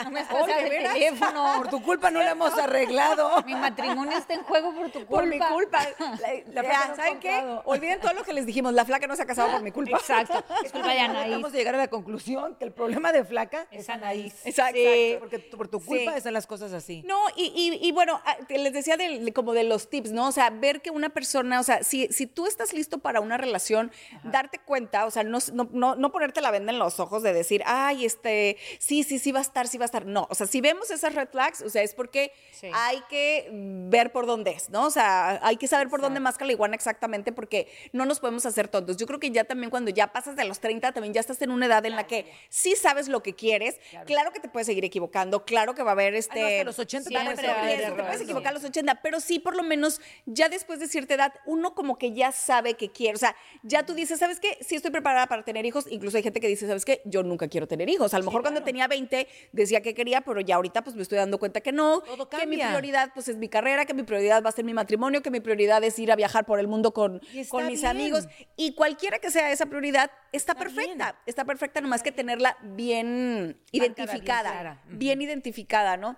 No 0.04 0.12
me 0.12 0.20
has 0.22 0.28
Oh, 0.32 0.36
¿de 0.38 0.42
pasado 0.42 0.60
el 0.60 0.70
veras? 0.70 0.94
teléfono. 0.94 1.54
Por 1.58 1.68
tu 1.70 1.84
culpa 1.84 2.10
no 2.10 2.24
lo 2.24 2.30
hemos 2.30 2.58
arreglado. 2.58 3.44
Mi 3.46 3.54
matrimonio 3.54 4.18
está 4.18 4.34
en 4.34 4.42
juego 4.44 4.74
por 4.74 4.88
tu 4.90 5.00
culpa. 5.06 5.10
Por 5.10 5.26
mi 5.28 5.38
culpa. 5.40 5.88
La, 6.00 6.64
La 6.64 6.64
ya, 6.64 6.96
¿Saben 6.96 7.20
qué? 7.20 7.60
Olviden 7.66 8.00
todo 8.00 8.14
lo 8.14 8.24
que 8.24 8.34
les 8.34 8.46
dijimos. 8.48 8.74
La 8.74 8.86
flaca 8.86 9.06
no 9.06 9.16
se 9.16 9.22
ha 9.22 9.26
casado 9.26 9.52
por 9.52 9.62
mi 9.62 9.72
culpa. 9.72 9.98
Exacto. 9.98 10.44
Es 10.66 10.72
culpa 10.72 10.92
de 10.92 11.00
Anaís. 11.00 11.32
Vamos 11.32 11.54
a 11.54 11.56
llegar 11.58 11.76
a 11.76 11.78
la 11.78 11.90
conclusión 11.90 12.56
que 12.56 12.66
el 12.66 12.72
problema 12.72 13.12
de 13.12 13.24
flaca 13.24 13.68
es 13.72 13.82
Es 13.82 13.90
Anaís. 13.90 14.34
Exacto. 14.46 14.80
Sí, 14.80 15.16
porque 15.20 15.38
por 15.40 15.68
tu 15.68 15.80
culpa 15.80 16.12
Sí. 16.14 16.18
están 16.18 16.34
las 16.34 16.48
cosas 16.48 16.74
así. 16.74 17.04
No, 17.06 17.18
y, 17.36 17.52
y- 17.56 17.88
y 17.88 17.92
bueno, 17.92 18.20
ah, 18.26 18.36
les 18.50 18.74
decía 18.74 18.98
de, 18.98 19.20
de 19.20 19.34
como 19.44 19.54
de 19.54 19.64
los 19.64 19.90
tips, 19.90 20.12
¿no? 20.12 20.28
O 20.28 20.32
sea, 20.32 20.50
ver 20.52 20.82
que 20.82 20.92
una 20.92 21.10
persona, 21.10 21.60
o 21.60 21.64
sea, 21.64 21.84
si, 21.84 22.08
si 22.08 22.28
tú 22.28 22.46
estás 22.46 22.72
listo 22.74 23.00
para 23.00 23.20
una 23.20 23.38
relación, 23.38 23.92
darte 24.24 24.60
cuenta, 24.60 25.06
o 25.06 25.12
sea, 25.12 25.24
no, 25.24 25.40
no, 25.54 25.68
no, 25.72 25.96
no 25.96 26.12
ponerte 26.12 26.40
la 26.40 26.52
venda 26.52 26.72
en 26.72 26.80
los 26.80 27.00
ojos 27.00 27.24
de 27.24 27.34
decir, 27.34 27.64
ay, 27.66 28.06
este, 28.06 28.58
sí, 28.80 29.04
sí, 29.04 29.20
sí 29.20 29.32
va 29.32 29.40
a 29.40 29.42
estar, 29.42 29.68
sí 29.68 29.78
va 29.78 29.86
a 29.86 29.88
estar. 29.88 30.06
No, 30.06 30.28
o 30.30 30.36
sea, 30.36 30.48
si 30.48 30.62
vemos 30.62 30.92
esas 30.92 31.16
red 31.16 31.28
flags, 31.30 31.62
o 31.62 31.70
sea, 31.70 31.82
es 31.82 31.94
porque 31.94 32.32
Sí. 32.52 32.70
hay 32.74 33.02
que 33.10 33.50
ver 33.90 34.12
por 34.12 34.26
dónde 34.26 34.52
es, 34.52 34.70
¿no? 34.70 34.86
O 34.86 34.92
sea, 34.92 35.40
hay 35.46 35.58
que 35.58 35.68
saber 35.68 35.90
por 35.90 36.00
dónde 36.00 36.20
más 36.20 36.38
la 36.46 36.52
iguana 36.52 36.76
exactamente 36.76 37.32
porque 37.32 37.68
no 37.92 38.06
nos 38.06 38.20
podemos 38.20 38.46
hacer 38.46 38.68
tontos. 38.68 38.98
Yo 38.98 39.08
creo 39.08 39.20
que 39.20 39.32
ya 39.32 39.44
también 39.44 39.70
cuando 39.70 39.92
ya 39.92 40.12
pasas 40.12 40.36
de 40.36 40.46
los 40.46 40.60
30, 40.60 40.92
también 40.92 41.14
ya 41.14 41.20
estás 41.20 41.42
en 41.42 41.52
una 41.52 41.66
edad 41.66 41.86
en 41.86 41.96
la 41.96 42.06
que 42.08 42.32
sí 42.50 42.76
sabes 42.76 43.08
lo 43.08 43.24
que 43.24 43.34
quieres. 43.34 43.80
Claro, 44.06 44.32
que 44.32 44.40
te 44.40 44.50
puedes 44.50 44.68
seguir 44.68 44.86
equivocando, 44.86 45.46
claro 45.46 45.74
que 45.74 45.84
va 45.84 45.92
a 45.92 45.94
haber 45.94 46.16
este... 46.16 46.40
Ah, 46.40 46.44
no, 46.44 46.48
hasta 46.48 46.64
los 46.66 46.80
80 46.80 47.10
Siempre 47.10 47.36
también 47.36 47.38
se 47.38 47.48
va 47.48 47.54
a 47.54 47.64
haber 47.64 47.76
puede 47.76 47.78
Te 47.78 47.84
errores, 47.88 48.06
puedes 48.06 48.18
sí. 48.20 48.24
equivocar 48.24 48.50
a 48.50 48.54
los 48.54 48.64
80, 48.64 49.02
pero 49.02 49.20
sí 49.20 49.33
por 49.40 49.56
lo 49.56 49.64
menos 49.64 50.02
ya 50.26 50.50
después 50.50 50.80
de 50.80 50.88
cierta 50.88 51.14
edad 51.16 51.34
uno 51.46 51.76
como 51.76 51.98
que 51.98 52.14
ya 52.14 52.32
sabe 52.32 52.76
que 52.76 52.90
quiere, 52.92 53.16
o 53.16 53.20
sea, 53.20 53.36
ya 53.64 53.86
tú 53.86 53.94
dices, 53.94 54.20
¿sabes 54.20 54.40
qué? 54.40 54.58
Sí 54.62 54.76
estoy 54.76 54.92
preparada 54.92 55.28
para 55.28 55.44
tener 55.44 55.66
hijos, 55.66 55.86
incluso 55.90 56.18
hay 56.18 56.24
gente 56.24 56.40
que 56.40 56.48
dice, 56.48 56.68
¿sabes 56.68 56.86
qué? 56.86 57.02
Yo 57.06 57.24
nunca 57.24 57.48
quiero 57.48 57.68
tener 57.68 57.90
hijos. 57.90 58.14
A 58.14 58.20
lo 58.20 58.26
mejor 58.26 58.42
cuando 58.42 58.64
tenía 58.64 58.88
20 58.88 59.28
decía 59.52 59.82
que 59.82 59.94
quería, 59.94 60.22
pero 60.22 60.40
ya 60.42 60.56
ahorita 60.56 60.84
pues 60.84 60.96
me 60.96 61.02
estoy 61.02 61.18
dando 61.18 61.40
cuenta 61.40 61.62
que 61.62 61.72
no, 61.72 62.02
Todo 62.02 62.30
que 62.30 62.46
mi 62.46 62.58
prioridad 62.58 63.12
pues 63.14 63.28
es 63.28 63.38
mi 63.38 63.50
carrera, 63.50 63.86
que 63.86 63.94
mi 63.94 64.04
prioridad 64.04 64.44
va 64.44 64.50
a 64.50 64.54
ser 64.54 64.66
mi 64.66 64.74
matrimonio, 64.74 65.22
que 65.22 65.32
mi 65.32 65.40
prioridad 65.40 65.84
es 65.84 65.98
ir 66.00 66.12
a 66.12 66.16
viajar 66.16 66.46
por 66.46 66.60
el 66.60 66.68
mundo 66.68 66.94
con, 66.94 67.22
con 67.50 67.66
mis 67.68 67.82
bien. 67.82 67.92
amigos 67.92 68.28
y 68.56 68.74
cualquiera 68.76 69.20
que 69.20 69.30
sea 69.32 69.52
esa 69.52 69.66
prioridad 69.66 70.10
está, 70.32 70.54
Está 70.54 70.56
perfecta, 70.66 71.06
bien. 71.12 71.16
está 71.26 71.46
perfecta, 71.46 71.82
nomás 71.82 72.04
que 72.04 72.12
tenerla 72.12 72.58
bien 72.62 73.58
Marcada, 73.58 73.64
identificada, 73.72 74.82
bien 74.88 75.22
identificada, 75.22 75.98
¿no? 75.98 76.16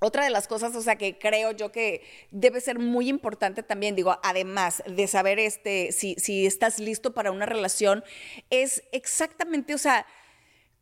Otra 0.00 0.24
de 0.24 0.30
las 0.30 0.48
cosas, 0.48 0.74
o 0.74 0.82
sea, 0.82 0.96
que 0.96 1.18
creo 1.18 1.52
yo 1.52 1.72
que 1.72 2.02
debe 2.30 2.60
ser 2.60 2.78
muy 2.78 3.08
importante 3.08 3.62
también, 3.62 3.94
digo, 3.94 4.18
además 4.22 4.82
de 4.86 5.06
saber 5.06 5.38
este, 5.38 5.92
si, 5.92 6.14
si 6.16 6.46
estás 6.46 6.78
listo 6.78 7.12
para 7.12 7.30
una 7.30 7.44
relación, 7.44 8.02
es 8.48 8.82
exactamente, 8.92 9.74
o 9.74 9.78
sea, 9.78 10.06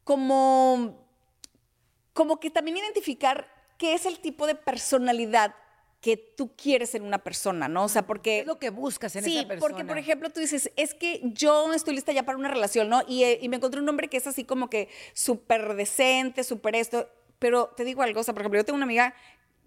como, 0.04 1.04
como 2.12 2.38
que 2.38 2.50
también 2.50 2.76
identificar 2.76 3.48
qué 3.76 3.94
es 3.94 4.06
el 4.06 4.20
tipo 4.20 4.46
de 4.46 4.54
personalidad 4.54 5.54
que 6.00 6.16
tú 6.16 6.54
quieres 6.54 6.94
en 6.94 7.02
una 7.02 7.18
persona, 7.18 7.68
¿no? 7.68 7.84
O 7.84 7.88
sea, 7.88 8.06
porque... 8.06 8.30
¿Qué 8.30 8.40
es 8.40 8.46
lo 8.46 8.58
que 8.58 8.70
buscas 8.70 9.16
en 9.16 9.24
sí, 9.24 9.36
esa 9.36 9.48
persona? 9.48 9.68
porque, 9.68 9.84
por 9.84 9.98
ejemplo, 9.98 10.30
tú 10.30 10.38
dices, 10.38 10.70
es 10.76 10.94
que 10.94 11.20
yo 11.24 11.72
estoy 11.74 11.94
lista 11.94 12.12
ya 12.12 12.22
para 12.22 12.38
una 12.38 12.48
relación, 12.48 12.88
¿no? 12.88 13.02
Y, 13.08 13.24
eh, 13.24 13.38
y 13.42 13.48
me 13.48 13.56
encontré 13.56 13.80
un 13.80 13.88
hombre 13.88 14.08
que 14.08 14.16
es 14.16 14.26
así 14.26 14.44
como 14.44 14.70
que 14.70 14.88
súper 15.12 15.74
decente, 15.74 16.44
súper 16.44 16.76
esto. 16.76 17.08
Pero 17.38 17.68
te 17.76 17.84
digo 17.84 18.02
algo, 18.02 18.20
o 18.20 18.24
sea, 18.24 18.34
por 18.34 18.42
ejemplo, 18.42 18.58
yo 18.60 18.64
tengo 18.64 18.76
una 18.76 18.84
amiga 18.84 19.14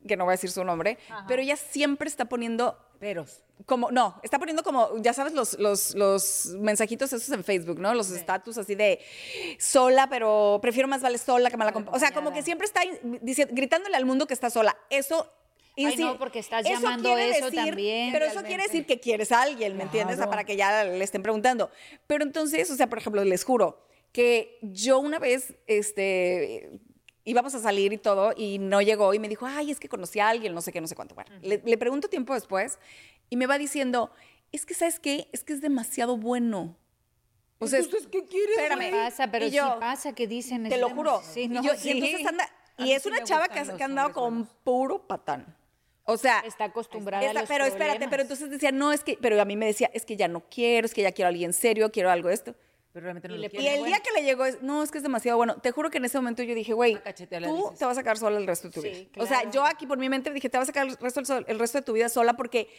que 0.07 0.17
no 0.17 0.23
voy 0.25 0.31
a 0.31 0.35
decir 0.35 0.49
su 0.49 0.63
nombre, 0.63 0.97
pero 1.27 1.41
ella 1.41 1.55
siempre 1.55 2.07
está 2.09 2.25
poniendo 2.25 2.75
Peros. 2.99 3.43
como, 3.65 3.91
no, 3.91 4.19
está 4.23 4.39
poniendo 4.39 4.63
como, 4.63 4.97
ya 4.97 5.13
sabes, 5.13 5.33
los, 5.33 5.57
los, 5.59 5.93
los 5.95 6.55
mensajitos 6.59 7.13
esos 7.13 7.29
en 7.29 7.43
Facebook, 7.43 7.79
¿no? 7.79 7.93
Los 7.93 8.09
estatus 8.11 8.57
así 8.57 8.73
de 8.75 8.99
sola, 9.59 10.07
pero 10.09 10.59
prefiero 10.61 10.87
más 10.87 11.01
vale 11.01 11.17
sola 11.17 11.49
que 11.49 11.57
mala 11.57 11.71
compañía. 11.71 11.95
O 11.95 11.99
sea, 11.99 12.11
como 12.13 12.31
que 12.33 12.41
siempre 12.41 12.65
está 12.65 12.81
dici- 12.81 13.47
gritándole 13.51 13.95
al 13.95 14.05
mundo 14.05 14.25
que 14.27 14.33
está 14.33 14.49
sola. 14.49 14.77
Eso... 14.89 15.31
Ay, 15.77 15.85
insi- 15.85 15.99
no, 15.99 16.17
porque 16.19 16.39
estás 16.39 16.65
eso 16.65 16.73
llamando 16.81 17.09
quiere 17.13 17.29
eso 17.37 17.49
también, 17.51 18.11
Pero 18.11 18.25
eso 18.25 18.43
quiere 18.43 18.63
decir 18.63 18.85
que 18.85 18.99
quieres 18.99 19.31
a 19.31 19.41
alguien, 19.43 19.77
¿me 19.77 19.83
entiendes? 19.83 20.15
O 20.17 20.21
sea, 20.21 20.29
para 20.29 20.43
que 20.43 20.55
ya 20.57 20.83
le 20.83 21.03
estén 21.03 21.23
preguntando. 21.23 21.71
Pero 22.07 22.23
entonces, 22.23 22.69
o 22.71 22.75
sea, 22.75 22.87
por 22.87 22.97
ejemplo, 22.97 23.23
les 23.23 23.43
juro 23.45 23.85
que 24.11 24.57
yo 24.61 24.99
una 24.99 25.17
vez, 25.17 25.53
este, 25.67 26.81
íbamos 27.25 27.53
a 27.55 27.59
salir 27.59 27.93
y 27.93 27.97
todo, 27.97 28.33
y 28.35 28.57
no 28.59 28.81
llegó 28.81 29.13
y 29.13 29.19
me 29.19 29.27
dijo, 29.29 29.45
ay, 29.45 29.71
es 29.71 29.79
que 29.79 29.87
conocí 29.89 30.19
a 30.19 30.29
alguien, 30.29 30.53
no 30.53 30.61
sé 30.61 30.71
qué, 30.71 30.81
no 30.81 30.87
sé 30.87 30.95
cuánto. 30.95 31.15
Bueno, 31.15 31.29
le, 31.41 31.61
le 31.63 31.77
pregunto 31.77 32.07
tiempo 32.09 32.33
después 32.33 32.79
y 33.29 33.35
me 33.37 33.45
va 33.47 33.57
diciendo, 33.57 34.11
es 34.51 34.65
que, 34.65 34.73
¿sabes 34.73 34.99
qué? 34.99 35.27
Es 35.31 35.43
que 35.43 35.53
es 35.53 35.61
demasiado 35.61 36.17
bueno. 36.17 36.75
O 37.59 37.67
sea, 37.67 37.79
Entonces, 37.79 38.09
¿qué 38.11 38.25
quieres, 38.25 38.57
Espérame. 38.57 38.91
Pasa, 38.91 39.29
pero 39.29 39.45
Y 39.45 39.51
sí 39.51 39.55
yo, 39.57 39.77
pasa 39.79 40.13
que 40.13 40.25
dicen. 40.27 40.67
Te 40.67 40.77
lo 40.77 40.89
juro. 40.89 41.21
Sí, 41.23 41.41
y, 41.43 41.47
no, 41.47 41.61
yo- 41.61 41.75
y 41.75 41.77
sí. 41.77 41.91
entonces 41.91 42.25
anda, 42.27 42.49
A 42.77 42.85
y 42.85 42.91
es 42.93 43.03
sí 43.03 43.09
una 43.09 43.23
chava 43.23 43.47
que, 43.49 43.59
ha 43.59 43.85
andado 43.85 44.11
con 44.13 44.47
puro 44.63 45.05
patán. 45.07 45.55
O 46.05 46.17
sea, 46.17 46.39
Está 46.39 46.63
acostumbrada 46.65 47.23
a 47.23 47.27
Está- 47.27 47.41
los 47.41 47.47
pero 47.47 47.65
espérate, 47.65 47.99
pero 47.99 48.09
problemas. 48.09 48.23
entonces 48.31 48.49
decía, 48.49 48.71
no, 48.71 48.91
es 48.91 49.03
que, 49.03 49.17
pero 49.21 49.39
a 49.39 49.45
mí 49.45 49.55
me 49.55 49.67
decía, 49.67 49.91
es 49.93 50.05
que 50.05 50.17
ya 50.17 50.27
no 50.27 50.41
quiero, 50.49 50.87
es 50.87 50.93
que 50.95 51.03
ya 51.03 51.11
quiero 51.11 51.27
a 51.27 51.29
alguien 51.29 51.53
serio, 51.53 51.91
quiero 51.91 52.09
algo 52.09 52.29
de 52.29 52.33
esto. 52.33 52.55
Pero 52.93 53.05
realmente 53.05 53.27
no 53.29 53.35
Y 53.35 53.37
lo 53.37 53.41
le 53.43 53.49
quieres. 53.49 53.65
Y 53.65 53.69
el 53.69 53.79
bueno. 53.79 53.95
día 53.95 54.03
que 54.03 54.11
le 54.19 54.25
llegó, 54.25 54.45
es, 54.45 54.61
no, 54.61 54.83
es 54.83 54.91
que 54.91 54.97
es 54.97 55.03
demasiado 55.03 55.37
bueno. 55.37 55.55
Te 55.57 55.71
juro 55.71 55.89
que 55.89 55.97
en 55.97 56.05
ese 56.05 56.17
momento 56.17 56.43
yo 56.43 56.53
dije, 56.53 56.73
güey, 56.73 56.95
tú 56.95 57.73
te 57.77 57.85
vas 57.85 57.91
a 57.91 57.95
sacar 57.95 58.17
sola 58.17 58.37
el 58.37 58.45
resto 58.47 58.67
de 58.67 58.73
tu 58.73 58.81
Sí, 58.81 58.89
vida. 58.89 59.23
O 59.23 59.25
sea, 59.25 59.49
yo 59.49 59.65
aquí 59.65 59.87
por 59.87 59.97
mi 59.97 60.09
mente 60.09 60.29
dije, 60.31 60.49
te 60.49 60.57
vas 60.57 60.65
a 60.69 60.73
sacar 60.73 60.87
el 60.87 60.97
resto, 60.97 61.21
el 61.47 61.59
resto 61.59 61.77
de 61.77 61.83
tu 61.83 61.93
vida 61.93 62.09
sola 62.09 62.33
porque 62.33 62.69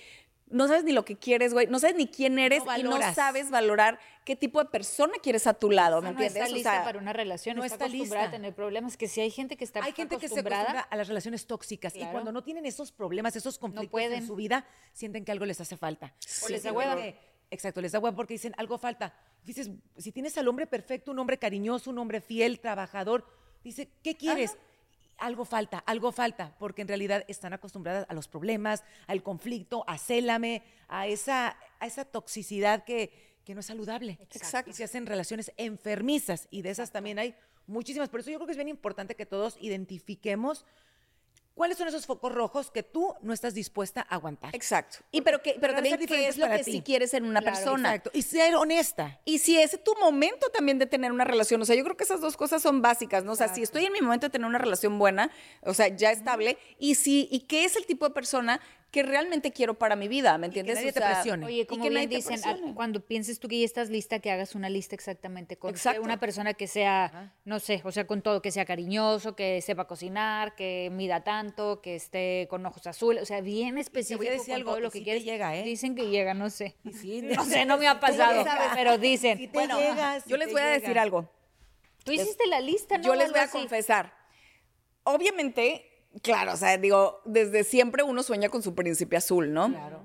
no 0.49 0.69
sabes 0.69 0.85
ni 0.85 0.93
lo 0.93 1.07
que 1.07 1.17
quieres, 1.17 1.55
güey. 1.55 1.67
No 1.67 1.79
sabes 1.79 1.97
ni 1.97 2.07
quién 2.09 2.39
eres 2.39 2.63
No 2.67 2.77
y 2.77 2.83
no 2.83 3.01
sabes 3.15 3.49
valorar 3.51 3.99
qué 4.27 4.37
tipo 4.37 4.63
de 4.63 4.69
persona 4.69 5.15
quieres 5.23 5.47
a 5.47 5.55
tu 5.55 5.71
lado, 5.71 6.03
¿me 6.03 6.09
No, 6.11 6.15
no 6.15 6.21
entiendes? 6.23 6.43
está 6.43 6.53
O 6.53 6.55
lista 6.55 6.71
sea, 6.73 6.85
para 6.85 6.99
una 6.99 7.15
relación, 7.15 7.57
no 7.57 7.65
está, 7.65 7.77
está 7.77 7.85
acostumbrada 7.87 8.27
lista. 8.27 8.37
a 8.37 8.39
tener 8.39 8.55
problemas. 8.55 8.99
Que 8.99 9.09
si 9.09 9.23
hay 9.23 9.31
gente 9.31 9.57
que 9.57 9.65
está 9.65 9.83
Hay 9.83 9.93
gente 9.93 10.19
que 10.19 10.29
se 10.29 10.41
acostumbra 10.41 10.81
a 10.81 10.97
las 10.97 11.09
relaciones 11.09 11.47
tóxicas 11.47 11.97
y 11.97 12.05
cuando 12.05 12.33
no 12.33 12.43
tienen 12.45 12.67
esos 12.67 12.93
problemas, 12.93 13.35
esos 13.35 13.59
conflictos 13.59 13.99
en 14.03 14.27
su 14.27 14.37
vida, 14.37 14.67
sienten 14.93 15.25
que 15.25 15.33
algo 15.33 15.47
les 15.47 15.59
hace 15.59 15.79
falta. 15.79 16.13
O 16.45 16.49
les 16.51 16.63
que- 16.63 17.32
exacto, 17.53 17.81
les 17.81 17.93
da 17.93 17.99
hueva 17.99 18.17
porque 18.17 18.35
dicen 18.35 18.55
algo 18.57 18.79
falta. 18.79 19.15
Dices, 19.45 19.71
si 19.97 20.13
tienes 20.13 20.37
al 20.39 20.49
hombre 20.49 20.67
perfecto, 20.67 21.11
un 21.11 21.19
hombre 21.19 21.39
cariñoso, 21.39 21.91
un 21.91 21.99
hombre 21.99 22.21
fiel, 22.21 22.61
trabajador, 22.61 23.27
dice, 23.63 23.89
¿qué 24.03 24.17
quieres? 24.17 24.57
Algo 25.19 25.45
falta, 25.45 25.79
algo 25.79 26.11
falta, 26.11 26.57
porque 26.59 26.83
en 26.83 26.89
realidad 26.89 27.25
están 27.29 27.53
acostumbradas 27.53 28.07
a 28.09 28.15
los 28.15 28.27
problemas, 28.27 28.83
al 29.07 29.23
conflicto, 29.23 29.85
a 29.87 29.99
célame, 29.99 30.65
a 30.89 31.07
esa, 31.07 31.57
a 31.79 31.87
esa 31.87 32.05
toxicidad 32.05 32.85
que, 32.85 33.39
que 33.45 33.55
no 33.55 33.61
es 33.61 33.67
saludable. 33.67 34.19
Exacto. 34.21 34.71
Y 34.71 34.75
se 34.75 34.85
hacen 34.85 35.07
relaciones 35.07 35.53
enfermizas 35.57 36.49
y 36.51 36.63
de 36.63 36.71
esas 36.71 36.91
también 36.91 37.19
hay 37.19 37.35
muchísimas. 37.67 38.09
Por 38.09 38.21
eso 38.21 38.31
yo 38.31 38.39
creo 38.39 38.47
que 38.47 38.53
es 38.53 38.57
bien 38.59 38.69
importante 38.69 39.15
que 39.15 39.27
todos 39.27 39.57
identifiquemos 39.61 40.65
cuáles 41.55 41.79
son 41.79 41.89
esos 41.89 42.07
focos 42.07 42.33
rojos 42.33 42.71
que 42.71 42.83
tú 42.83 43.15
no 43.23 43.33
estás 43.33 43.55
dispuesta 43.55 44.07
a 44.09 44.15
aguantar. 44.17 44.55
Exacto. 44.55 44.99
Y 45.11 45.21
pero, 45.23 45.43
que, 45.43 45.57
pero 45.61 45.75
también 45.75 45.99
qué 45.99 46.29
es 46.29 46.37
lo 46.37 46.49
que 46.49 46.59
ti. 46.65 46.73
sí 46.73 46.83
quieres 46.83 47.15
en 47.15 47.25
una 47.25 47.41
Claro, 47.41 47.57
persona. 47.57 47.89
Exacto. 47.95 48.11
Y 48.15 48.23
ser 48.23 48.55
honesta. 48.57 49.21
Y 49.25 49.39
si 49.39 49.59
es 49.59 49.83
tu 49.85 49.95
momento 49.97 50.49
también 50.51 50.79
de 50.79 50.87
tener 50.87 51.13
una 51.13 51.25
relación, 51.25 51.61
o 51.61 51.65
sea, 51.65 51.77
yo 51.77 51.85
creo 51.85 51.97
que 51.97 52.05
esas 52.05 52.21
dos 52.21 52.37
cosas 52.37 52.63
son 52.63 52.83
básicas, 52.83 53.25
¿no? 53.25 53.33
O 53.33 53.37
sea, 53.37 53.49
si 53.49 53.63
estoy 53.63 53.85
en 53.85 53.93
mi 53.93 54.01
momento 54.01 54.27
de 54.27 54.31
tener 54.31 54.47
una 54.47 54.59
relación 54.59 54.99
buena, 54.99 55.31
o 55.63 55.75
sea, 55.75 55.89
ya 55.89 56.11
estable, 56.11 56.59
y 56.79 56.95
si, 56.95 57.29
y 57.31 57.41
qué 57.41 57.65
es 57.65 57.77
el 57.77 57.87
tipo 57.87 58.07
de 58.09 58.15
persona 58.15 58.61
que 58.93 59.03
realmente 59.03 59.53
quiero 59.53 59.79
para 59.79 59.97
mi 59.97 60.07
vida, 60.07 60.37
¿me 60.37 60.51
que 60.51 60.61
entiendes? 60.61 60.77
nadie 60.77 60.91
O 60.91 60.93
te 60.93 61.01
presione. 61.01 61.47
Oye, 61.47 61.61
y 61.63 61.67
como 61.67 61.83
que 61.83 61.89
bien 61.89 62.11
dicen, 62.11 62.39
ah, 62.45 62.57
cuando 62.75 63.01
pienses 63.01 63.41
tú 63.41 63.49
que 63.49 63.59
ya 63.59 63.65
estás 63.65 63.89
lista, 63.89 64.19
que 64.19 64.31
hagas 64.31 64.55
una 64.55 64.69
lista 64.69 64.95
exactamente 64.95 65.57
con 65.57 65.71
Exacto. 65.71 66.03
una 66.03 66.21
persona 66.21 66.53
que 66.53 66.67
sea, 66.67 67.35
no 67.47 67.59
sé, 67.59 67.81
o 67.85 67.91
sea, 67.91 68.07
con 68.07 68.21
todo, 68.21 68.43
que 68.43 68.51
sea 68.51 68.67
cariñoso, 68.67 69.35
que 69.35 69.63
sepa 69.63 69.87
cocinar, 69.87 70.55
que 70.55 70.91
mida 70.93 71.25
tanto, 71.25 71.81
que 71.81 71.97
esté 71.97 72.47
con 72.51 72.67
ojos 72.67 72.87
azules, 72.87 73.23
o 73.23 73.27
sea, 73.27 73.41
bien 73.41 73.79
específico 73.79 74.31
decir 74.31 74.49
con 74.49 74.55
algo, 74.57 74.71
todo 74.73 74.81
y 74.81 74.83
lo 74.83 74.91
que 74.91 75.03
quieres. 75.03 75.25
llega, 75.25 75.57
¿eh? 75.57 75.63
Dicen 75.63 75.95
que 75.95 76.11
llega, 76.11 76.35
no 76.35 76.51
sé. 76.51 76.77
no 76.85 77.45
sé, 77.47 77.65
no 77.65 77.79
me 77.79 77.89
ha 77.89 77.99
pasado, 78.01 78.45
pero 78.75 78.99
dicen. 78.99 79.39
Si 79.39 79.47
Bueno, 79.47 79.79
llega, 79.79 80.21
si 80.21 80.29
yo 80.29 80.37
les 80.37 80.53
voy 80.53 80.61
a 80.61 80.67
decir 80.67 80.99
algo. 80.99 81.31
Tú 82.05 82.13
hiciste 82.13 82.47
la 82.47 82.61
lista, 82.61 82.99
¿no? 82.99 83.05
Yo 83.05 83.15
les 83.15 83.31
voy 83.31 83.41
a 83.41 83.45
así. 83.45 83.53
confesar. 83.57 84.13
Obviamente, 85.05 85.92
claro, 86.23 86.53
o 86.53 86.57
sea, 86.57 86.77
digo, 86.79 87.21
desde 87.25 87.65
siempre 87.65 88.03
uno 88.03 88.23
sueña 88.23 88.49
con 88.49 88.63
su 88.63 88.75
príncipe 88.75 89.17
azul, 89.17 89.53
¿no? 89.53 89.69
Claro. 89.69 90.03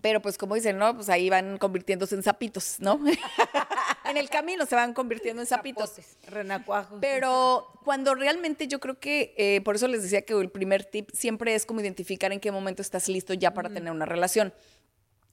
Pero 0.00 0.22
pues 0.22 0.38
como 0.38 0.54
dicen, 0.54 0.78
¿no? 0.78 0.94
Pues 0.94 1.08
ahí 1.08 1.28
van 1.28 1.58
convirtiéndose 1.58 2.14
en 2.14 2.22
sapitos, 2.22 2.76
¿no? 2.78 3.00
en 4.08 4.16
el 4.16 4.30
camino 4.30 4.64
se 4.64 4.76
van 4.76 4.94
convirtiendo 4.94 5.42
en 5.42 5.46
sapitos. 5.46 5.94
Renacuajos. 6.28 6.98
Pero 7.00 7.66
cuando 7.84 8.14
realmente 8.14 8.68
yo 8.68 8.78
creo 8.78 9.00
que, 9.00 9.34
eh, 9.36 9.60
por 9.62 9.74
eso 9.74 9.88
les 9.88 10.02
decía 10.02 10.22
que 10.22 10.32
el 10.34 10.50
primer 10.50 10.84
tip 10.84 11.10
siempre 11.12 11.54
es 11.54 11.66
como 11.66 11.80
identificar 11.80 12.32
en 12.32 12.38
qué 12.38 12.52
momento 12.52 12.82
estás 12.82 13.08
listo 13.08 13.34
ya 13.34 13.52
para 13.52 13.68
tener 13.68 13.92
una 13.92 14.06
relación. 14.06 14.54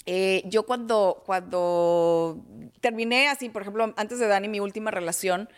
Eh, 0.08 0.44
yo 0.46 0.66
cuando, 0.66 1.22
cuando 1.26 2.44
terminé 2.80 3.28
así, 3.28 3.50
por 3.50 3.62
ejemplo, 3.62 3.94
antes 3.98 4.20
de 4.20 4.28
Dani, 4.28 4.48
mi 4.48 4.60
última 4.60 4.90
relación, 4.90 5.50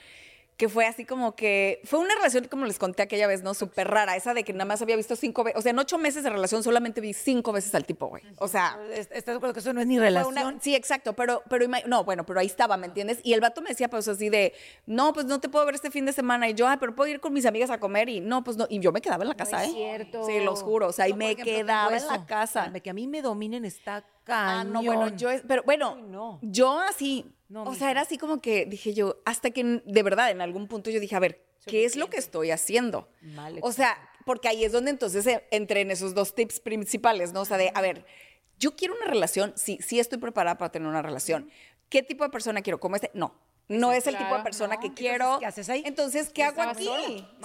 que 0.60 0.68
fue 0.68 0.86
así 0.86 1.06
como 1.06 1.36
que, 1.38 1.80
fue 1.86 2.00
una 2.00 2.14
relación, 2.16 2.44
como 2.50 2.66
les 2.66 2.78
conté 2.78 3.02
aquella 3.02 3.28
vez, 3.28 3.44
¿no? 3.44 3.54
Súper 3.54 3.88
rara, 3.88 4.18
esa 4.18 4.34
de 4.34 4.44
que 4.44 4.52
nada 4.52 4.66
más 4.66 4.82
había 4.82 4.98
visto 4.98 5.16
cinco 5.16 5.46
veces, 5.46 5.58
o 5.58 5.62
sea, 5.62 5.70
en 5.70 5.80
ocho 5.80 5.98
meses 5.98 6.22
de 6.22 6.30
relación 6.30 6.64
solamente 6.64 7.00
vi 7.00 7.14
cinco 7.14 7.54
veces 7.54 7.74
al 7.76 7.86
tipo, 7.86 8.08
güey. 8.08 8.22
O 8.40 8.50
sea, 8.50 8.78
¿Est- 8.92 9.10
¿Estás 9.14 9.34
de 9.36 9.38
acuerdo 9.38 9.54
que 9.54 9.62
eso 9.62 9.72
no 9.72 9.80
es 9.80 9.88
ni 9.88 9.98
relación? 9.98 10.36
una- 10.36 10.60
sí, 10.60 10.76
exacto, 10.76 11.14
pero, 11.14 11.44
pero 11.50 11.66
no, 11.88 12.04
bueno, 12.04 12.26
pero 12.26 12.42
ahí 12.42 12.46
estaba, 12.48 12.76
¿me 12.76 12.88
entiendes? 12.88 13.20
Y 13.24 13.32
el 13.32 13.40
vato 13.40 13.62
me 13.62 13.70
decía, 13.70 13.90
pues 13.90 14.06
así 14.10 14.28
de, 14.30 14.54
no, 14.86 15.14
pues 15.14 15.26
no 15.28 15.40
te 15.40 15.48
puedo 15.48 15.66
ver 15.66 15.76
este 15.76 15.92
fin 15.92 16.06
de 16.06 16.12
semana. 16.12 16.50
Y 16.50 16.54
yo, 16.56 16.68
ah, 16.68 16.76
pero 16.78 16.94
puedo 16.94 17.10
ir 17.10 17.22
con 17.22 17.32
mis 17.32 17.46
amigas 17.46 17.70
a 17.70 17.80
comer. 17.80 18.10
Y 18.10 18.20
no, 18.20 18.44
pues 18.44 18.58
no. 18.58 18.68
Y 18.70 18.80
yo 18.82 18.92
me 18.92 19.00
quedaba 19.02 19.24
en 19.24 19.30
la 19.30 19.36
casa, 19.36 19.64
es 19.64 19.70
¿eh? 19.70 19.74
cierto. 19.74 20.26
Sí, 20.26 20.42
los 20.42 20.62
juro. 20.62 20.88
O 20.88 20.92
sea, 20.92 21.08
y 21.08 21.14
me 21.14 21.32
ejemplo, 21.32 21.46
quedaba 21.56 21.96
en 21.96 22.06
la 22.06 22.26
casa. 22.26 22.70
Que 22.84 22.90
a 22.90 22.94
mí 22.94 23.08
me 23.08 23.22
dominen 23.22 23.64
está 23.64 24.04
Ah, 24.32 24.64
cañón. 24.66 24.74
no, 24.74 24.84
bueno, 24.84 25.08
yo, 25.16 25.30
pero 25.48 25.64
bueno, 25.64 25.96
no. 25.96 26.38
yo 26.44 26.80
así, 26.82 27.26
No, 27.50 27.64
o 27.64 27.74
sea, 27.74 27.92
era 27.92 28.02
así 28.02 28.18
como 28.18 28.42
que 28.42 28.66
dije 28.66 28.94
yo, 28.94 29.22
hasta 29.26 29.50
que 29.52 29.82
de 29.84 30.04
verdad 30.04 30.30
en 30.30 30.40
algún 30.40 30.68
punto 30.68 30.92
yo 30.92 31.00
dije, 31.00 31.16
a 31.16 31.20
ver, 31.20 31.44
¿qué 31.66 31.84
es 31.84 31.96
lo 31.96 32.10
que 32.10 32.18
estoy 32.18 32.52
haciendo? 32.52 33.10
Mal 33.22 33.58
o 33.62 33.72
sea, 33.72 33.98
porque 34.26 34.48
ahí 34.48 34.64
es 34.64 34.72
donde 34.72 34.92
entonces 34.92 35.26
entré 35.50 35.82
en 35.82 35.90
esos 35.92 36.14
dos 36.14 36.36
tips 36.36 36.60
principales, 36.60 37.34
¿no? 37.34 37.42
O 37.42 37.46
sea, 37.46 37.58
de, 37.58 37.72
a 37.74 37.82
ver, 37.82 38.06
yo 38.60 38.76
quiero 38.76 38.96
una 38.96 39.08
relación, 39.08 39.54
sí, 39.56 39.80
sí 39.82 40.00
estoy 40.00 40.20
preparada 40.20 40.58
para 40.58 40.72
tener 40.72 40.88
una 40.88 41.02
relación. 41.02 41.50
¿Qué 41.90 42.04
tipo 42.04 42.24
de 42.24 42.30
persona 42.30 42.62
quiero? 42.62 42.80
¿Como 42.80 42.96
este? 42.96 43.10
No. 43.14 43.34
No 43.70 43.94
es 43.94 44.08
el 44.08 44.18
tipo 44.18 44.36
de 44.36 44.42
persona 44.44 44.76
no. 44.76 44.82
que 44.82 44.88
Entonces, 44.88 45.10
quiero. 45.10 45.40
¿qué 45.40 45.46
haces 45.46 45.70
ahí? 45.70 45.84
Entonces, 45.86 46.30
¿qué 46.34 46.44
hago 46.44 46.62
aquí? 46.64 46.90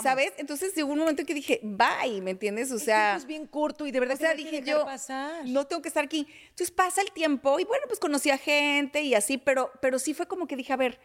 ¿Sabes? 0.02 0.32
Entonces 0.38 0.74
llegó 0.74 0.90
un 0.92 0.98
momento 0.98 1.20
en 1.22 1.26
que 1.26 1.34
dije, 1.34 1.60
bye, 1.62 2.20
¿me 2.22 2.30
entiendes? 2.32 2.72
O 2.72 2.78
sea. 2.78 3.14
es 3.16 3.26
bien 3.26 3.46
corto 3.46 3.86
y 3.86 3.90
de 3.92 4.00
verdad 4.00 4.16
O 4.16 4.18
sea, 4.18 4.30
que 4.30 4.36
dije 4.38 4.62
yo, 4.62 4.84
pasar. 4.86 5.44
no 5.46 5.66
tengo 5.66 5.82
que 5.82 5.88
estar 5.88 6.02
aquí. 6.02 6.26
Entonces 6.44 6.70
pasa 6.70 7.02
el 7.02 7.12
tiempo 7.12 7.60
y 7.60 7.64
bueno, 7.64 7.84
pues 7.86 8.00
conocí 8.00 8.30
a 8.30 8.38
gente 8.38 9.02
y 9.02 9.14
así, 9.14 9.36
pero, 9.38 9.70
pero 9.82 9.98
sí 9.98 10.14
fue 10.14 10.26
como 10.26 10.46
que 10.46 10.56
dije, 10.56 10.72
a 10.72 10.76
ver, 10.76 10.98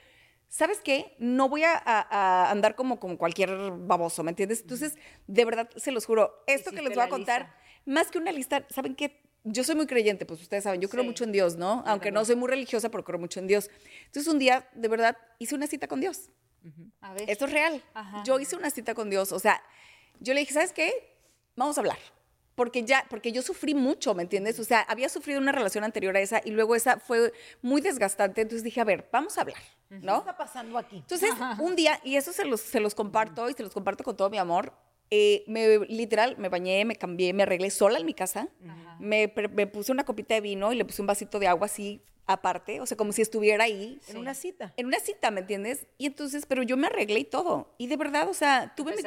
¿sabes 0.47 0.79
qué? 0.81 1.15
No 1.19 1.49
voy 1.49 1.63
a, 1.65 1.73
a- 1.73 2.07
a 2.47 2.49
andar 2.51 2.75
como, 2.75 2.97
como 2.99 3.17
cualquier 3.17 3.55
baboso, 3.71 4.23
¿me 4.23 4.31
entiendes? 4.31 4.61
Entonces, 4.61 4.95
de 5.27 5.43
verdad, 5.45 5.69
se 5.75 5.91
los 5.91 6.05
juro, 6.05 6.33
esto 6.47 6.71
que 6.71 6.81
les 6.81 6.95
voy 6.95 7.03
a 7.03 7.09
contar, 7.09 7.41
lista. 7.41 7.57
más 7.85 8.09
que 8.09 8.17
una 8.19 8.31
lista, 8.31 8.65
¿saben 8.69 8.95
qué? 8.95 9.21
Yo 9.43 9.63
soy 9.63 9.75
muy 9.75 9.87
creyente, 9.87 10.25
pues 10.25 10.41
ustedes 10.41 10.63
saben, 10.65 10.81
yo 10.81 10.89
creo 10.89 11.03
Sí. 11.03 11.07
mucho 11.09 11.23
en 11.23 11.31
Dios, 11.31 11.55
¿no? 11.55 11.83
Aunque 11.87 12.11
no 12.11 12.25
soy 12.25 12.35
muy 12.35 12.49
religiosa, 12.49 12.89
pero 12.89 13.03
creo 13.03 13.19
mucho 13.19 13.39
en 13.39 13.47
Dios. 13.47 13.69
Entonces, 14.07 14.31
un 14.31 14.37
día, 14.39 14.67
de 14.73 14.87
verdad, 14.87 15.17
hice 15.39 15.55
una 15.55 15.65
cita 15.67 15.87
con 15.87 16.01
Dios. 16.01 16.29
A 17.01 17.13
ver. 17.13 17.29
Esto 17.29 17.45
es 17.45 17.51
real. 17.53 17.81
Ajá. 17.93 18.23
Yo 18.25 18.37
hice 18.39 18.55
una 18.57 18.69
cita 18.69 18.93
con 18.93 19.09
Dios. 19.09 19.31
O 19.31 19.39
sea, 19.39 19.63
yo 20.19 20.33
le 20.33 20.41
dije, 20.41 20.53
¿sabes 20.53 20.73
qué? 20.73 20.91
Vamos 21.55 21.77
a 21.77 21.81
hablar. 21.81 21.97
Porque 22.55 22.83
ya, 22.83 23.05
porque 23.09 23.31
yo 23.31 23.41
sufrí 23.41 23.73
mucho, 23.73 24.13
¿me 24.13 24.23
entiendes? 24.23 24.59
O 24.59 24.65
sea, 24.65 24.81
había 24.81 25.07
sufrido 25.07 25.39
una 25.39 25.53
relación 25.53 25.85
anterior 25.85 26.17
a 26.17 26.19
esa 26.19 26.41
y 26.43 26.51
luego 26.51 26.75
esa 26.75 26.99
fue 26.99 27.31
muy 27.61 27.79
desgastante. 27.79 28.41
Entonces 28.41 28.65
dije, 28.65 28.81
a 28.81 28.83
ver, 28.83 29.07
vamos 29.13 29.37
a 29.37 29.41
hablar, 29.41 29.61
¿Qué 29.87 29.99
¿no? 29.99 30.17
está 30.17 30.35
pasando 30.35 30.77
aquí? 30.77 30.97
Entonces, 30.97 31.31
un 31.59 31.77
día, 31.77 32.01
y 32.03 32.17
eso 32.17 32.33
se 32.33 32.43
los, 32.43 32.59
se 32.59 32.81
los 32.81 32.93
comparto 32.93 33.49
y 33.49 33.53
se 33.53 33.63
los 33.63 33.71
comparto 33.73 34.03
con 34.03 34.17
todo 34.17 34.29
mi 34.29 34.37
amor, 34.37 34.73
eh, 35.11 35.43
me, 35.47 35.79
literal, 35.87 36.35
me 36.37 36.49
bañé, 36.49 36.85
me 36.85 36.95
cambié, 36.95 37.33
me 37.33 37.43
arreglé 37.43 37.69
sola 37.69 37.99
en 37.99 38.05
mi 38.05 38.13
casa, 38.13 38.49
me, 38.99 39.33
me 39.53 39.67
puse 39.67 39.91
una 39.91 40.03
copita 40.03 40.35
de 40.35 40.41
vino 40.41 40.71
y 40.73 40.75
le 40.75 40.85
puse 40.85 41.01
un 41.01 41.07
vasito 41.07 41.39
de 41.39 41.47
agua 41.47 41.65
así 41.65 42.01
aparte, 42.29 42.79
o 42.79 42.85
sea, 42.85 42.95
como 42.95 43.11
si 43.11 43.23
estuviera 43.23 43.63
ahí. 43.63 43.99
En 44.07 44.17
una 44.17 44.35
cita. 44.35 44.71
En 44.77 44.85
una 44.85 44.99
cita, 44.99 45.31
¿me 45.31 45.41
entiendes? 45.41 45.87
Y 45.97 46.05
entonces, 46.05 46.45
pero 46.45 46.61
yo 46.61 46.77
me 46.77 46.85
arreglé 46.85 47.21
y 47.21 47.23
todo. 47.23 47.73
Y 47.79 47.87
de 47.87 47.97
verdad, 47.97 48.29
o 48.29 48.35
sea, 48.35 48.71
tuve, 48.75 48.95
mi, 48.95 49.01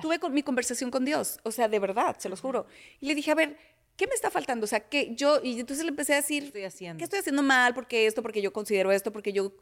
tuve 0.00 0.20
con 0.20 0.32
mi 0.32 0.44
conversación 0.44 0.92
con 0.92 1.04
Dios. 1.04 1.40
O 1.42 1.50
sea, 1.50 1.66
de 1.66 1.80
verdad, 1.80 2.16
se 2.20 2.28
los 2.28 2.40
juro. 2.40 2.66
Y 3.00 3.06
le 3.06 3.16
dije, 3.16 3.32
a 3.32 3.34
ver, 3.34 3.56
¿qué 3.96 4.06
me 4.06 4.14
está 4.14 4.30
faltando? 4.30 4.62
O 4.62 4.68
sea, 4.68 4.78
que 4.78 5.12
yo, 5.16 5.40
y 5.42 5.58
entonces 5.58 5.84
le 5.84 5.90
empecé 5.90 6.12
a 6.12 6.16
decir, 6.16 6.44
estoy 6.44 6.62
haciendo? 6.62 6.98
¿qué 6.98 7.04
estoy 7.04 7.18
haciendo 7.18 7.42
mal? 7.42 7.74
Porque 7.74 8.06
esto, 8.06 8.22
porque 8.22 8.40
yo 8.40 8.52
considero 8.52 8.92
esto, 8.92 9.12
porque 9.12 9.32
yo 9.32 9.52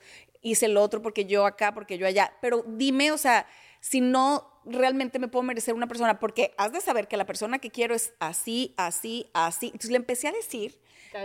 hice 0.43 0.69
lo 0.69 0.83
otro, 0.83 1.01
porque 1.01 1.25
yo 1.25 1.47
acá, 1.47 1.73
porque 1.73 1.97
yo 1.97 2.07
allá. 2.07 2.35
Pero 2.43 2.67
dime, 2.69 3.13
o 3.13 3.19
sea, 3.19 3.47
si 3.81 4.03
no 4.03 4.56
realmente 4.67 5.19
me 5.19 5.29
puedo 5.29 5.43
merecer 5.43 5.75
una 5.75 5.87
persona, 5.87 6.19
porque 6.19 6.55
has 6.59 6.73
de 6.73 6.81
saber 6.81 7.09
que 7.09 7.17
la 7.17 7.25
persona 7.27 7.59
que 7.59 7.71
quiero 7.71 7.95
es 7.95 8.13
así, 8.19 8.75
así, 8.77 9.31
así. 9.33 9.67
Entonces 9.67 9.91
le 9.91 9.97
empecé 9.97 10.29
a 10.29 10.33
decir, 10.33 10.79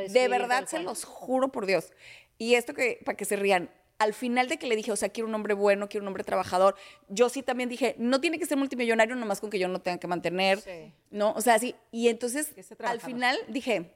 de 0.09 0.27
verdad, 0.27 0.67
se 0.67 0.79
los 0.79 1.03
juro 1.03 1.51
por 1.51 1.65
Dios. 1.65 1.91
Y 2.37 2.55
esto 2.55 2.73
que, 2.73 2.99
para 3.03 3.17
que 3.17 3.25
se 3.25 3.35
rían, 3.35 3.69
al 3.99 4.13
final 4.15 4.47
de 4.47 4.57
que 4.57 4.65
le 4.65 4.75
dije, 4.75 4.91
o 4.91 4.95
sea, 4.95 5.09
quiero 5.09 5.27
un 5.27 5.35
hombre 5.35 5.53
bueno, 5.53 5.87
quiero 5.87 6.03
un 6.03 6.07
hombre 6.07 6.23
trabajador, 6.23 6.75
yo 7.07 7.29
sí 7.29 7.43
también 7.43 7.69
dije, 7.69 7.95
no 7.99 8.19
tiene 8.19 8.39
que 8.39 8.45
ser 8.47 8.57
multimillonario 8.57 9.15
nomás 9.15 9.39
con 9.39 9.49
que 9.51 9.59
yo 9.59 9.67
no 9.67 9.79
tenga 9.79 9.99
que 9.99 10.07
mantener, 10.07 10.59
Sí. 10.61 10.91
¿no? 11.11 11.33
O 11.33 11.41
sea, 11.41 11.59
sí. 11.59 11.75
Y 11.91 12.07
entonces, 12.07 12.51
al 12.83 12.99
final 12.99 13.37
dije, 13.47 13.93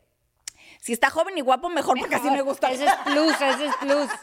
si 0.79 0.93
está 0.93 1.09
joven 1.09 1.37
y 1.37 1.41
guapo, 1.41 1.69
mejor, 1.69 1.97
porque 1.99 2.15
así 2.15 2.29
me 2.29 2.41
gusta. 2.43 2.71
Ese 2.71 2.85
es 2.85 2.93
plus, 3.05 3.33
ese 3.33 3.65
es 3.65 3.75
plus. 3.77 4.09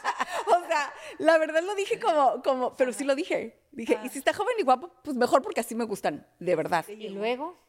O 0.47 0.62
sea, 0.73 0.93
la 1.19 1.37
verdad 1.37 1.63
lo 1.63 1.75
dije 1.75 1.99
como, 1.99 2.41
como, 2.43 2.75
pero 2.75 2.93
sí 2.93 3.03
lo 3.03 3.15
dije. 3.15 3.59
Dije, 3.71 3.99
y 4.03 4.09
si 4.09 4.19
está 4.19 4.33
joven 4.33 4.55
y 4.59 4.63
guapo, 4.63 4.91
pues 5.03 5.15
mejor 5.17 5.41
porque 5.41 5.61
así 5.61 5.73
me 5.75 5.83
gustan, 5.85 6.27
de 6.39 6.55
verdad. 6.55 6.87
Y 6.87 7.09
luego, 7.09 7.59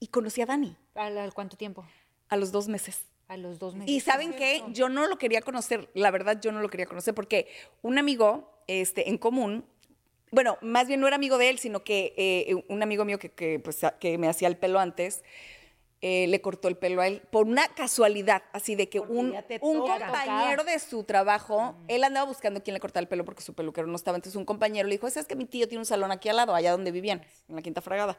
Y 0.00 0.08
conocí 0.08 0.40
a 0.40 0.46
Dani 0.46 0.76
¿al, 0.94 1.32
cuánto 1.34 1.56
tiempo? 1.56 1.84
a 2.28 2.36
los 2.36 2.50
dos 2.52 2.68
meses. 2.68 3.04
A 3.28 3.36
los 3.36 3.58
dos 3.58 3.74
meses. 3.74 3.88
Y 3.88 4.00
saben 4.00 4.32
qué, 4.32 4.64
yo 4.72 4.88
no 4.88 5.06
lo 5.06 5.16
quería 5.18 5.42
conocer, 5.42 5.88
la 5.94 6.10
verdad 6.10 6.40
yo 6.40 6.50
no 6.50 6.60
lo 6.60 6.68
quería 6.68 6.86
conocer 6.86 7.14
porque 7.14 7.46
un 7.82 7.98
amigo 7.98 8.50
este, 8.66 9.08
en 9.08 9.18
común, 9.18 9.64
bueno, 10.32 10.58
más 10.60 10.88
bien 10.88 11.00
no 11.00 11.06
era 11.06 11.16
amigo 11.16 11.38
de 11.38 11.50
él, 11.50 11.58
sino 11.58 11.84
que 11.84 12.14
eh, 12.16 12.64
un 12.68 12.82
amigo 12.82 13.04
mío 13.04 13.18
que, 13.18 13.30
que, 13.30 13.60
pues, 13.60 13.80
que 14.00 14.18
me 14.18 14.28
hacía 14.28 14.48
el 14.48 14.56
pelo 14.56 14.80
antes, 14.80 15.22
eh, 16.02 16.26
le 16.28 16.40
cortó 16.40 16.68
el 16.68 16.76
pelo 16.76 17.02
a 17.02 17.06
él 17.08 17.20
por 17.30 17.46
una 17.46 17.68
casualidad, 17.68 18.42
así 18.52 18.74
de 18.74 18.88
que 18.88 19.00
Porque 19.00 19.14
un, 19.14 19.34
un 19.60 19.78
compañero 19.80 20.64
de 20.64 20.78
su 20.78 21.04
trabajo, 21.04 21.74
él 21.88 22.04
andaba 22.04 22.26
buscando 22.26 22.62
quién 22.62 22.72
le 22.74 22.80
cortaba 22.80 23.02
el 23.02 23.08
pelo 23.08 23.24
porque 23.26 23.42
su 23.42 23.52
peluquero 23.52 23.86
no 23.86 23.96
estaba, 23.96 24.16
entonces 24.16 24.36
un 24.36 24.46
compañero 24.46 24.88
le 24.88 24.94
dijo, 24.94 25.10
¿sabes 25.10 25.26
que 25.26 25.36
mi 25.36 25.44
tío 25.44 25.68
tiene 25.68 25.80
un 25.80 25.86
salón 25.86 26.10
aquí 26.10 26.30
al 26.30 26.36
lado, 26.36 26.54
allá 26.54 26.72
donde 26.72 26.90
vivían, 26.90 27.22
en 27.48 27.56
la 27.56 27.60
Quinta 27.60 27.82
Fragada? 27.82 28.16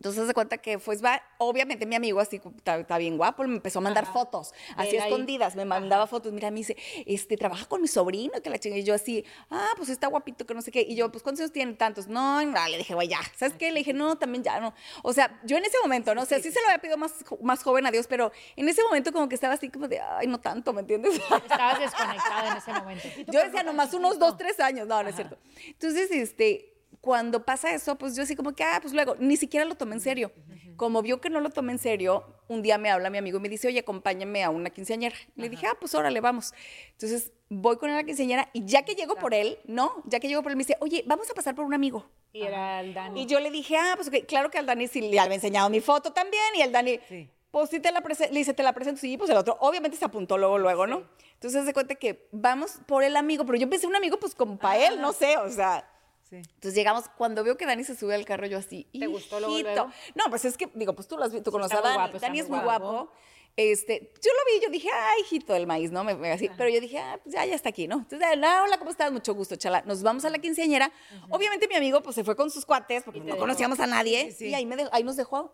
Entonces 0.00 0.26
se 0.26 0.32
cuenta 0.32 0.56
que 0.56 0.78
pues 0.78 1.04
va, 1.04 1.22
obviamente 1.36 1.84
mi 1.84 1.94
amigo 1.94 2.20
así 2.20 2.40
está, 2.64 2.96
bien 2.96 3.18
guapo, 3.18 3.44
me 3.44 3.56
empezó 3.56 3.80
a 3.80 3.82
mandar 3.82 4.06
fotos, 4.06 4.54
así 4.74 4.96
ahí. 4.96 5.08
escondidas, 5.08 5.56
me 5.56 5.66
mandaba 5.66 6.06
fotos, 6.06 6.32
mira, 6.32 6.50
me 6.50 6.56
dice, 6.56 6.74
este, 7.04 7.36
trabaja 7.36 7.66
con 7.66 7.82
mi 7.82 7.86
sobrino, 7.86 8.40
que 8.42 8.48
la 8.48 8.58
chinga, 8.58 8.78
y 8.78 8.82
yo 8.82 8.94
así, 8.94 9.26
ah, 9.50 9.68
pues 9.76 9.90
está 9.90 10.06
guapito, 10.06 10.46
que 10.46 10.54
no 10.54 10.62
sé 10.62 10.72
qué, 10.72 10.86
y 10.88 10.94
yo, 10.94 11.12
pues 11.12 11.22
¿cuántos 11.22 11.42
años 11.42 11.52
tienen 11.52 11.76
tantos? 11.76 12.08
No, 12.08 12.42
no, 12.42 12.68
le 12.68 12.78
dije, 12.78 12.94
güey, 12.94 13.08
ya, 13.08 13.20
¿sabes 13.36 13.54
qué? 13.58 13.70
Le 13.72 13.80
dije, 13.80 13.92
no, 13.92 14.16
también 14.16 14.42
ya, 14.42 14.58
no, 14.58 14.72
o 15.02 15.12
sea, 15.12 15.38
yo 15.44 15.58
en 15.58 15.66
ese 15.66 15.76
momento, 15.82 16.14
¿no? 16.14 16.22
O 16.22 16.26
sea, 16.26 16.40
sí 16.40 16.50
se 16.50 16.60
lo 16.62 16.68
había 16.68 16.78
pedido 16.78 16.96
más, 16.96 17.12
más 17.42 17.62
joven 17.62 17.84
a 17.84 17.90
Dios, 17.90 18.06
pero 18.06 18.32
en 18.56 18.68
ese 18.70 18.82
momento 18.82 19.12
como 19.12 19.28
que 19.28 19.34
estaba 19.34 19.52
así 19.52 19.68
como 19.68 19.86
de, 19.86 20.00
ay, 20.00 20.26
no 20.26 20.40
tanto, 20.40 20.72
¿me 20.72 20.80
entiendes? 20.80 21.14
Estabas 21.14 21.78
desconectada 21.78 22.52
en 22.52 22.56
ese 22.56 22.72
momento. 22.72 23.08
Yo 23.30 23.42
decía 23.44 23.62
nomás 23.62 23.92
unos 23.92 24.18
dos, 24.18 24.36
tres 24.36 24.58
años. 24.60 24.86
No, 24.86 25.02
no 25.02 25.08
es 25.08 25.16
cierto. 25.16 25.36
Entonces, 25.66 26.10
este, 26.10 26.69
cuando 27.00 27.44
pasa 27.44 27.72
eso, 27.74 27.96
pues 27.96 28.14
yo 28.14 28.22
así 28.22 28.36
como 28.36 28.52
que, 28.52 28.62
ah, 28.62 28.78
pues 28.80 28.92
luego, 28.92 29.16
ni 29.18 29.36
siquiera 29.36 29.64
lo 29.64 29.74
tomé 29.74 29.94
en 29.94 30.00
serio. 30.00 30.32
Como 30.76 31.02
vio 31.02 31.20
que 31.20 31.30
no 31.30 31.40
lo 31.40 31.50
tomé 31.50 31.72
en 31.72 31.78
serio, 31.78 32.24
un 32.48 32.62
día 32.62 32.78
me 32.78 32.90
habla 32.90 33.10
mi 33.10 33.18
amigo 33.18 33.38
y 33.38 33.40
me 33.40 33.48
dice, 33.48 33.68
oye, 33.68 33.80
acompáñame 33.80 34.44
a 34.44 34.50
una 34.50 34.70
quinceañera. 34.70 35.14
Le 35.36 35.48
dije, 35.48 35.66
ah, 35.66 35.76
pues 35.78 35.94
órale, 35.94 36.20
vamos. 36.20 36.52
Entonces, 36.92 37.32
voy 37.48 37.76
con 37.76 37.90
la 37.94 38.02
quinceañera 38.04 38.48
y 38.52 38.64
ya 38.64 38.82
que 38.84 38.94
llego 38.94 39.16
por 39.16 39.34
él, 39.34 39.58
¿no? 39.64 40.02
Ya 40.06 40.20
que 40.20 40.28
llego 40.28 40.42
por 40.42 40.52
él, 40.52 40.56
me 40.56 40.62
dice, 40.64 40.76
oye, 40.80 41.02
vamos 41.06 41.30
a 41.30 41.34
pasar 41.34 41.54
por 41.54 41.64
un 41.64 41.74
amigo. 41.74 42.06
Y 42.32 42.42
era 42.42 42.80
el 42.80 42.94
Dani. 42.94 43.22
Y 43.22 43.26
yo 43.26 43.40
le 43.40 43.50
dije, 43.50 43.76
ah, 43.76 43.94
pues 43.96 44.08
ok, 44.08 44.26
claro 44.26 44.50
que 44.50 44.58
al 44.58 44.66
Dani 44.66 44.86
sí 44.86 45.00
le 45.00 45.18
había 45.18 45.34
enseñado 45.34 45.68
mi 45.70 45.80
foto 45.80 46.12
también 46.12 46.42
y 46.56 46.62
el 46.62 46.72
Dani, 46.72 47.00
Sí. 47.08 47.30
pues 47.50 47.70
sí 47.70 47.80
te 47.80 47.90
la 47.92 48.00
le 48.30 48.38
dice, 48.38 48.54
te 48.54 48.62
la 48.62 48.72
presento, 48.72 49.00
sí, 49.00 49.16
pues 49.18 49.28
el 49.30 49.36
otro, 49.36 49.56
obviamente 49.60 49.96
se 49.96 50.04
apuntó 50.04 50.38
luego, 50.38 50.58
luego, 50.58 50.86
¿no? 50.86 51.02
Entonces 51.34 51.64
se 51.64 51.72
cuenta 51.72 51.94
que 51.94 52.28
vamos 52.32 52.78
por 52.86 53.02
el 53.02 53.16
amigo, 53.16 53.44
pero 53.46 53.58
yo 53.58 53.68
pensé 53.68 53.86
un 53.86 53.96
amigo 53.96 54.18
pues 54.18 54.34
como 54.34 54.58
para 54.58 54.76
él, 54.86 55.00
no 55.00 55.12
sé, 55.12 55.36
o 55.38 55.48
sea. 55.50 55.86
Sí. 56.30 56.36
Entonces 56.36 56.74
llegamos, 56.74 57.08
cuando 57.18 57.42
veo 57.44 57.56
que 57.56 57.66
Dani 57.66 57.82
se 57.84 57.96
sube 57.96 58.14
al 58.14 58.24
carro, 58.24 58.46
yo 58.46 58.58
así, 58.58 58.84
¿Te 58.98 59.06
gustó 59.08 59.40
luego, 59.40 59.58
luego? 59.58 59.90
No, 60.14 60.24
pues 60.30 60.44
es 60.44 60.56
que, 60.56 60.70
digo, 60.74 60.94
pues 60.94 61.08
tú 61.08 61.16
lo 61.18 61.24
has 61.24 61.32
visto, 61.32 61.44
tú 61.50 61.52
conoces 61.52 61.76
a 61.76 61.82
Dani. 61.82 61.96
guapo, 61.96 62.18
Dani 62.20 62.38
es 62.40 62.48
muy 62.48 62.60
guapo. 62.60 63.10
Este, 63.56 64.12
yo 64.22 64.30
lo 64.32 64.54
vi, 64.54 64.64
yo 64.64 64.70
dije, 64.70 64.88
ay, 64.92 65.22
hijito 65.22 65.52
del 65.52 65.66
maíz, 65.66 65.90
¿no? 65.90 66.04
Me, 66.04 66.14
me- 66.14 66.30
así, 66.30 66.48
pero 66.56 66.70
yo 66.70 66.80
dije, 66.80 66.98
ah, 67.00 67.18
pues 67.22 67.34
ya, 67.34 67.44
ya 67.44 67.54
está 67.56 67.70
aquí, 67.70 67.88
¿no? 67.88 67.96
Entonces, 67.96 68.28
ah, 68.44 68.62
hola, 68.64 68.78
¿cómo 68.78 68.92
estás? 68.92 69.10
Mucho 69.10 69.34
gusto, 69.34 69.56
chala. 69.56 69.82
Nos 69.86 70.04
vamos 70.04 70.24
a 70.24 70.30
la 70.30 70.38
quinceañera. 70.38 70.92
Obviamente 71.30 71.66
mi 71.66 71.74
amigo, 71.74 72.00
pues 72.00 72.14
se 72.14 72.22
fue 72.22 72.36
con 72.36 72.48
sus 72.48 72.64
cuates, 72.64 73.02
porque 73.02 73.18
no 73.18 73.26
dejó. 73.26 73.38
conocíamos 73.38 73.80
a 73.80 73.88
nadie, 73.88 74.30
Sí, 74.30 74.36
sí. 74.38 74.48
y 74.50 74.54
ahí, 74.54 74.64
me 74.66 74.76
dejó- 74.76 74.90
ahí 74.92 75.02
nos 75.02 75.16
dejó. 75.16 75.52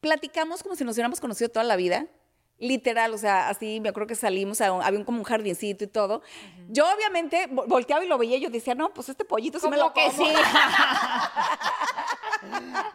Platicamos 0.00 0.62
como 0.62 0.76
si 0.76 0.84
nos 0.84 0.94
hubiéramos 0.96 1.20
conocido 1.20 1.50
toda 1.50 1.64
la 1.64 1.76
vida. 1.76 2.06
Literal, 2.60 3.14
o 3.14 3.18
sea, 3.18 3.48
así 3.48 3.78
me 3.80 3.90
acuerdo 3.90 4.08
que 4.08 4.14
salimos, 4.16 4.60
a 4.60 4.72
un- 4.72 4.82
había 4.82 4.98
un, 4.98 5.04
como 5.04 5.18
un 5.18 5.24
jardincito 5.24 5.84
y 5.84 5.86
todo. 5.86 6.22
Yo 6.68 6.86
obviamente 6.92 7.48
vo- 7.48 7.66
volteaba 7.68 8.04
y 8.04 8.08
lo 8.08 8.18
veía 8.18 8.36
y 8.36 8.40
yo 8.40 8.50
decía, 8.50 8.74
no, 8.74 8.92
pues 8.92 9.08
este 9.08 9.24
pollito 9.24 9.60
sí 9.60 9.68
me 9.68 9.76
lo 9.76 9.92
¿Cómo 9.92 9.94
que 9.94 10.10
como. 10.16 10.28
sí? 10.28 10.34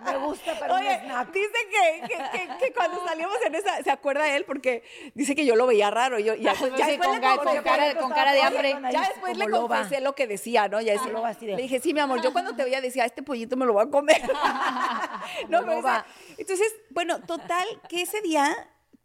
Me 0.05 0.17
gusta 0.17 0.57
para 0.57 0.73
un 0.75 0.79
Oye, 0.79 0.99
snack. 1.03 1.31
dice 1.33 1.49
que, 1.69 2.01
que, 2.07 2.15
que- 2.47 2.57
que 2.59 2.73
cuando 2.73 3.05
salimos 3.05 3.35
en 3.45 3.55
esa, 3.55 3.83
se 3.83 3.91
acuerda 3.91 4.27
él 4.35 4.45
porque 4.45 4.83
dice 5.15 5.35
que 5.35 5.45
yo 5.45 5.55
lo 5.55 5.65
veía 5.67 5.89
raro. 5.91 6.17
Yo, 6.19 6.35
ya, 6.35 6.53
Pues 6.59 6.71
ya 6.77 6.85
sí, 6.85 6.91
después 6.91 7.07
con 7.09 7.19
le 7.21 7.21
con 7.37 7.63
cara- 7.63 7.95
con 7.95 8.11
cara 8.11 8.31
de 8.33 8.41
hambre. 8.41 8.75
Ya 8.91 9.01
después 9.01 9.37
le 9.37 9.45
loba. 9.47 9.77
confesé 9.79 10.01
lo 10.01 10.13
que 10.15 10.27
decía, 10.27 10.67
¿no? 10.67 10.79
Ya 10.81 10.93
decía, 10.93 11.11
loba 11.11 11.29
así 11.29 11.45
de- 11.45 11.55
le 11.55 11.61
dije, 11.63 11.79
sí, 11.79 11.93
mi 11.93 11.99
amor, 11.99 12.21
yo 12.21 12.31
cuando 12.31 12.55
te 12.55 12.63
veía 12.63 12.79
decía, 12.81 13.05
este 13.05 13.21
pollito 13.23 13.57
me 13.57 13.65
lo 13.65 13.73
voy 13.73 13.83
a 13.85 13.89
comer. 13.89 14.21
no, 15.49 15.59
pero, 15.61 15.61
o 15.61 15.65
sea, 15.65 15.75
loba. 15.81 16.05
entonces, 16.37 16.73
bueno, 16.89 17.19
total, 17.21 17.65
que 17.89 18.01
ese 18.03 18.21
día 18.21 18.55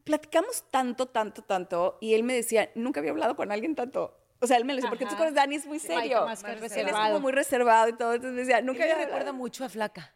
platicamos 0.09 0.65
tanto, 0.71 1.07
tanto, 1.07 1.43
tanto, 1.43 1.99
y 2.01 2.15
él 2.15 2.23
me 2.23 2.33
decía, 2.33 2.71
nunca 2.75 3.01
había 3.01 3.11
hablado 3.13 3.37
con 3.37 3.53
alguien 3.53 3.75
tanto. 3.75 4.17
O 4.41 4.47
sea, 4.47 4.57
él 4.57 4.65
me 4.65 4.73
lo 4.73 4.77
decía, 4.77 4.89
porque 4.89 5.05
tú 5.05 5.17
con 5.17 5.35
Dani 5.35 5.57
es 5.57 5.67
muy 5.67 5.79
Sí, 5.79 5.89
serio. 5.89 6.25
más 6.25 6.43
Él 6.45 6.89
es 6.89 6.93
como 6.95 7.21
muy 7.21 7.33
reservado 7.33 7.89
y 7.89 7.93
todo. 7.93 8.15
Entonces 8.15 8.33
me 8.35 8.41
decía, 8.41 8.59
Él 8.59 8.67
nunca 8.67 8.85
me 8.85 8.93
había 8.93 9.05
recuerda 9.05 9.33
mucho 9.33 9.65
a 9.65 9.69
Flaca. 9.69 10.15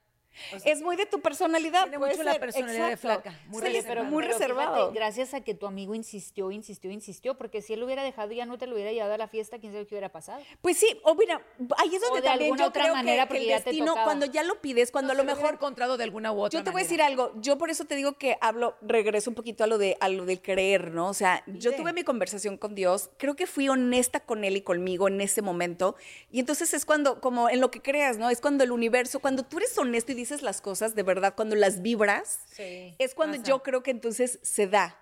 Es 0.64 0.83
muy 0.83 0.97
de 0.97 1.07
tu 1.07 1.20
personalidad. 1.20 1.83
Tiene 1.83 1.99
mucho 1.99 2.22
la 2.22 2.33
ser, 2.33 2.41
personalidad 2.41 2.87
de 2.89 2.93
exacto. 2.95 3.22
flaca, 3.30 3.41
muy 3.49 3.62
Sí, 3.62 3.68
reservado. 3.72 4.05
muy 4.11 4.22
pero 4.22 4.39
fíjate, 4.49 4.95
gracias 4.95 5.35
a 5.35 5.41
que 5.43 5.55
tu 5.55 5.66
amigo 5.66 5.95
insistió, 5.95 6.51
insistió, 6.51 6.91
insistió, 6.91 7.37
porque 7.37 7.62
si 7.62 7.72
él 7.74 7.80
lo 7.80 7.87
hubiera 7.87 8.03
dejado 8.03 8.33
y 8.33 8.37
ya 8.37 8.47
no 8.47 8.59
te 8.59 8.66
lo 8.66 8.74
hubiera 8.74 8.93
llevado 8.93 9.14
a 9.14 9.18
la 9.18 9.28
fiesta, 9.28 9.59
quién 9.59 9.72
sabe 9.72 9.87
qué 9.87 9.95
hubiera 9.95 10.09
pasado. 10.11 10.41
Pues 10.61 10.76
sí, 10.78 11.01
o 11.05 11.14
mira, 11.14 11.41
ahí 11.78 11.95
es 11.95 12.01
donde 12.01 12.18
O 12.18 12.22
de 12.22 12.28
también 12.28 12.43
alguna 12.53 12.62
yo 12.64 12.68
otra 12.68 12.83
creo 12.85 12.95
manera, 12.95 13.22
que, 13.24 13.28
que 13.28 13.28
porque 13.28 13.43
el 13.43 13.49
ya 13.49 13.59
te 13.61 13.70
destino, 13.70 13.95
cuando 14.05 14.26
ya 14.26 14.43
lo 14.45 14.61
pides, 14.61 14.91
cuando 14.91 15.12
a 15.12 15.14
lo 15.16 15.24
mejor 15.24 15.55
encontrado 15.55 15.97
de 15.97 16.05
alguna 16.05 16.33
u 16.33 16.41
otra 16.43 16.59
Yo 16.59 16.64
te 16.64 16.70
voy 16.70 16.83
a 16.83 16.85
manera. 16.85 16.89
decir 16.89 17.03
algo, 17.03 17.33
yo 17.41 17.59
por 17.59 17.70
eso 17.70 17.85
te 17.85 17.95
digo 17.97 18.14
que 18.14 18.37
hablo, 18.41 18.76
regreso 18.83 19.30
un 19.30 19.35
poquito 19.35 19.64
a 19.64 19.66
lo 19.66 19.78
de 19.78 19.97
a 20.01 20.09
lo 20.09 20.24
del 20.24 20.41
creer, 20.43 20.93
¿no? 20.93 21.09
O 21.09 21.14
sea, 21.14 21.43
yo 21.47 21.74
tuve 21.74 21.93
mi 21.93 22.05
conversación 22.05 22.57
con 22.57 22.74
Dios, 22.74 23.11
creo 23.18 23.37
que 23.37 23.47
fui 23.47 23.68
honesta 23.68 24.20
con 24.20 24.45
él 24.45 24.57
y 24.57 24.62
conmigo 24.62 25.09
en 25.09 25.20
ese 25.20 25.43
momento, 25.43 25.97
y 26.30 26.41
entonces 26.41 26.72
es 26.74 26.85
cuando 26.85 27.20
como 27.20 27.49
en 27.51 27.61
lo 27.61 27.70
que 27.70 27.80
creas, 27.83 28.18
¿no? 28.18 28.30
Es 28.30 28.41
cuando 28.41 28.64
el 28.64 28.72
universo, 28.72 29.20
cuando 29.20 29.43
tú 29.45 29.59
eres 29.59 29.76
honesto 29.78 30.12
y 30.12 30.14
dices 30.23 30.43
las 30.43 30.61
cosas 30.61 30.95
de 30.95 31.03
verdad, 31.03 31.35
cuando 31.37 31.55
las 31.57 31.83
vibras, 31.83 32.39
Sí, 32.51 32.95
es 32.99 33.14
cuando 33.14 33.37
pasa. 33.39 33.49
yo 33.49 33.62
creo 33.62 33.83
que 33.83 33.91
entonces 33.91 34.39
se 34.43 34.66
da. 34.66 34.97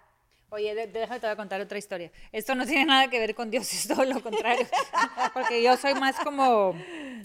Oye, 0.52 0.74
déjame 0.88 1.20
te 1.20 1.26
voy 1.26 1.32
a 1.32 1.36
contar 1.36 1.60
otra 1.60 1.78
historia. 1.78 2.10
Esto 2.32 2.54
no 2.56 2.66
tiene 2.66 2.84
nada 2.86 3.08
que 3.08 3.18
ver 3.20 3.34
con 3.36 3.50
Dios, 3.50 3.72
es 3.72 3.86
todo 3.86 4.04
lo 4.04 4.20
contrario. 4.22 4.66
Porque 5.34 5.62
yo 5.62 5.76
soy 5.76 5.94
más 5.94 6.16
como, 6.16 6.74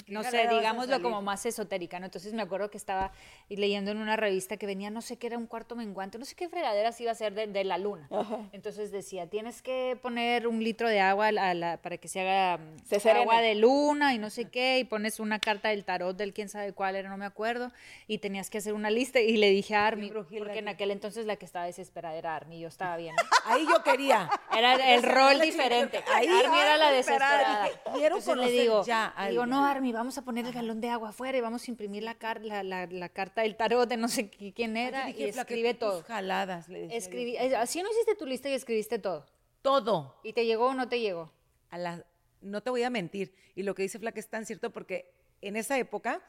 no 0.08 0.24
sé, 0.24 0.38
digámoslo 0.60 1.02
como 1.02 1.22
más 1.24 1.46
esotérica, 1.46 2.00
¿no? 2.00 2.06
Entonces 2.06 2.34
me 2.34 2.44
acuerdo 2.44 2.70
que 2.70 2.78
estaba 2.78 3.12
leyendo 3.50 3.90
en 3.92 3.98
una 3.98 4.16
revista 4.16 4.58
que 4.58 4.68
venía, 4.68 4.90
no 4.92 5.02
sé 5.02 5.18
qué 5.18 5.28
era 5.28 5.38
un 5.40 5.48
cuarto 5.48 5.76
menguante, 5.76 6.20
no 6.20 6.26
sé 6.26 6.36
qué 6.36 6.50
fregaderas 6.50 7.02
iba 7.02 7.12
a 7.12 7.16
ser 7.16 7.34
de, 7.34 7.48
de 7.48 7.64
la 7.64 7.78
luna. 7.80 8.08
Entonces 8.52 8.92
decía, 8.92 9.28
tienes 9.28 9.62
que 9.64 9.98
poner 10.02 10.48
un 10.48 10.64
litro 10.64 10.88
de 10.88 11.00
agua 11.00 11.28
a 11.30 11.54
la- 11.54 11.78
para 11.78 11.98
que 11.98 12.08
se 12.08 12.22
haga 12.22 12.60
Se 12.88 13.10
agua 13.10 13.42
de 13.42 13.56
luna 13.56 14.14
y 14.14 14.20
no 14.20 14.30
sé 14.30 14.46
qué, 14.46 14.78
y 14.80 14.84
pones 14.84 15.20
una 15.20 15.40
carta 15.40 15.70
del 15.70 15.84
tarot 15.84 16.16
del 16.16 16.32
quién 16.34 16.48
sabe 16.50 16.74
cuál 16.74 16.96
era, 16.96 17.10
no 17.10 17.18
me 17.18 17.26
acuerdo, 17.26 17.72
y 18.08 18.20
tenías 18.20 18.50
que 18.52 18.60
hacer 18.60 18.74
una 18.74 18.90
lista. 18.92 19.20
Y 19.20 19.38
le 19.38 19.50
dije 19.50 19.76
a 19.76 19.90
brujilda 19.92 20.46
porque 20.46 20.60
en 20.60 20.66
que- 20.66 20.72
aquel 20.72 20.92
entonces 20.92 21.26
la 21.26 21.38
que 21.38 21.46
estaba 21.46 21.66
desesperada 21.66 22.16
era 22.16 22.36
Army, 22.36 22.60
yo 22.60 22.68
estaba 22.68 22.98
bien. 22.98 23.15
Ahí 23.46 23.66
yo 23.68 23.84
quería. 23.84 24.30
Era 24.56 24.96
el 24.96 25.04
rol 25.04 25.40
diferente. 25.40 26.04
Ahí, 26.14 26.28
Army 26.28 26.60
era 26.60 26.78
la 26.78 26.92
desesperada. 26.92 27.70
quiero 27.94 28.18
Entonces 28.18 28.38
le 28.46 28.52
digo, 28.52 28.84
ya 28.86 29.14
a 29.16 29.28
digo, 29.28 29.46
no, 29.46 29.66
Army, 29.66 29.92
vamos 29.92 30.18
a 30.18 30.24
poner 30.24 30.46
el 30.46 30.52
galón 30.54 30.82
de 30.82 30.90
agua 30.90 31.10
afuera 31.10 31.38
y 31.38 31.42
vamos 31.42 31.68
a 31.68 31.72
imprimir 31.72 32.04
la, 32.04 32.16
car- 32.16 32.42
la, 32.42 32.64
la- 32.64 32.88
la 32.88 33.10
carta 33.10 33.42
del 33.44 33.56
tarot 33.56 33.88
de 33.88 33.98
no 33.98 34.08
sé 34.08 34.32
qui- 34.32 34.54
quién 34.54 34.76
era 34.78 35.06
dije, 35.06 35.28
y 35.30 35.32
"Flaca, 35.32 35.54
escribe 35.54 35.74
todo. 35.76 36.04
jaladas, 36.04 36.68
le. 36.70 36.96
Escribí, 36.96 37.38
así 37.38 37.82
no 37.84 37.90
hiciste 37.92 38.16
tu 38.16 38.26
lista 38.26 38.50
y 38.50 38.54
escribiste 38.54 39.00
todo. 39.00 39.26
Todo. 39.62 40.20
¿Y 40.24 40.34
te 40.34 40.46
llegó 40.46 40.68
o 40.68 40.74
no 40.74 40.88
te 40.88 41.00
llegó? 41.00 41.32
a 41.72 41.78
la- 41.78 42.06
no 42.42 42.62
te 42.62 42.70
voy 42.70 42.84
a 42.84 42.90
mentir. 42.90 43.34
Y 43.56 43.64
lo 43.64 43.76
que 43.76 43.82
dice 43.84 44.00
Flaca 44.00 44.20
es 44.20 44.28
tan 44.30 44.46
cierto 44.46 44.72
porque 44.72 45.12
en 45.42 45.56
esa 45.56 45.78
época 45.78 46.22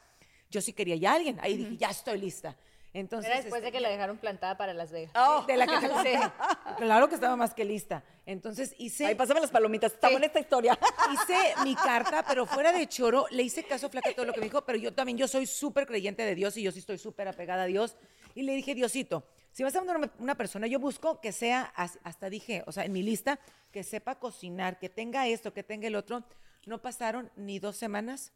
yo 0.51 0.61
sí 0.61 0.72
quería 0.72 0.97
ya 0.97 1.12
a 1.12 1.14
alguien. 1.16 1.39
Ahí 1.41 1.57
dije, 1.57 1.76
ya 1.76 1.89
estoy 1.91 2.18
lista. 2.18 2.57
Entonces, 2.99 3.30
Era 3.30 3.40
después 3.42 3.61
este, 3.61 3.66
de 3.66 3.72
que 3.72 3.80
la 3.80 3.90
dejaron 3.90 4.16
plantada 4.16 4.57
para 4.57 4.72
Las 4.72 4.90
Vegas. 4.90 5.12
sí, 5.14 5.47
de 5.47 5.57
la 5.59 5.66
que 5.66 5.88
te. 6.03 6.18
Claro 6.78 7.09
que 7.09 7.14
estaba 7.14 7.36
más 7.36 7.53
que 7.55 7.64
lista. 7.64 8.03
Entonces 8.24 8.74
hice, 8.78 9.07
Ahí 9.07 9.14
pásame 9.14 9.40
las 9.40 9.51
palomitas, 9.51 9.92
está 9.92 10.09
buena 10.11 10.26
esta 10.26 10.40
historia. 10.40 10.78
hice 11.12 11.36
mi 11.62 11.74
carta, 11.74 12.24
pero 12.26 12.47
fuera 12.47 12.72
de 12.72 12.86
choro, 12.88 13.26
le 13.30 13.42
hice 13.42 13.64
caso 13.64 13.86
a 13.86 13.90
Flaca 13.90 14.12
todo 14.14 14.24
lo 14.24 14.32
que 14.32 14.40
me 14.40 14.47
dijo, 14.47 14.64
pero 14.64 14.78
yo 14.78 14.92
también, 14.94 15.18
yo 15.18 15.28
soy 15.28 15.47
súper 15.47 15.86
creyente 15.86 16.22
de 16.22 16.34
Dios 16.34 16.57
y 16.57 16.62
yo 16.62 16.72
sí 16.72 16.78
estoy 16.78 16.99
súper 16.99 17.28
apegada 17.28 17.64
a 17.64 17.66
Dios. 17.66 17.97
Y 18.34 18.42
le 18.42 18.53
dije, 18.55 18.74
Diosito, 18.74 19.26
Si 19.53 19.62
vas 19.62 19.74
a 19.76 19.82
una, 19.82 20.11
una 20.18 20.34
persona, 20.34 20.66
yo 20.66 20.78
busco 20.78 21.20
que 21.20 21.32
sea, 21.32 21.72
as- 21.76 21.99
hasta 22.03 22.28
dije, 22.30 22.62
o 22.66 22.72
sea, 22.72 22.84
en 22.84 22.92
mi 22.92 23.03
lista, 23.03 23.38
que 23.72 23.82
sepa 23.84 24.18
cocinar, 24.18 24.78
que 24.78 24.88
tenga 24.88 25.26
esto, 25.28 25.53
que 25.55 25.62
tenga 25.62 25.86
el 25.86 25.97
otro. 25.97 26.24
No 26.66 26.82
pasaron 26.82 27.30
ni 27.36 27.59
dos 27.59 27.76
semanas, 27.76 28.32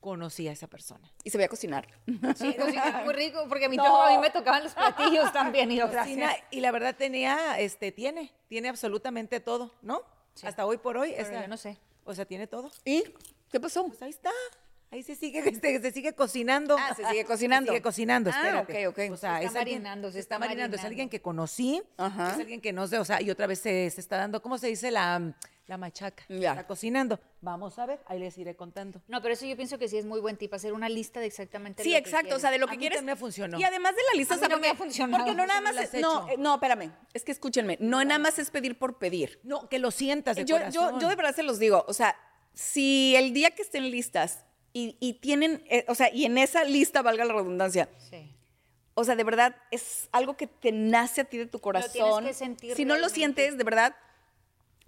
conocí 0.00 0.48
a 0.48 0.52
esa 0.52 0.66
persona. 0.66 1.12
Y 1.24 1.30
se 1.30 1.38
veía 1.38 1.48
cocinar. 1.48 1.86
Sí, 2.36 2.54
cocina 2.54 3.02
muy 3.04 3.14
rico, 3.14 3.44
porque 3.48 3.66
a 3.66 3.68
mí, 3.68 3.76
No. 3.78 3.84
todo- 3.84 4.02
a 4.02 4.10
mí 4.12 4.18
me 4.18 4.30
tocaban 4.30 4.64
los 4.64 4.74
platillos 4.74 5.32
también. 5.32 5.70
Y 5.70 5.76
yo, 5.76 5.90
Cocina, 5.90 6.32
y 6.50 6.60
la 6.60 6.72
verdad 6.72 6.94
tenía, 6.96 7.58
este, 7.60 7.92
tiene, 7.92 8.32
tiene 8.48 8.68
absolutamente 8.68 9.40
todo, 9.40 9.72
¿no? 9.82 10.02
Sí. 10.34 10.46
Hasta 10.46 10.64
hoy 10.66 10.78
por 10.78 10.96
hoy. 10.96 11.14
Pero 11.16 11.40
yo 11.42 11.48
no 11.48 11.56
sé. 11.56 11.78
O 12.04 12.14
sea, 12.14 12.24
tiene 12.24 12.46
todo. 12.46 12.70
¿Y 12.84 13.04
qué 13.50 13.60
pasó? 13.60 13.86
Pues 13.86 14.00
ahí 14.02 14.10
está. 14.10 14.30
Ahí 14.92 15.02
se 15.04 15.14
sigue, 15.14 15.38
este, 15.48 15.80
se 15.80 15.92
sigue 15.92 16.14
cocinando. 16.14 16.76
Ah, 16.78 16.94
se 16.96 17.04
sigue 17.06 17.24
cocinando. 17.24 17.66
Se 17.70 17.72
sigue 17.76 17.82
cocinando, 17.82 18.30
Ah, 18.32 18.36
espérate. 18.36 18.88
ok, 18.88 18.98
ok. 18.98 19.12
O 19.12 19.16
sea, 19.16 19.38
Se 19.38 19.44
está 19.44 19.60
es 19.60 19.66
marinando, 19.66 20.08
se 20.08 20.14
se 20.14 20.18
está 20.20 20.38
marinando. 20.38 20.76
Es 20.76 20.84
alguien 20.84 21.08
que 21.08 21.20
conocí, 21.20 21.82
Ajá. 21.96 22.32
es 22.32 22.38
alguien 22.40 22.60
que 22.60 22.72
no 22.72 22.86
sé, 22.88 22.98
o 22.98 23.04
sea, 23.04 23.20
y 23.22 23.30
otra 23.30 23.46
vez 23.46 23.60
se, 23.60 23.88
se 23.90 24.00
está 24.00 24.16
dando, 24.16 24.40
¿cómo 24.42 24.58
se 24.58 24.66
dice? 24.68 24.90
La, 24.90 25.32
la 25.70 25.78
machaca. 25.78 26.24
Ya. 26.28 26.50
Está 26.50 26.66
cocinando. 26.66 27.18
Vamos 27.40 27.78
a 27.78 27.86
ver, 27.86 28.00
ahí 28.06 28.18
les 28.18 28.36
iré 28.36 28.54
contando. 28.56 29.00
No, 29.08 29.22
pero 29.22 29.34
eso 29.34 29.46
yo 29.46 29.56
pienso 29.56 29.78
que 29.78 29.88
sí 29.88 29.96
es 29.96 30.04
muy 30.04 30.20
buen 30.20 30.36
tip, 30.36 30.52
hacer 30.52 30.72
una 30.72 30.88
lista 30.88 31.20
de 31.20 31.26
exactamente 31.26 31.82
Sí, 31.82 31.90
lo 31.90 31.94
que 31.94 31.98
exacto, 32.00 32.36
o 32.36 32.38
sea, 32.40 32.50
de 32.50 32.58
lo 32.58 32.66
que 32.66 32.72
A 32.72 32.76
mí 32.76 32.80
quieres. 32.80 32.98
también 32.98 33.14
me 33.14 33.18
funcionó. 33.18 33.58
Y 33.58 33.62
además 33.64 33.94
de 33.94 34.02
la 34.12 34.18
lista, 34.18 34.34
A 34.34 34.36
o 34.36 34.40
sea, 34.40 34.48
mí 34.48 34.54
no 34.54 34.60
me 34.60 34.68
ha 34.68 34.74
funcionado. 34.74 35.24
porque 35.24 35.36
no 35.36 35.46
nada 35.46 35.60
¿Tú 35.60 35.64
más 35.64 35.74
lo 35.76 35.80
es, 35.80 35.94
no, 35.94 36.28
eh, 36.28 36.34
no, 36.38 36.54
espérame, 36.54 36.92
es 37.14 37.22
que 37.24 37.32
escúchenme, 37.32 37.78
no 37.80 38.04
nada 38.04 38.18
más 38.18 38.38
es 38.38 38.50
pedir 38.50 38.78
por 38.78 38.98
pedir. 38.98 39.38
No, 39.44 39.68
que 39.68 39.78
lo 39.78 39.90
sientas 39.92 40.36
de 40.36 40.44
Yo, 40.44 40.56
yo, 40.70 40.80
corazón. 40.80 41.00
yo 41.00 41.08
de 41.08 41.14
verdad 41.16 41.34
se 41.34 41.44
los 41.44 41.58
digo, 41.58 41.84
o 41.88 41.92
sea, 41.94 42.16
si 42.52 43.14
el 43.16 43.32
día 43.32 43.52
que 43.52 43.62
estén 43.62 43.90
listas 43.90 44.44
y, 44.72 44.96
y 45.00 45.14
tienen, 45.14 45.64
eh, 45.70 45.84
o 45.88 45.94
sea, 45.94 46.12
y 46.12 46.24
en 46.24 46.36
esa 46.36 46.64
lista 46.64 47.00
valga 47.02 47.24
la 47.24 47.32
redundancia, 47.32 47.88
Sí. 48.10 48.34
o 48.94 49.04
sea, 49.04 49.14
de 49.16 49.24
verdad 49.24 49.56
es 49.70 50.08
algo 50.12 50.36
que 50.36 50.46
te 50.48 50.72
nace 50.72 51.20
a 51.22 51.24
ti 51.24 51.38
de 51.38 51.46
tu 51.46 51.60
corazón. 51.60 52.24
que 52.24 52.34
sentir 52.34 52.74
si 52.76 52.84
no 52.84 52.98
lo 52.98 53.08
sientes, 53.08 53.56
de 53.56 53.64
verdad, 53.64 53.94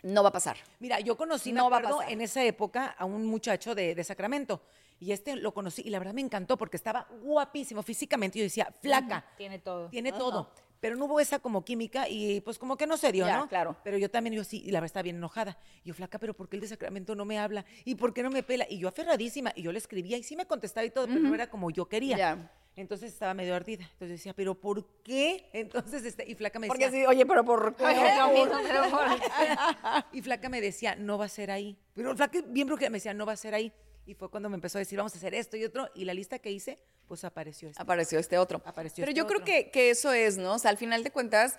no 0.02 0.22
va 0.22 0.30
a 0.30 0.32
pasar. 0.32 0.56
Mira, 0.80 1.00
yo 1.00 1.16
conocí, 1.16 1.52
me 1.52 1.58
No 1.58 1.70
va 1.70 1.78
a 1.78 2.10
en 2.10 2.20
esa 2.20 2.42
época 2.44 2.86
a 2.98 3.04
un 3.04 3.24
muchacho 3.26 3.74
de, 3.74 3.94
de 3.94 4.04
Sacramento. 4.04 4.62
Y 5.00 5.10
este 5.10 5.34
lo 5.34 5.52
conocí 5.52 5.82
y 5.84 5.90
la 5.90 5.98
verdad 5.98 6.14
me 6.14 6.20
encantó 6.20 6.56
porque 6.56 6.76
estaba 6.76 7.08
guapísimo 7.22 7.82
físicamente. 7.82 8.38
Yo 8.38 8.44
decía, 8.44 8.72
flaca. 8.80 9.24
Tiene 9.36 9.58
todo. 9.58 9.88
Tiene 9.88 10.12
todo. 10.12 10.50
Pero 10.78 10.96
no 10.96 11.04
hubo 11.04 11.20
esa 11.20 11.38
como 11.38 11.64
química 11.64 12.08
y 12.08 12.40
pues 12.40 12.58
como 12.58 12.76
que 12.76 12.88
no 12.88 12.96
se 12.96 13.12
dio, 13.12 13.26
Ya, 13.26 13.38
¿no? 13.38 13.48
claro. 13.48 13.76
Pero 13.84 13.98
yo 13.98 14.10
también, 14.10 14.34
yo 14.34 14.42
sí, 14.42 14.62
y 14.64 14.70
la 14.72 14.78
verdad 14.78 14.86
estaba 14.86 15.02
bien 15.04 15.16
enojada. 15.16 15.56
Y 15.84 15.88
yo, 15.88 15.94
flaca, 15.94 16.18
pero 16.18 16.34
¿por 16.34 16.48
qué 16.48 16.56
el 16.56 16.62
de 16.62 16.68
Sacramento 16.68 17.14
no 17.14 17.24
me 17.24 17.38
habla? 17.38 17.64
¿Y 17.84 17.94
por 17.94 18.12
qué 18.12 18.22
no 18.24 18.30
me 18.30 18.42
pela? 18.42 18.66
Y 18.68 18.78
yo 18.78 18.88
aferradísima, 18.88 19.52
y 19.54 19.62
yo 19.62 19.70
le 19.70 19.78
escribía 19.78 20.16
y 20.16 20.24
sí 20.24 20.34
me 20.34 20.46
contestaba 20.46 20.84
y 20.84 20.90
todo, 20.90 21.06
pero 21.06 21.20
no 21.20 21.34
era 21.34 21.48
como 21.48 21.70
yo 21.70 21.86
quería. 21.88 22.16
Ya. 22.16 22.52
Entonces 22.74 23.12
estaba 23.12 23.34
medio 23.34 23.54
ardida. 23.54 23.84
Entonces 23.84 24.18
decía, 24.18 24.34
¿pero 24.34 24.54
por 24.54 24.86
qué? 25.02 25.48
Entonces, 25.52 26.04
este, 26.04 26.28
y 26.28 26.34
flaca 26.34 26.58
me 26.58 26.68
Porque 26.68 26.86
decía, 26.86 27.02
así, 27.02 27.06
oye, 27.06 27.26
pero 27.26 27.44
por 27.44 27.74
qué? 27.76 27.84
Y 30.12 30.22
Flaca 30.22 30.48
me 30.48 30.60
decía, 30.60 30.96
no 30.96 31.18
va 31.18 31.26
a 31.26 31.28
ser 31.28 31.50
ahí. 31.50 31.78
Pero 31.94 32.16
Flaca 32.16 32.40
bien 32.46 32.66
brujera 32.66 32.90
me 32.90 32.96
decía, 32.96 33.14
no 33.14 33.26
va 33.26 33.32
a 33.32 33.36
ser 33.36 33.54
ahí. 33.54 33.72
Y 34.04 34.14
fue 34.14 34.30
cuando 34.30 34.48
me 34.48 34.56
empezó 34.56 34.78
a 34.78 34.80
decir, 34.80 34.96
vamos 34.96 35.14
a 35.14 35.18
hacer 35.18 35.34
esto 35.34 35.56
y 35.56 35.64
otro. 35.64 35.88
Y 35.94 36.04
la 36.04 36.14
lista 36.14 36.38
que 36.38 36.50
hice, 36.50 36.78
pues 37.06 37.24
apareció 37.24 37.68
esta. 37.68 37.82
apareció 37.82 38.18
este 38.18 38.38
otro. 38.38 38.62
Apareció 38.64 39.02
Pero 39.02 39.10
este 39.10 39.18
yo 39.18 39.26
creo 39.26 39.44
que, 39.44 39.70
que 39.70 39.90
eso 39.90 40.12
es, 40.12 40.38
¿no? 40.38 40.54
O 40.54 40.58
sea, 40.58 40.70
al 40.70 40.78
final 40.78 41.04
de 41.04 41.10
cuentas, 41.10 41.58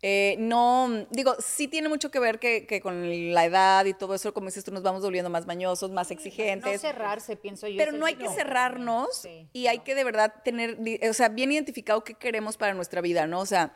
eh, 0.00 0.36
no, 0.38 1.06
digo, 1.10 1.34
sí 1.40 1.66
tiene 1.66 1.88
mucho 1.88 2.10
que 2.10 2.20
ver 2.20 2.38
que, 2.38 2.66
que 2.66 2.80
con 2.80 3.32
la 3.34 3.44
edad 3.44 3.84
y 3.84 3.94
todo 3.94 4.14
eso, 4.14 4.32
como 4.32 4.46
dices 4.46 4.62
tú, 4.64 4.70
nos 4.70 4.82
vamos 4.84 5.02
volviendo 5.02 5.28
más 5.28 5.46
mañosos, 5.46 5.90
más 5.90 6.08
No 6.10 6.14
exigentes. 6.14 6.80
cerrarse, 6.80 7.36
pienso 7.36 7.66
yo. 7.66 7.76
pero 7.78 7.92
no 7.92 8.06
hay 8.06 8.14
que 8.14 8.28
cerrarnos 8.28 9.08
Sí. 9.22 9.48
y 9.52 9.66
hay 9.66 9.80
que 9.80 9.94
de 9.96 10.04
verdad 10.04 10.32
tener, 10.44 10.78
o 11.08 11.12
sea, 11.12 11.28
bien 11.30 11.50
identificado 11.50 12.04
qué 12.04 12.14
queremos 12.14 12.56
para 12.56 12.74
nuestra 12.74 13.00
vida, 13.00 13.26
¿no? 13.26 13.40
O 13.40 13.46
sea, 13.46 13.74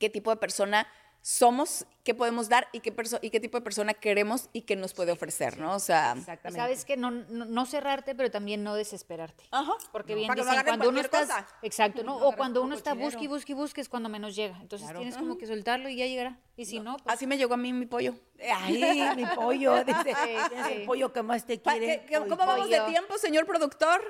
qué 0.00 0.10
tipo 0.10 0.30
de 0.30 0.36
persona 0.36 0.88
somos, 1.26 1.86
qué 2.04 2.14
podemos 2.14 2.50
dar 2.50 2.68
y 2.72 2.80
qué, 2.80 2.94
perso- 2.94 3.18
y 3.22 3.30
qué 3.30 3.40
tipo 3.40 3.56
de 3.56 3.62
persona 3.64 3.94
queremos 3.94 4.50
y 4.52 4.60
qué 4.60 4.76
nos 4.76 4.92
puede 4.92 5.10
ofrecer, 5.10 5.56
¿no? 5.58 5.72
O 5.74 5.78
sea, 5.78 6.12
Exactamente. 6.18 6.60
Sabes 6.60 6.84
que 6.84 6.98
no, 6.98 7.10
no, 7.10 7.46
no 7.46 7.64
cerrarte, 7.64 8.14
pero 8.14 8.30
también 8.30 8.62
no 8.62 8.74
desesperarte. 8.74 9.42
Ajá. 9.50 9.72
Porque 9.90 10.12
No. 10.12 10.18
bien 10.18 10.28
no 10.36 10.44
cuando 10.64 10.90
uno 10.90 11.00
está. 11.00 11.46
Exacto, 11.62 12.02
¿no? 12.02 12.18
No 12.20 12.26
o 12.28 12.36
cuando 12.36 12.60
uno 12.62 12.74
está 12.74 12.92
busque, 12.92 13.24
y 13.24 13.26
busque, 13.26 13.52
y 13.52 13.54
busque, 13.54 13.80
es 13.80 13.88
cuando 13.88 14.10
menos 14.10 14.36
llega. 14.36 14.58
Entonces 14.60 14.84
Claro. 14.84 14.98
tienes 15.00 15.16
como 15.16 15.38
que 15.38 15.46
soltarlo 15.46 15.88
y 15.88 15.96
ya 15.96 16.06
llegará. 16.06 16.38
Y 16.58 16.66
si 16.66 16.78
no, 16.78 16.98
pues. 16.98 17.14
así 17.16 17.26
me 17.26 17.38
llegó 17.38 17.54
a 17.54 17.56
mí 17.56 17.72
mi 17.72 17.86
pollo. 17.86 18.12
Ay, 18.54 19.08
mi 19.16 19.24
pollo. 19.24 19.82
Dice, 19.84 20.02
Sí, 20.04 20.36
"Tienes 20.50 20.66
sí. 20.66 20.72
el 20.74 20.84
pollo 20.84 21.10
que 21.10 21.22
más 21.22 21.46
te 21.46 21.58
quiere. 21.58 22.00
¿qué- 22.02 22.06
qué- 22.06 22.18
Hoy 22.18 22.28
¿Cómo 22.28 22.44
vamos 22.44 22.68
de 22.68 22.80
tiempo, 22.82 23.16
señor 23.16 23.46
productor? 23.46 24.02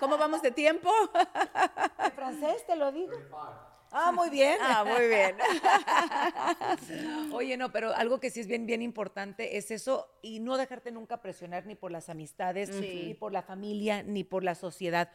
¿Cómo 0.00 0.18
vamos 0.18 0.42
de 0.42 0.50
tiempo? 0.50 0.90
En 2.04 2.10
francés 2.10 2.66
te 2.66 2.74
lo 2.74 2.90
digo. 2.90 3.12
Ah, 3.92 4.10
muy 4.10 4.30
bien. 4.30 4.56
Ah, 4.60 4.84
muy 4.84 5.06
bien. 5.06 5.36
Oye, 7.32 7.56
no, 7.56 7.70
pero 7.70 7.94
algo 7.94 8.18
que 8.20 8.30
sí 8.30 8.40
es 8.40 8.46
bien, 8.46 8.64
bien 8.64 8.80
importante 8.80 9.58
es 9.58 9.70
eso 9.70 10.08
y 10.22 10.40
no 10.40 10.56
dejarte 10.56 10.90
nunca 10.90 11.20
presionar 11.20 11.66
ni 11.66 11.74
por 11.74 11.90
las 11.90 12.08
amistades, 12.08 12.70
ni 12.70 13.14
por 13.14 13.32
la 13.32 13.42
familia, 13.42 14.02
ni 14.02 14.24
por 14.24 14.44
la 14.44 14.54
sociedad. 14.54 15.10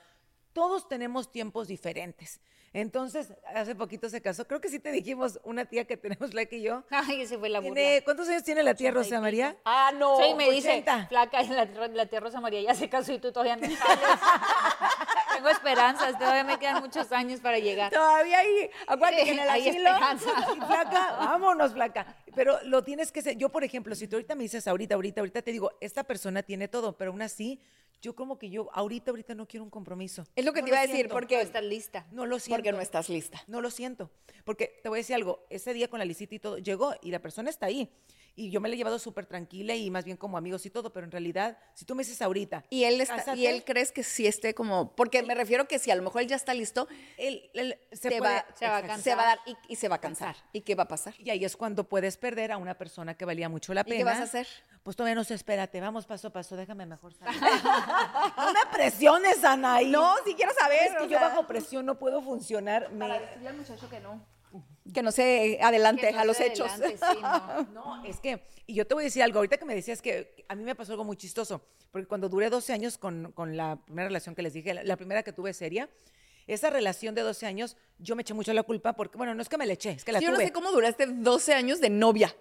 Todos 0.54 0.88
tenemos 0.88 1.32
tiempos 1.32 1.68
diferentes. 1.68 2.40
Entonces, 2.74 3.34
hace 3.56 3.76
poquito 3.76 4.10
se 4.10 4.22
casó, 4.22 4.46
creo 4.48 4.62
que 4.62 4.70
sí 4.70 4.80
te 4.80 4.92
dijimos, 4.92 5.40
una 5.44 5.66
tía 5.66 5.86
que 5.86 5.98
tenemos, 5.98 6.34
la 6.34 6.44
y 6.44 6.62
yo. 6.62 6.84
Ay, 6.90 7.22
ese 7.22 7.38
fue 7.38 7.50
la 7.50 7.60
burla. 7.60 7.74
Tiene, 7.76 8.04
¿Cuántos 8.04 8.28
años 8.28 8.44
tiene 8.44 8.62
la 8.62 8.76
tía 8.76 8.92
Rosa 8.92 9.20
María? 9.20 9.58
Ah, 9.66 9.92
no. 9.96 10.18
Sí, 10.18 10.34
me 10.36 10.52
dice, 10.52 10.70
80. 10.70 11.08
flaca, 11.08 11.42
la, 11.44 11.66
la 11.66 12.06
tía 12.06 12.20
Rosa 12.20 12.42
María 12.42 12.62
ya 12.62 12.76
se 12.76 12.90
casó 12.90 13.14
y 13.14 13.20
tú 13.20 13.32
todavía 13.32 13.56
no. 13.56 13.68
Tengo 15.38 15.50
esperanzas, 15.50 16.18
todavía 16.18 16.44
me 16.44 16.58
quedan 16.60 16.82
muchos 16.82 17.12
años 17.12 17.40
para 17.40 17.60
llegar. 17.60 17.92
Todavía 17.92 18.40
hay, 18.40 18.70
acuérdate 18.88 19.18
Sí, 19.24 19.26
que 19.26 19.32
en 19.34 19.40
el 19.40 19.50
hay 19.50 19.70
asilo. 19.70 19.90
flaca, 20.68 21.12
vámonos, 21.20 21.74
flaca. 21.74 22.16
Pero 22.36 22.60
lo 22.64 22.84
tienes 22.84 23.12
que 23.12 23.22
ser. 23.22 23.38
Yo, 23.38 23.50
por 23.50 23.64
ejemplo, 23.64 23.94
si 23.96 24.08
tú 24.08 24.16
ahorita 24.16 24.36
me 24.36 24.44
dices 24.44 24.68
ahorita, 24.68 24.96
ahorita, 24.96 25.22
ahorita 25.22 25.42
te 25.42 25.52
digo, 25.52 25.72
esta 25.82 26.04
persona 26.04 26.44
tiene 26.44 26.68
todo, 26.68 26.98
pero 26.98 27.12
aún 27.12 27.22
así, 27.22 27.62
yo 28.02 28.16
como 28.16 28.38
que 28.38 28.50
yo 28.50 28.70
ahorita, 28.74 29.12
ahorita 29.12 29.36
no 29.36 29.48
quiero 29.48 29.64
un 29.64 29.70
compromiso. 29.70 30.26
Es 30.36 30.46
lo 30.46 30.54
que 30.54 30.62
No 30.62 30.66
te 30.66 30.72
iba 30.72 30.78
a 30.80 30.82
decir, 30.82 30.96
siento. 30.98 31.14
porque, 31.14 31.36
No 31.38 31.42
estás 31.42 31.64
lista. 31.64 32.06
No 32.12 32.26
lo 32.26 32.40
siento. 32.40 32.58
porque 32.58 32.72
no 32.72 32.82
estás 32.82 33.10
lista. 33.10 33.42
No 33.48 33.62
lo 33.62 33.72
siento. 33.72 34.12
Porque 34.44 34.80
te 34.84 34.90
voy 34.90 34.98
a 34.98 35.02
decir 35.02 35.16
algo, 35.16 35.46
ese 35.50 35.74
día 35.74 35.88
con 35.90 36.00
la 36.00 36.06
licita 36.06 36.36
y 36.36 36.40
todo, 36.40 36.58
llegó 36.58 36.94
y 37.02 37.12
la 37.12 37.20
persona 37.20 37.50
está 37.50 37.66
ahí. 37.68 37.92
Y 38.40 38.52
yo 38.52 38.62
me 38.62 38.70
la 38.70 38.76
he 38.76 38.78
llevado 38.78 39.00
súper 39.00 39.26
tranquila 39.26 39.74
y 39.74 39.90
más 39.90 40.06
bien 40.06 40.16
como 40.16 40.38
amigos 40.38 40.64
y 40.68 40.70
todo, 40.70 40.94
pero 40.94 41.06
en 41.06 41.12
realidad, 41.12 41.58
si 41.74 41.86
tú 41.86 41.96
me 41.96 42.04
dices 42.04 42.22
ahorita. 42.22 42.64
Y 42.70 42.84
él, 42.84 43.02
está, 43.02 43.36
y 43.36 43.48
él 43.48 43.64
crees 43.66 43.92
que 43.92 44.04
sí 44.04 44.28
esté 44.28 44.54
como, 44.54 44.96
porque 44.96 45.24
me 45.24 45.34
refiero 45.34 45.68
que 45.68 45.80
si 45.80 45.90
a 45.90 45.96
lo 45.96 46.04
mejor 46.04 46.22
él 46.22 46.28
ya 46.28 46.36
está 46.36 46.54
listo, 46.54 46.88
él- 47.18 47.50
él 47.56 47.80
se 47.92 48.10
puede- 48.10 48.22
va, 48.22 48.46
se 48.54 48.68
va 48.70 48.78
a 48.78 48.82
cansar. 48.82 49.02
se 49.02 49.16
va 49.16 49.24
a 49.24 49.26
dar 49.26 49.40
y, 49.48 49.58
y 49.74 49.76
se 49.76 49.88
va 49.90 49.96
a 49.96 50.00
cansar. 50.02 50.36
¿Y 50.54 50.62
qué 50.62 50.76
va 50.76 50.84
a 50.84 50.88
pasar? 50.88 51.16
Y 51.18 51.32
ahí 51.32 51.44
es 51.44 51.58
cuando 51.58 51.90
puedes 51.90 52.16
perder 52.18 52.52
a 52.52 52.58
una 52.58 52.78
persona 52.78 53.16
que 53.18 53.26
valía 53.26 53.50
mucho 53.50 53.74
la 53.74 53.82
¿Y 53.82 53.86
pena. 53.86 53.98
qué 53.98 54.04
vas 54.04 54.20
a 54.20 54.24
hacer? 54.24 54.48
Pues 54.84 54.96
todavía 54.96 55.16
no 55.16 55.24
sé, 55.24 55.34
espérate, 55.34 55.82
vamos 55.82 56.06
paso 56.06 56.28
a 56.28 56.32
paso, 56.32 56.56
déjame 56.56 56.86
mejor 56.86 57.14
salir. 57.16 57.42
no 58.38 58.54
me 58.54 58.60
presiones, 58.72 59.44
Anaí. 59.44 59.90
No, 59.90 60.14
sí 60.24 60.36
quiero 60.36 60.54
saber. 60.54 60.84
Es 60.84 60.92
que 60.92 60.98
o 61.06 61.08
yo 61.08 61.18
sea, 61.18 61.30
bajo 61.30 61.48
presión 61.48 61.88
no 61.88 61.98
puedo 61.98 62.22
funcionar. 62.22 62.92
me- 62.92 63.08
decirle 63.20 63.50
al 63.50 63.58
muchacho 63.58 63.90
que 63.90 64.00
no. 64.00 64.24
Que 64.94 65.02
no 65.02 65.12
se 65.12 65.60
adelante 65.62 66.12
no 66.12 66.20
a 66.20 66.26
los 66.26 66.40
hechos. 66.40 66.72
adelante, 66.72 66.98
sí, 66.98 67.22
no. 67.22 67.64
No, 67.74 68.06
es 68.06 68.20
que, 68.20 68.44
y 68.66 68.74
yo 68.74 68.86
te 68.86 68.94
voy 68.94 69.04
a 69.04 69.06
decir 69.06 69.24
algo, 69.24 69.40
ahorita 69.40 69.58
que 69.58 69.66
me 69.66 69.76
decías 69.76 70.02
que 70.02 70.46
a 70.48 70.56
mí 70.56 70.64
me 70.64 70.76
pasó 70.76 70.94
algo 70.94 71.04
muy 71.04 71.18
chistoso, 71.18 71.62
porque 71.92 72.08
cuando 72.08 72.30
duré 72.30 72.50
12 72.50 72.74
años 72.74 72.98
con, 72.98 73.32
con 73.34 73.58
la 73.58 73.78
primera 73.86 74.08
relación 74.08 74.36
que 74.36 74.42
les 74.42 74.54
dije, 74.54 74.74
la, 74.74 74.84
la 74.84 74.98
primera 74.98 75.24
que 75.24 75.34
tuve 75.34 75.54
seria, 75.54 75.90
esa 76.48 76.70
relación 76.70 77.14
de 77.14 77.22
12 77.22 77.46
años, 77.46 77.76
yo 78.00 78.16
me 78.16 78.22
eché 78.22 78.34
mucho 78.34 78.54
la 78.54 78.64
culpa, 78.64 78.94
porque, 78.94 79.18
bueno, 79.18 79.36
no 79.36 79.42
es 79.42 79.50
que 79.50 79.58
me 79.58 79.66
la 79.66 79.74
eché, 79.74 79.92
es 79.92 80.04
que 80.06 80.14
la 80.14 80.20
yo 80.20 80.32
no 80.32 80.38
sé 80.38 80.52
cómo 80.52 80.72
duraste 80.72 81.06
12 81.08 81.54
años 81.54 81.82
de 81.82 81.90
novia. 81.90 82.36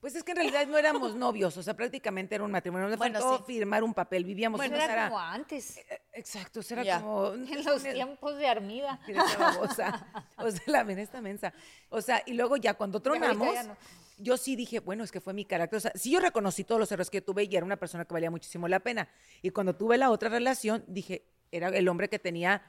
Pues 0.00 0.14
es 0.14 0.24
que 0.24 0.30
en 0.32 0.38
realidad 0.38 0.66
no 0.66 0.78
éramos 0.78 1.14
novios, 1.14 1.56
o 1.58 1.62
sea, 1.62 1.74
prácticamente 1.74 2.34
era 2.34 2.42
un 2.44 2.50
matrimonio, 2.50 2.88
nos 2.88 2.96
Bueno, 2.96 3.20
faltó 3.20 3.44
sí. 3.46 3.52
firmar 3.52 3.84
un 3.84 3.92
papel, 3.92 4.24
vivíamos 4.24 4.56
Bueno, 4.58 4.76
era 4.76 5.08
como 5.08 5.18
antes, 5.20 5.76
Eh, 5.76 6.00
Exacto, 6.14 6.60
o 6.60 6.62
sea, 6.62 6.76
era 6.76 6.84
Ya. 6.84 7.00
como... 7.02 7.32
en 7.34 7.64
los 7.64 7.82
tiempos 7.82 8.36
de 8.38 8.46
Armida. 8.46 8.98
Babosa. 9.38 10.06
O 10.38 10.50
sea, 10.50 10.62
la 10.66 10.84
ven 10.84 10.98
esta 10.98 11.20
mensa. 11.20 11.52
O 11.90 12.00
sea, 12.00 12.22
y 12.24 12.32
luego 12.32 12.56
ya 12.56 12.74
cuando 12.74 13.00
tronamos, 13.00 13.52
ya 13.52 13.62
no. 13.64 13.76
yo 14.16 14.36
sí 14.38 14.56
dije, 14.56 14.80
bueno, 14.80 15.04
es 15.04 15.12
que 15.12 15.20
fue 15.20 15.34
mi 15.34 15.44
carácter. 15.44 15.76
O 15.76 15.80
sea, 15.80 15.92
sí 15.94 16.10
yo 16.10 16.20
reconocí 16.20 16.64
todos 16.64 16.78
los 16.80 16.90
errores 16.90 17.10
que 17.10 17.20
tuve 17.20 17.44
y 17.44 17.54
era 17.54 17.66
una 17.66 17.76
persona 17.76 18.06
que 18.06 18.14
valía 18.14 18.30
muchísimo 18.30 18.68
la 18.68 18.80
pena. 18.80 19.06
Y 19.42 19.50
cuando 19.50 19.76
tuve 19.76 19.98
la 19.98 20.10
otra 20.10 20.30
relación, 20.30 20.82
dije, 20.88 21.26
era 21.52 21.68
el 21.68 21.86
hombre 21.88 22.08
que 22.08 22.18
tenía 22.18 22.62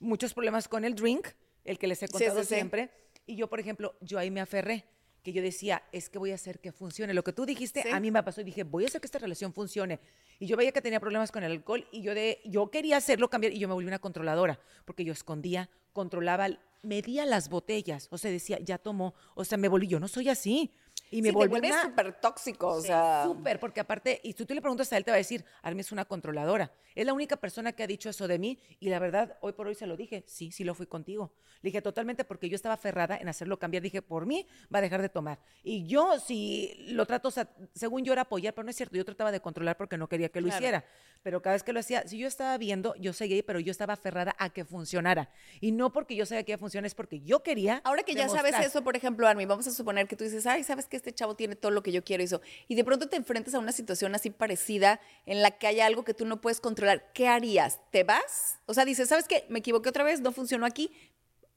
muchos 0.00 0.32
problemas 0.32 0.68
con 0.68 0.84
el 0.86 0.94
drink, 0.94 1.28
el 1.64 1.78
que 1.78 1.86
les 1.86 2.02
he 2.02 2.08
contado 2.08 2.40
sí, 2.40 2.46
sí. 2.48 2.54
siempre. 2.54 2.90
Y 3.26 3.36
yo, 3.36 3.48
por 3.48 3.60
ejemplo, 3.60 3.94
yo 4.00 4.18
ahí 4.18 4.30
me 4.30 4.40
aferré 4.40 4.86
que 5.32 5.38
yo 5.38 5.42
decía, 5.42 5.82
es 5.92 6.08
que 6.08 6.18
voy 6.18 6.32
a 6.32 6.34
hacer 6.34 6.58
que 6.60 6.72
funcione. 6.72 7.14
Lo 7.14 7.22
que 7.24 7.32
tú 7.32 7.46
dijiste, 7.46 7.82
Sí. 7.82 7.88
a 7.90 8.00
mí 8.00 8.10
me 8.10 8.22
pasó 8.22 8.40
y 8.40 8.44
dije, 8.44 8.64
voy 8.64 8.84
a 8.84 8.86
hacer 8.88 9.00
que 9.00 9.06
esta 9.06 9.18
relación 9.18 9.52
funcione. 9.52 10.00
Y 10.38 10.46
yo 10.46 10.56
veía 10.56 10.72
que 10.72 10.80
tenía 10.82 11.00
problemas 11.00 11.30
con 11.32 11.42
el 11.44 11.52
alcohol 11.52 11.86
y 11.92 12.02
yo, 12.02 12.14
de, 12.14 12.40
yo 12.44 12.70
quería 12.70 12.96
hacerlo 12.96 13.28
cambiar 13.30 13.52
y 13.52 13.58
yo 13.58 13.68
me 13.68 13.74
volví 13.74 13.86
una 13.86 13.98
controladora, 13.98 14.58
porque 14.84 15.04
yo 15.04 15.12
escondía, 15.12 15.68
controlaba, 15.92 16.48
medía 16.82 17.26
las 17.26 17.48
botellas, 17.48 18.08
o 18.10 18.18
sea, 18.18 18.30
decía, 18.30 18.58
ya 18.60 18.78
tomó, 18.78 19.14
o 19.34 19.44
sea, 19.44 19.58
me 19.58 19.68
volví, 19.68 19.88
yo 19.88 19.98
no 20.00 20.06
soy 20.08 20.28
así. 20.28 20.70
Y 21.10 21.22
me 21.22 21.30
Sí, 21.30 21.34
una- 21.36 21.82
súper 21.82 22.12
tóxico, 22.20 22.68
o 22.68 22.80
sea. 22.80 23.24
Súper, 23.24 23.58
porque 23.58 23.80
aparte, 23.80 24.20
y 24.22 24.34
tú, 24.34 24.44
tú 24.46 24.54
le 24.54 24.60
preguntas 24.60 24.92
a 24.92 24.96
él, 24.96 25.04
te 25.04 25.10
va 25.10 25.14
a 25.16 25.18
decir, 25.18 25.44
Armi 25.62 25.80
es 25.80 25.92
una 25.92 26.04
controladora. 26.04 26.70
Es 26.94 27.06
la 27.06 27.12
única 27.12 27.36
persona 27.36 27.72
que 27.72 27.82
ha 27.82 27.86
dicho 27.86 28.10
eso 28.10 28.28
de 28.28 28.38
mí 28.38 28.58
y 28.80 28.88
la 28.88 28.98
verdad, 28.98 29.38
hoy 29.40 29.52
por 29.52 29.66
hoy 29.68 29.74
se 29.74 29.86
lo 29.86 29.96
dije, 29.96 30.24
sí, 30.26 30.50
sí 30.52 30.64
lo 30.64 30.74
fui 30.74 30.86
contigo. 30.86 31.32
Le 31.60 31.68
dije 31.68 31.82
totalmente 31.82 32.24
porque 32.24 32.48
yo 32.48 32.54
estaba 32.54 32.74
aferrada 32.74 33.16
en 33.16 33.28
hacerlo 33.28 33.58
cambiar. 33.58 33.82
Dije, 33.82 34.00
por 34.00 34.26
mí 34.26 34.46
va 34.72 34.78
a 34.78 34.82
dejar 34.82 35.02
de 35.02 35.08
tomar. 35.08 35.40
Y 35.64 35.86
yo, 35.88 36.20
si 36.20 36.74
lo 36.90 37.04
trato, 37.04 37.28
o 37.28 37.30
sea, 37.32 37.48
según 37.74 38.04
yo 38.04 38.12
era 38.12 38.22
apoyar, 38.22 38.54
pero 38.54 38.64
no 38.64 38.70
es 38.70 38.76
cierto, 38.76 38.96
yo 38.96 39.04
trataba 39.04 39.32
de 39.32 39.40
controlar 39.40 39.76
porque 39.76 39.96
no 39.98 40.08
quería 40.08 40.28
que 40.28 40.40
lo 40.40 40.46
Claro. 40.46 40.60
hiciera. 40.62 40.84
Pero 41.24 41.42
cada 41.42 41.54
vez 41.54 41.64
que 41.64 41.72
lo 41.72 41.80
hacía, 41.80 42.06
si 42.06 42.16
yo 42.16 42.28
estaba 42.28 42.56
viendo, 42.58 42.94
yo 42.96 43.12
seguía 43.12 43.42
pero 43.44 43.58
yo 43.58 43.72
estaba 43.72 43.94
aferrada 43.94 44.36
a 44.38 44.50
que 44.50 44.64
funcionara. 44.64 45.30
Y 45.60 45.72
no 45.72 45.92
porque 45.92 46.14
yo 46.14 46.26
sabía 46.26 46.44
que 46.44 46.52
iba 46.52 46.56
a 46.56 46.60
funcionar, 46.60 46.86
es 46.86 46.94
porque 46.94 47.20
yo 47.22 47.42
quería. 47.42 47.80
Ahora 47.84 48.04
que 48.04 48.14
ya 48.14 48.28
sabes 48.28 48.52
demostrar. 48.52 48.64
eso, 48.66 48.84
por 48.84 48.96
ejemplo, 48.96 49.26
Armi, 49.26 49.44
vamos 49.46 49.66
a 49.66 49.72
suponer 49.72 50.06
que 50.06 50.14
tú 50.14 50.22
dices, 50.24 50.46
ay, 50.46 50.62
sabes 50.62 50.86
que 50.86 50.96
este 50.98 51.12
chavo 51.12 51.34
tiene 51.34 51.56
todo 51.56 51.70
lo 51.72 51.82
que 51.82 51.92
yo 51.92 52.04
quiero 52.04 52.22
y 52.22 52.26
eso. 52.26 52.40
Y 52.68 52.74
de 52.74 52.84
pronto 52.84 53.08
te 53.08 53.16
enfrentas 53.16 53.54
a 53.54 53.58
una 53.58 53.72
situación 53.72 54.14
así 54.14 54.30
parecida 54.30 55.00
en 55.26 55.42
la 55.42 55.52
que 55.52 55.66
hay 55.66 55.80
algo 55.80 56.04
que 56.04 56.14
tú 56.14 56.26
no 56.26 56.40
puedes 56.40 56.60
controlar. 56.60 57.12
¿Qué 57.14 57.26
harías? 57.28 57.80
¿Te 57.90 58.04
vas? 58.04 58.58
O 58.66 58.74
sea, 58.74 58.84
dices, 58.84 59.08
¿sabes 59.08 59.26
qué? 59.26 59.46
Me 59.48 59.60
equivoqué 59.60 59.88
otra 59.88 60.04
vez, 60.04 60.20
no 60.20 60.32
funcionó 60.32 60.66
aquí. 60.66 60.92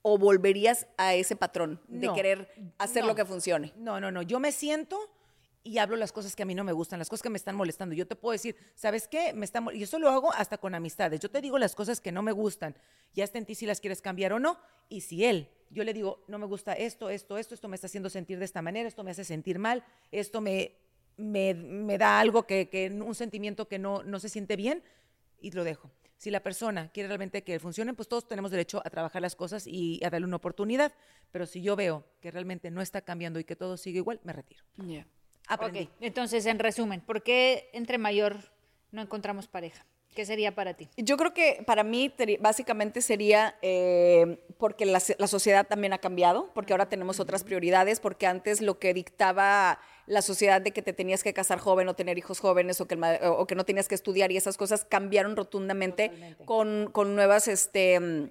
¿O 0.04 0.18
volverías 0.18 0.88
a 0.98 1.14
ese 1.14 1.36
patrón 1.36 1.80
de 1.88 2.08
No, 2.08 2.16
querer 2.16 2.52
hacer 2.80 3.04
no. 3.04 3.10
lo 3.10 3.16
que 3.16 3.24
funcione? 3.24 3.72
No, 3.76 4.00
no, 4.00 4.12
no. 4.12 4.24
Yo 4.24 4.39
me 4.39 4.52
siento 4.52 4.98
y 5.64 5.78
hablo 5.78 5.95
las 5.95 6.12
cosas 6.12 6.36
que 6.36 6.43
a 6.43 6.45
mí 6.45 6.55
no 6.55 6.64
me 6.64 6.72
gustan, 6.72 6.99
las 6.99 7.09
cosas 7.09 7.24
que 7.24 7.30
me 7.30 7.38
están 7.38 7.55
molestando. 7.55 7.93
Yo 7.93 8.07
te 8.07 8.16
puedo 8.16 8.34
decir, 8.34 8.55
¿sabes 8.76 9.07
qué? 9.07 9.34
Me 9.34 9.45
está 9.45 9.62
mol-". 9.62 9.76
y 9.76 9.84
eso 9.84 9.99
lo 9.99 10.09
hago 10.09 10.34
hasta 10.34 10.57
con 10.57 10.74
amistades. 10.74 11.20
Yo 11.20 11.30
te 11.30 11.41
digo 11.41 11.57
las 11.57 11.76
cosas 11.76 12.01
que 12.01 12.12
no 12.12 12.24
me 12.24 12.32
gustan. 12.32 12.76
Ya 13.14 13.24
está 13.24 13.38
en 13.38 13.45
ti 13.45 13.55
si 13.55 13.66
las 13.66 13.80
quieres 13.80 14.01
cambiar 14.01 14.34
o 14.34 14.39
no. 14.39 14.57
Y 14.89 15.01
si 15.01 15.26
él, 15.26 15.49
yo 15.70 15.84
le 15.84 15.93
digo, 15.93 16.24
no 16.28 16.39
me 16.39 16.45
gusta 16.45 16.74
esto, 16.74 17.09
esto, 17.09 17.38
esto, 17.38 17.53
esto 17.53 17.68
me 17.68 17.76
está 17.76 17.88
haciendo 17.88 18.09
sentir 18.09 18.39
de 18.39 18.45
esta 18.45 18.62
manera, 18.62 18.88
esto 18.88 19.03
me 19.03 19.12
hace 19.12 19.24
sentir 19.24 19.57
mal, 19.57 19.86
esto 20.12 20.41
me, 20.41 20.76
me, 21.16 21.53
me 21.53 21.97
da 21.97 22.20
algo 22.20 22.43
que, 22.43 22.68
que, 22.68 22.89
un 22.89 23.16
sentimiento 23.16 23.68
que 23.70 23.80
no, 23.80 24.03
no 24.03 24.20
se 24.20 24.28
siente 24.28 24.57
bien, 24.57 24.84
y 25.41 25.51
lo 25.51 25.64
dejo. 25.64 25.91
Si 26.18 26.30
la 26.30 26.43
persona 26.43 26.89
quiere 26.91 27.07
realmente 27.07 27.43
que 27.43 27.59
funcione, 27.59 27.93
pues 27.93 28.07
todos 28.07 28.28
tenemos 28.28 28.51
derecho 28.51 28.82
a 28.86 28.89
trabajar 28.89 29.22
las 29.22 29.36
cosas 29.36 29.66
y 29.66 29.99
a 30.03 30.09
darle 30.09 30.28
una 30.28 30.36
oportunidad. 30.36 30.93
Pero 31.32 31.47
si 31.47 31.62
yo 31.62 31.76
veo 31.76 32.05
que 32.22 32.30
realmente 32.30 32.70
no 32.70 32.82
está 32.82 33.01
cambiando 33.01 33.39
y 33.39 33.43
que 33.43 33.55
todo 33.55 33.76
sigue 33.76 33.97
igual, 33.97 34.20
me 34.24 34.34
retiro. 34.34 34.64
Aprendí. 35.48 35.84
Ok, 35.84 35.89
entonces, 36.02 36.46
en 36.46 36.60
resumen, 36.60 37.02
¿por 37.02 37.24
qué 37.24 37.70
entre 37.74 37.98
mayor 37.98 38.38
no 38.92 39.02
encontramos 39.02 39.48
pareja? 39.48 39.86
¿Qué 40.16 40.26
sería 40.26 40.54
para 40.54 40.74
ti? 40.74 40.89
Yo 40.98 41.16
creo 41.16 41.34
que 41.34 41.64
para 41.66 41.84
mí 41.84 42.14
básicamente 42.42 43.02
sería 43.02 43.56
eh, 43.62 44.44
porque 44.58 44.86
la, 44.86 45.00
sociedad 45.00 45.66
también 45.66 45.94
ha 45.94 46.00
cambiado, 46.00 46.52
porque 46.54 46.74
ahora 46.74 46.89
tenemos 46.89 47.22
otras 47.22 47.46
prioridades, 47.46 48.02
porque 48.02 48.28
antes 48.28 48.60
lo 48.60 48.78
que 48.78 48.94
dictaba 48.94 49.80
la 50.08 50.22
sociedad 50.22 50.62
de 50.62 50.72
que 50.72 50.82
te 50.82 50.92
tenías 50.92 51.24
que 51.24 51.34
casar 51.34 51.60
joven 51.60 51.88
o 51.88 51.94
tener 51.94 52.18
hijos 52.18 52.42
jóvenes 52.42 52.82
o 52.82 52.88
que, 52.88 52.96
el 52.96 53.04
o 53.24 53.48
que 53.48 53.56
no 53.56 53.64
tenías 53.64 53.88
que 53.88 53.96
estudiar 53.96 54.34
y 54.34 54.38
esas 54.38 54.58
cosas 54.58 54.84
cambiaron 54.84 55.38
rotundamente 55.38 56.36
con, 56.44 56.89
con 56.92 57.16
nuevas 57.16 57.48
este, 57.48 57.98
mm, 57.98 58.30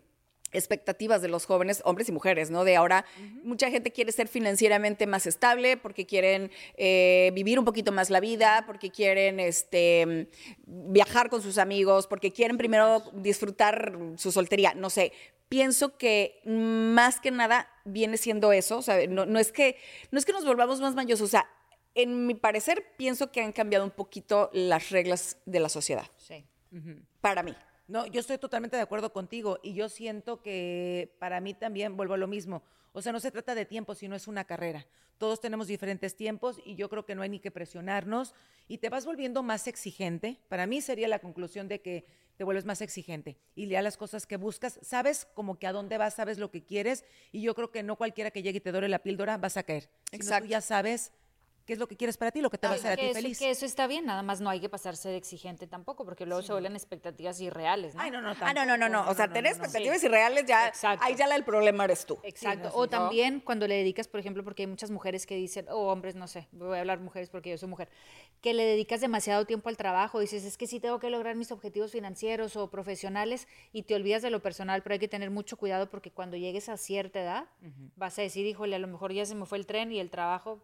expectativas 0.53 1.23
de 1.23 1.29
los 1.29 1.47
jóvenes, 1.47 1.81
hombres 1.85 2.09
y 2.09 2.13
mujeres, 2.13 2.51
¿no? 2.51 2.65
De 2.65 2.77
ahora, 2.77 3.05
mucha 3.45 3.71
gente 3.71 3.93
quiere 3.93 4.13
ser 4.13 4.29
financieramente 4.29 5.07
más 5.07 5.27
estable 5.27 5.77
porque 5.77 6.07
quieren 6.07 6.51
eh, 6.77 7.31
vivir 7.35 7.59
un 7.59 7.65
poquito 7.65 7.93
más 7.93 8.11
la 8.11 8.21
vida, 8.21 8.65
porque 8.67 8.91
quieren 8.91 9.41
este, 9.41 10.29
viajar 10.67 11.31
con 11.31 11.43
sus 11.43 11.59
amigos, 11.59 12.07
porque 12.07 12.33
quieren 12.33 12.57
primero 12.57 13.03
disfrutar 13.15 13.93
su 14.17 14.33
soltería, 14.33 14.75
no 14.75 14.91
sé. 14.91 15.13
Pienso 15.49 15.97
que 15.99 16.41
más 16.45 17.21
que 17.21 17.31
nada 17.31 17.69
viene 17.85 18.17
siendo 18.17 18.53
eso, 18.53 18.79
o 18.79 18.83
sea, 18.83 19.05
no, 19.09 19.27
no 19.27 19.39
es, 19.41 19.51
que, 19.51 19.77
no 20.13 20.19
es 20.19 20.25
que 20.25 20.33
nos 20.33 20.45
volvamos 20.45 20.81
más 20.81 20.95
mayosos, 20.95 21.27
o 21.27 21.31
sea, 21.31 21.49
en 21.97 22.27
mi 22.29 22.35
parecer 22.35 22.85
pienso 22.97 23.33
que 23.33 23.41
han 23.43 23.51
cambiado 23.53 23.85
un 23.85 23.91
poquito 23.91 24.49
las 24.53 24.91
reglas 24.91 25.39
de 25.47 25.59
la 25.61 25.69
sociedad, 25.69 26.07
Sí. 26.17 26.45
para 27.21 27.43
mí. 27.43 27.55
No, 27.91 28.07
yo 28.07 28.21
estoy 28.21 28.39
totalmente 28.39 28.77
de 28.77 28.83
acuerdo 28.83 29.13
contigo 29.13 29.59
y 29.65 29.75
yo 29.75 29.89
siento 29.89 30.43
que 30.43 31.17
para 31.19 31.41
mí 31.41 31.55
también 31.55 31.97
vuelvo 31.97 32.15
a 32.15 32.19
lo 32.19 32.29
mismo. 32.29 32.63
O 32.93 33.03
sea, 33.03 33.11
no 33.11 33.19
se 33.19 33.33
trata 33.33 33.57
de 33.57 33.67
tiempo, 33.67 33.97
sino 33.97 34.15
es 34.15 34.29
una 34.29 34.45
carrera. 34.45 34.87
Todos 35.19 35.41
tenemos 35.41 35.67
diferentes 35.67 36.15
tiempos 36.15 36.61
y 36.65 36.77
yo 36.77 36.89
creo 36.89 37.05
que 37.05 37.17
no 37.17 37.23
hay 37.23 37.29
ni 37.29 37.41
que 37.41 37.51
presionarnos 37.51 38.33
y 38.69 38.79
te 38.79 38.91
vas 38.91 39.07
volviendo 39.07 39.43
más 39.43 39.67
exigente. 39.67 40.39
Para 40.49 40.69
mí 40.69 40.81
sería 40.81 41.09
la 41.09 41.19
conclusión 41.19 41.67
de 41.67 41.81
que 41.81 42.07
te 42.37 42.45
vuelves 42.45 42.65
más 42.65 42.81
exigente 42.81 43.39
y 43.57 43.67
ya 43.67 43.83
las 43.83 43.97
cosas 43.97 44.25
que 44.25 44.37
buscas, 44.37 44.79
sabes 44.83 45.27
como 45.35 45.59
que 45.59 45.67
a 45.67 45.73
dónde 45.73 45.99
vas, 45.99 46.15
sabes 46.15 46.39
lo 46.39 46.53
que 46.53 46.65
quieres 46.65 47.05
y 47.33 47.43
yo 47.43 47.57
creo 47.57 47.73
que 47.73 47.83
no 47.83 47.97
cualquiera 47.97 48.31
que 48.31 48.43
llegue 48.43 48.59
y 48.59 48.61
te 48.61 48.71
dore 48.71 48.89
la 48.89 49.01
píldora 49.01 49.37
vas 49.37 49.57
a 49.57 49.65
caer. 49.65 49.91
Sino 50.13 50.23
Exacto. 50.23 50.45
tú 50.47 50.51
ya 50.53 50.61
sabes 50.61 51.13
qué 51.71 51.75
es 51.75 51.79
lo 51.79 51.87
que 51.87 51.97
quieres 51.97 52.17
para 52.17 52.33
ti, 52.33 52.41
lo 52.41 52.51
que 52.51 52.59
te 52.59 52.67
va 52.67 52.73
a 52.73 52.77
hacer 52.77 52.91
a 52.91 52.97
ti 52.97 53.03
eso, 53.03 53.15
feliz. 53.15 53.39
que 53.39 53.49
eso 53.49 53.65
está 53.65 53.87
bien, 53.87 54.05
nada 54.05 54.25
más 54.25 54.41
no 54.41 54.51
hay 54.51 54.59
que 54.59 54.69
pasarse 54.69 55.09
de 55.09 55.17
exigente 55.17 55.69
tampoco, 55.69 56.05
porque 56.05 56.27
luego 56.27 56.43
se 56.43 56.51
vuelven 56.53 56.75
expectativas 56.75 57.41
irreales, 57.41 57.95
¿no? 57.95 58.03
Ay, 58.03 58.11
no, 58.11 58.21
no, 58.21 58.35
Ah, 58.41 58.53
no, 58.53 58.65
no, 58.67 58.77
no, 58.77 58.89
no. 58.89 59.09
O 59.09 59.15
sea, 59.15 59.29
tener 59.33 59.53
no, 59.53 59.59
no. 59.59 59.65
expectativas 59.65 60.03
irreales 60.03 60.47
ya, 60.47 60.67
Exacto. 60.67 61.05
ahí 61.05 61.15
ya 61.15 61.29
la- 61.29 61.37
el 61.37 61.45
problema 61.45 61.85
eres 61.85 62.05
tú. 62.07 62.19
Exacto. 62.25 62.71
Sí, 62.71 62.75
no, 62.75 62.81
o 62.81 62.85
sí. 62.87 62.91
también 62.91 63.39
cuando 63.39 63.69
le 63.69 63.77
dedicas, 63.77 64.09
por 64.09 64.19
ejemplo, 64.19 64.43
porque 64.43 64.65
hay 64.65 64.67
muchas 64.67 64.91
mujeres 64.91 65.27
que 65.27 65.37
dicen, 65.37 65.67
o 65.69 65.93
hombres, 65.93 66.17
no 66.17 66.27
sé, 66.27 66.49
voy 66.51 66.77
a 66.77 66.81
hablar 66.81 66.99
mujeres 66.99 67.31
porque 67.31 67.51
yo 67.51 67.57
soy 67.57 67.69
mujer, 67.69 67.89
que 68.41 68.53
le 68.53 68.65
dedicas 68.65 69.01
demasiado 69.01 69.45
tiempo 69.45 69.69
al 69.69 69.77
trabajo, 69.77 70.19
dices, 70.19 70.45
es 70.45 70.57
que 70.59 70.67
sí 70.67 70.81
tengo 70.81 70.99
que 70.99 71.09
lograr 71.09 71.37
mis 71.37 71.53
objetivos 71.53 71.93
financieros 71.93 72.57
o 72.57 72.69
profesionales 72.69 73.47
y 73.73 73.85
te 73.85 73.95
olvidas 73.95 74.23
de 74.23 74.31
lo 74.31 74.43
personal, 74.43 74.83
pero 74.83 74.95
hay 74.95 74.99
que 74.99 75.07
tener 75.07 75.31
mucho 75.31 75.57
cuidado 75.57 75.89
porque 75.89 76.11
cuando 76.11 76.37
llegues 76.37 76.69
a 76.69 76.77
cierta 76.77 77.21
edad, 77.21 77.45
vas 77.95 78.19
a 78.19 78.23
decir, 78.23 78.45
híjole, 78.45 78.75
a 78.75 78.81
lo 78.81 78.89
mejor 78.89 79.13
ya 79.13 79.25
se 79.25 79.37
me 79.37 79.47
fue 79.47 79.57
el 79.59 79.67
tren 79.67 79.93
y 79.93 80.01
el 80.01 80.11
trabajo 80.11 80.61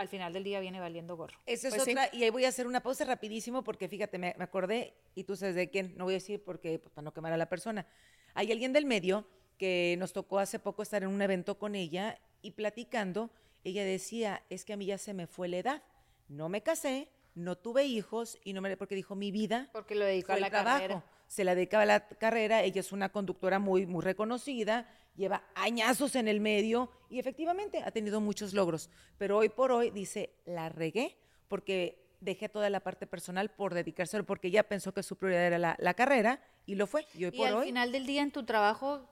al 0.00 0.08
final 0.08 0.32
del 0.32 0.44
día 0.44 0.60
viene 0.60 0.80
valiendo 0.80 1.14
gorro. 1.14 1.36
Esa 1.44 1.68
es 1.68 1.74
Pues 1.74 1.84
sí. 1.84 1.90
otra, 1.90 2.08
y 2.12 2.22
ahí 2.24 2.30
voy 2.30 2.46
a 2.46 2.48
hacer 2.48 2.66
una 2.66 2.82
pausa 2.82 3.04
rapidísimo 3.04 3.62
porque 3.62 3.86
fíjate, 3.86 4.16
me, 4.16 4.34
me 4.38 4.44
acordé, 4.44 4.94
y 5.14 5.24
tú 5.24 5.36
sabes 5.36 5.54
de 5.54 5.68
quién, 5.68 5.94
no 5.96 6.04
voy 6.04 6.14
a 6.14 6.16
decir 6.16 6.42
porque, 6.42 6.78
pues, 6.78 6.90
para 6.94 7.04
no 7.04 7.12
quemar 7.12 7.32
a 7.34 7.36
la 7.36 7.50
persona. 7.50 7.86
Hay 8.32 8.50
alguien 8.50 8.72
del 8.72 8.86
medio 8.86 9.26
que 9.58 9.96
nos 9.98 10.14
tocó 10.14 10.38
hace 10.38 10.58
poco 10.58 10.82
estar 10.82 11.02
en 11.02 11.10
un 11.10 11.20
evento 11.20 11.58
con 11.58 11.74
ella 11.74 12.18
y 12.40 12.52
platicando, 12.52 13.30
ella 13.62 13.84
decía, 13.84 14.42
es 14.48 14.64
que 14.64 14.72
a 14.72 14.76
mí 14.78 14.86
ya 14.86 14.96
se 14.96 15.12
me 15.12 15.26
fue 15.26 15.48
la 15.48 15.58
edad, 15.58 15.82
no 16.28 16.48
me 16.48 16.62
casé, 16.62 17.10
no 17.34 17.58
tuve 17.58 17.84
hijos, 17.84 18.38
y 18.42 18.54
no 18.54 18.62
me, 18.62 18.74
porque 18.78 18.94
dijo, 18.94 19.14
mi 19.14 19.30
vida 19.30 19.68
Porque 19.72 19.94
lo 19.94 20.06
dedicó 20.06 20.32
a 20.32 20.36
el 20.36 20.40
la 20.40 20.48
trabajo. 20.50 20.78
carrera. 20.80 21.04
Se 21.30 21.44
la 21.44 21.54
dedicaba 21.54 21.84
a 21.84 21.86
la 21.86 22.08
carrera, 22.08 22.64
ella 22.64 22.80
es 22.80 22.90
una 22.90 23.10
conductora 23.10 23.60
muy, 23.60 23.86
muy 23.86 24.02
reconocida, 24.02 24.88
lleva 25.14 25.44
añazos 25.54 26.16
en 26.16 26.26
el 26.26 26.40
medio 26.40 26.90
y 27.08 27.20
efectivamente 27.20 27.84
ha 27.84 27.92
tenido 27.92 28.20
muchos 28.20 28.52
logros. 28.52 28.90
Pero 29.16 29.36
hoy 29.38 29.48
por 29.48 29.70
hoy 29.70 29.90
dice, 29.90 30.34
la 30.44 30.70
regué 30.70 31.16
porque 31.46 32.16
dejé 32.18 32.48
toda 32.48 32.68
la 32.68 32.80
parte 32.80 33.06
personal 33.06 33.48
por 33.48 33.74
dedicárselo, 33.74 34.26
porque 34.26 34.48
ella 34.48 34.64
pensó 34.64 34.92
que 34.92 35.04
su 35.04 35.14
prioridad 35.14 35.44
era 35.44 35.58
la, 35.60 35.76
la 35.78 35.94
carrera 35.94 36.42
y 36.66 36.74
lo 36.74 36.88
fue. 36.88 37.06
Y 37.14 37.26
hoy 37.26 37.30
Y 37.32 37.38
por 37.38 37.46
al 37.46 37.54
hoy, 37.54 37.66
final 37.66 37.92
del 37.92 38.06
día 38.06 38.22
en 38.22 38.32
tu 38.32 38.42
trabajo 38.44 39.08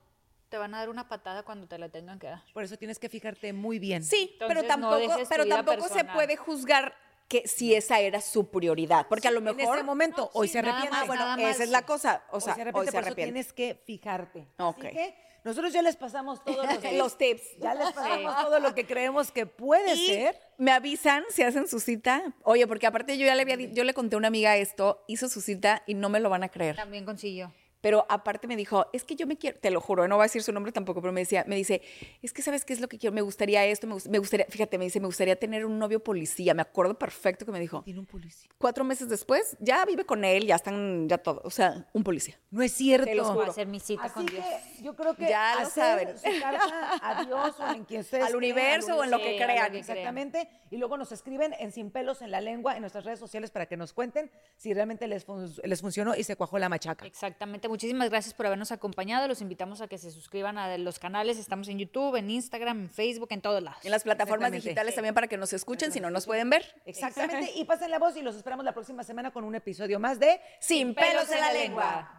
te 0.49 0.59
van 0.59 0.75
a 0.75 0.79
dar 0.79 0.89
una 0.89 1.09
patada 1.09 1.45
cuando 1.45 1.69
te 1.69 1.79
la 1.79 1.89
tengan 1.89 2.19
que 2.19 2.27
dar. 2.27 2.43
por 2.53 2.65
eso 2.65 2.77
tienes 2.77 2.99
que 2.99 3.09
fijarte 3.09 3.53
muy 3.53 3.79
bien. 3.79 4.03
Sí, 4.03 4.35
pero 4.41 4.61
Entonces, 4.63 4.69
tampoco, 4.69 5.29
pero 5.29 5.47
tampoco 5.47 5.89
se 5.89 6.05
puede 6.05 6.37
juzgar 6.37 6.97
que 7.29 7.47
si 7.47 7.75
esa 7.75 8.01
era 8.01 8.21
su 8.21 8.51
prioridad, 8.51 9.07
porque 9.09 9.29
a 9.29 9.31
lo 9.31 9.39
En 9.39 9.45
mejor 9.57 9.77
ese 9.77 9.85
momento, 9.85 10.23
No, 10.23 10.31
hoy 10.33 10.49
sí, 10.49 10.53
se 10.55 10.59
arrepiente. 10.61 10.91
más, 10.91 11.03
Ah, 11.03 11.07
bueno, 11.07 11.25
más. 11.27 11.41
esa 11.41 11.63
es 11.65 11.71
la 11.71 11.83
cosa, 11.83 12.23
o 12.31 12.37
Hoy 12.37 12.41
sea, 12.41 12.55
se 12.55 12.61
hoy 12.63 12.69
arrepiente, 12.69 12.91
se 12.91 12.93
por 12.93 13.01
eso 13.03 13.07
arrepiente. 13.09 13.33
tienes 13.33 13.53
que 13.53 13.81
fijarte. 13.85 14.49
Ok. 14.59 14.79
Así 14.85 14.89
que 14.97 15.15
nosotros 15.45 15.73
ya 15.73 15.83
les 15.83 15.97
pasamos 15.97 16.43
todos 16.45 16.67
los, 16.67 16.93
Los 16.95 17.19
tips. 17.19 17.43
Ya 17.61 17.75
les 17.75 17.93
pasamos 17.93 18.35
todo 18.43 18.59
lo 18.61 18.75
que 18.75 18.87
creemos 18.87 19.31
que 19.31 19.47
puede 19.47 19.95
Y 19.95 20.07
ser. 20.09 20.39
me 20.57 20.73
avisan 20.73 21.23
si 21.31 21.43
hacen 21.43 21.69
su 21.69 21.81
cita. 21.81 22.23
Oye, 22.45 22.67
porque 22.67 22.87
aparte 22.87 23.17
yo 23.19 23.27
ya 23.27 23.35
le 23.35 23.43
había 23.43 23.57
yo 23.57 23.85
le 23.85 23.95
conté 23.95 24.17
a 24.17 24.19
una 24.19 24.29
amiga 24.29 24.57
esto, 24.57 25.05
hizo 25.07 25.29
su 25.29 25.41
cita 25.41 25.83
y 25.87 25.95
no 25.95 26.09
me 26.09 26.21
lo 26.21 26.31
van 26.31 26.43
a 26.45 26.49
creer. 26.49 26.77
También 26.77 27.05
consiguió. 27.05 27.53
Pero 27.81 28.07
aparte 28.09 28.47
me 28.47 28.57
dijo, 28.57 28.87
es 28.93 29.05
que 29.05 29.15
yo 29.15 29.27
me 29.27 29.37
quiero, 29.37 29.59
te 29.61 29.71
lo 29.71 29.81
juro, 29.81 30.09
no 30.09 30.17
voy 30.17 30.23
a 30.23 30.27
decir 30.27 30.43
su 30.43 30.53
nombre 30.53 30.73
tampoco, 30.73 31.01
pero 31.01 31.13
me 31.13 31.21
decía, 31.21 31.45
me 31.47 31.55
dice, 31.57 31.81
es 32.23 32.33
que 32.33 32.43
sabes 32.43 32.65
qué 32.65 32.73
es 32.73 32.81
lo 32.81 32.89
que 32.89 32.99
quiero, 32.99 33.15
me 33.15 33.21
gustaría 33.21 33.65
esto, 33.67 33.87
me, 33.87 33.97
me 34.11 34.19
gustaría, 34.19 34.47
fíjate, 34.49 34.79
me 34.79 34.85
dice, 34.85 34.99
me 35.01 35.07
gustaría 35.07 35.37
tener 35.39 35.65
un 35.65 35.79
novio 35.79 36.03
policía, 36.03 36.55
me 36.55 36.63
acuerdo 36.63 36.99
perfecto 36.99 37.47
que 37.47 37.53
me 37.53 37.61
dijo. 37.61 37.83
Tiene 37.83 38.01
un 38.01 38.07
policía. 38.07 38.51
Cuatro 38.59 38.83
meses 38.85 39.09
después, 39.09 39.57
ya 39.61 39.85
vive 39.85 40.05
con 40.05 40.25
él, 40.25 40.47
ya 40.47 40.57
están, 40.57 41.09
ya 41.09 41.19
todo, 41.19 41.41
o 41.45 41.51
sea, 41.51 41.87
un 41.93 42.03
policía. 42.03 42.37
No 42.51 42.63
es 42.63 42.73
cierto. 42.73 43.07
Te 43.07 43.15
lo 43.15 43.23
Voy 43.25 43.33
juro. 43.35 43.47
a 43.47 43.51
hacer 43.51 43.67
mi 43.69 43.79
cita 43.79 44.03
Así 44.05 44.15
con 44.15 44.27
Dios. 44.27 44.45
que 44.77 44.83
yo 44.83 44.97
creo 44.97 45.15
que 45.15 45.29
Ya 45.29 45.55
lo 45.63 45.71
saben. 45.71 46.19
su 46.19 46.25
carta 46.41 46.99
a 47.03 47.25
Dios 47.25 47.55
o 47.61 47.69
en 47.75 47.85
quien 47.85 48.01
ustedes 48.01 48.25
Al 48.25 48.35
universo 48.37 48.97
o 48.97 49.05
en 49.05 49.11
lo 49.11 49.19
que 49.19 49.37
Sí, 49.37 49.43
a 49.43 49.47
lo 49.47 49.53
crean. 49.53 49.73
que 49.73 49.79
Exactamente. 49.79 50.49
Y 50.71 50.79
luego 50.79 50.97
nos 50.97 51.13
escriben 51.13 51.55
en 51.59 51.71
Sin 51.73 51.91
Pelos 51.91 52.23
en 52.23 52.31
la 52.31 52.41
Lengua 52.41 52.75
en 52.75 52.81
nuestras 52.81 53.05
redes 53.05 53.19
sociales 53.21 53.51
para 53.51 53.67
que 53.67 53.77
nos 53.77 53.93
cuenten 53.93 54.31
si 54.57 54.75
realmente 54.75 55.07
les, 55.07 55.25
fun- 55.25 55.53
les 55.63 55.81
funcionó 55.81 56.15
y 56.17 56.25
se 56.25 56.35
cuajó 56.37 56.59
la 56.59 56.69
machaca. 56.69 57.07
Exactamente. 57.07 57.69
Muchísimas 57.79 58.11
gracias 58.11 58.35
por 58.35 58.45
habernos 58.45 58.73
acompañado. 58.73 59.29
Los 59.29 59.41
invitamos 59.41 59.81
a 59.81 59.87
que 59.87 59.99
se 59.99 60.11
suscriban 60.11 60.59
a 60.59 60.77
los 60.79 60.99
canales. 60.99 61.39
Estamos 61.39 61.69
en 61.69 61.79
YouTube, 61.79 62.17
en 62.17 62.29
Instagram, 62.29 62.81
en 62.81 62.91
Facebook, 62.91 63.29
en 63.31 63.41
todos 63.41 63.63
lados. 63.63 63.79
En 63.85 63.93
las 63.93 64.03
plataformas 64.03 64.51
digitales 64.51 64.97
también 64.97 65.15
para 65.15 65.29
que 65.29 65.37
nos 65.37 65.53
escuchen, 65.53 65.93
si 65.93 66.01
no 66.01 66.11
nos 66.11 66.27
pueden 66.27 66.51
ver. 66.51 66.65
Exactamente. 66.87 67.53
Y 67.55 67.67
pasen 67.67 67.93
la 67.93 68.01
voz 68.01 68.17
y 68.17 68.23
los 68.23 68.35
esperamos 68.35 68.65
la 68.65 68.73
próxima 68.73 69.05
semana 69.05 69.31
con 69.31 69.45
un 69.45 69.55
episodio 69.55 70.01
más 70.01 70.19
de 70.19 70.41
Sin 70.59 70.93
pelos 70.93 71.31
en 71.31 71.41
la 71.41 71.53
lengua. 71.53 72.11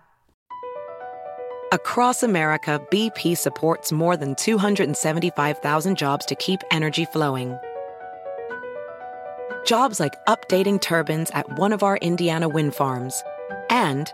Across 1.74 2.24
America, 2.24 2.80
BP 2.89 3.36
supports 3.36 3.91
more 3.91 4.16
than 4.16 4.36
275,000 4.36 5.97
jobs 5.97 6.26
to 6.28 6.36
keep 6.36 6.62
energy 6.72 7.03
flowing. 7.03 7.57
Jobs 9.66 9.99
like 9.99 10.16
updating 10.26 10.80
turbines 10.80 11.30
at 11.32 11.60
one 11.60 11.74
of 11.74 11.84
our 11.84 11.97
Indiana 11.97 12.47
wind 12.47 12.74
farms 12.74 13.22
and 13.70 14.14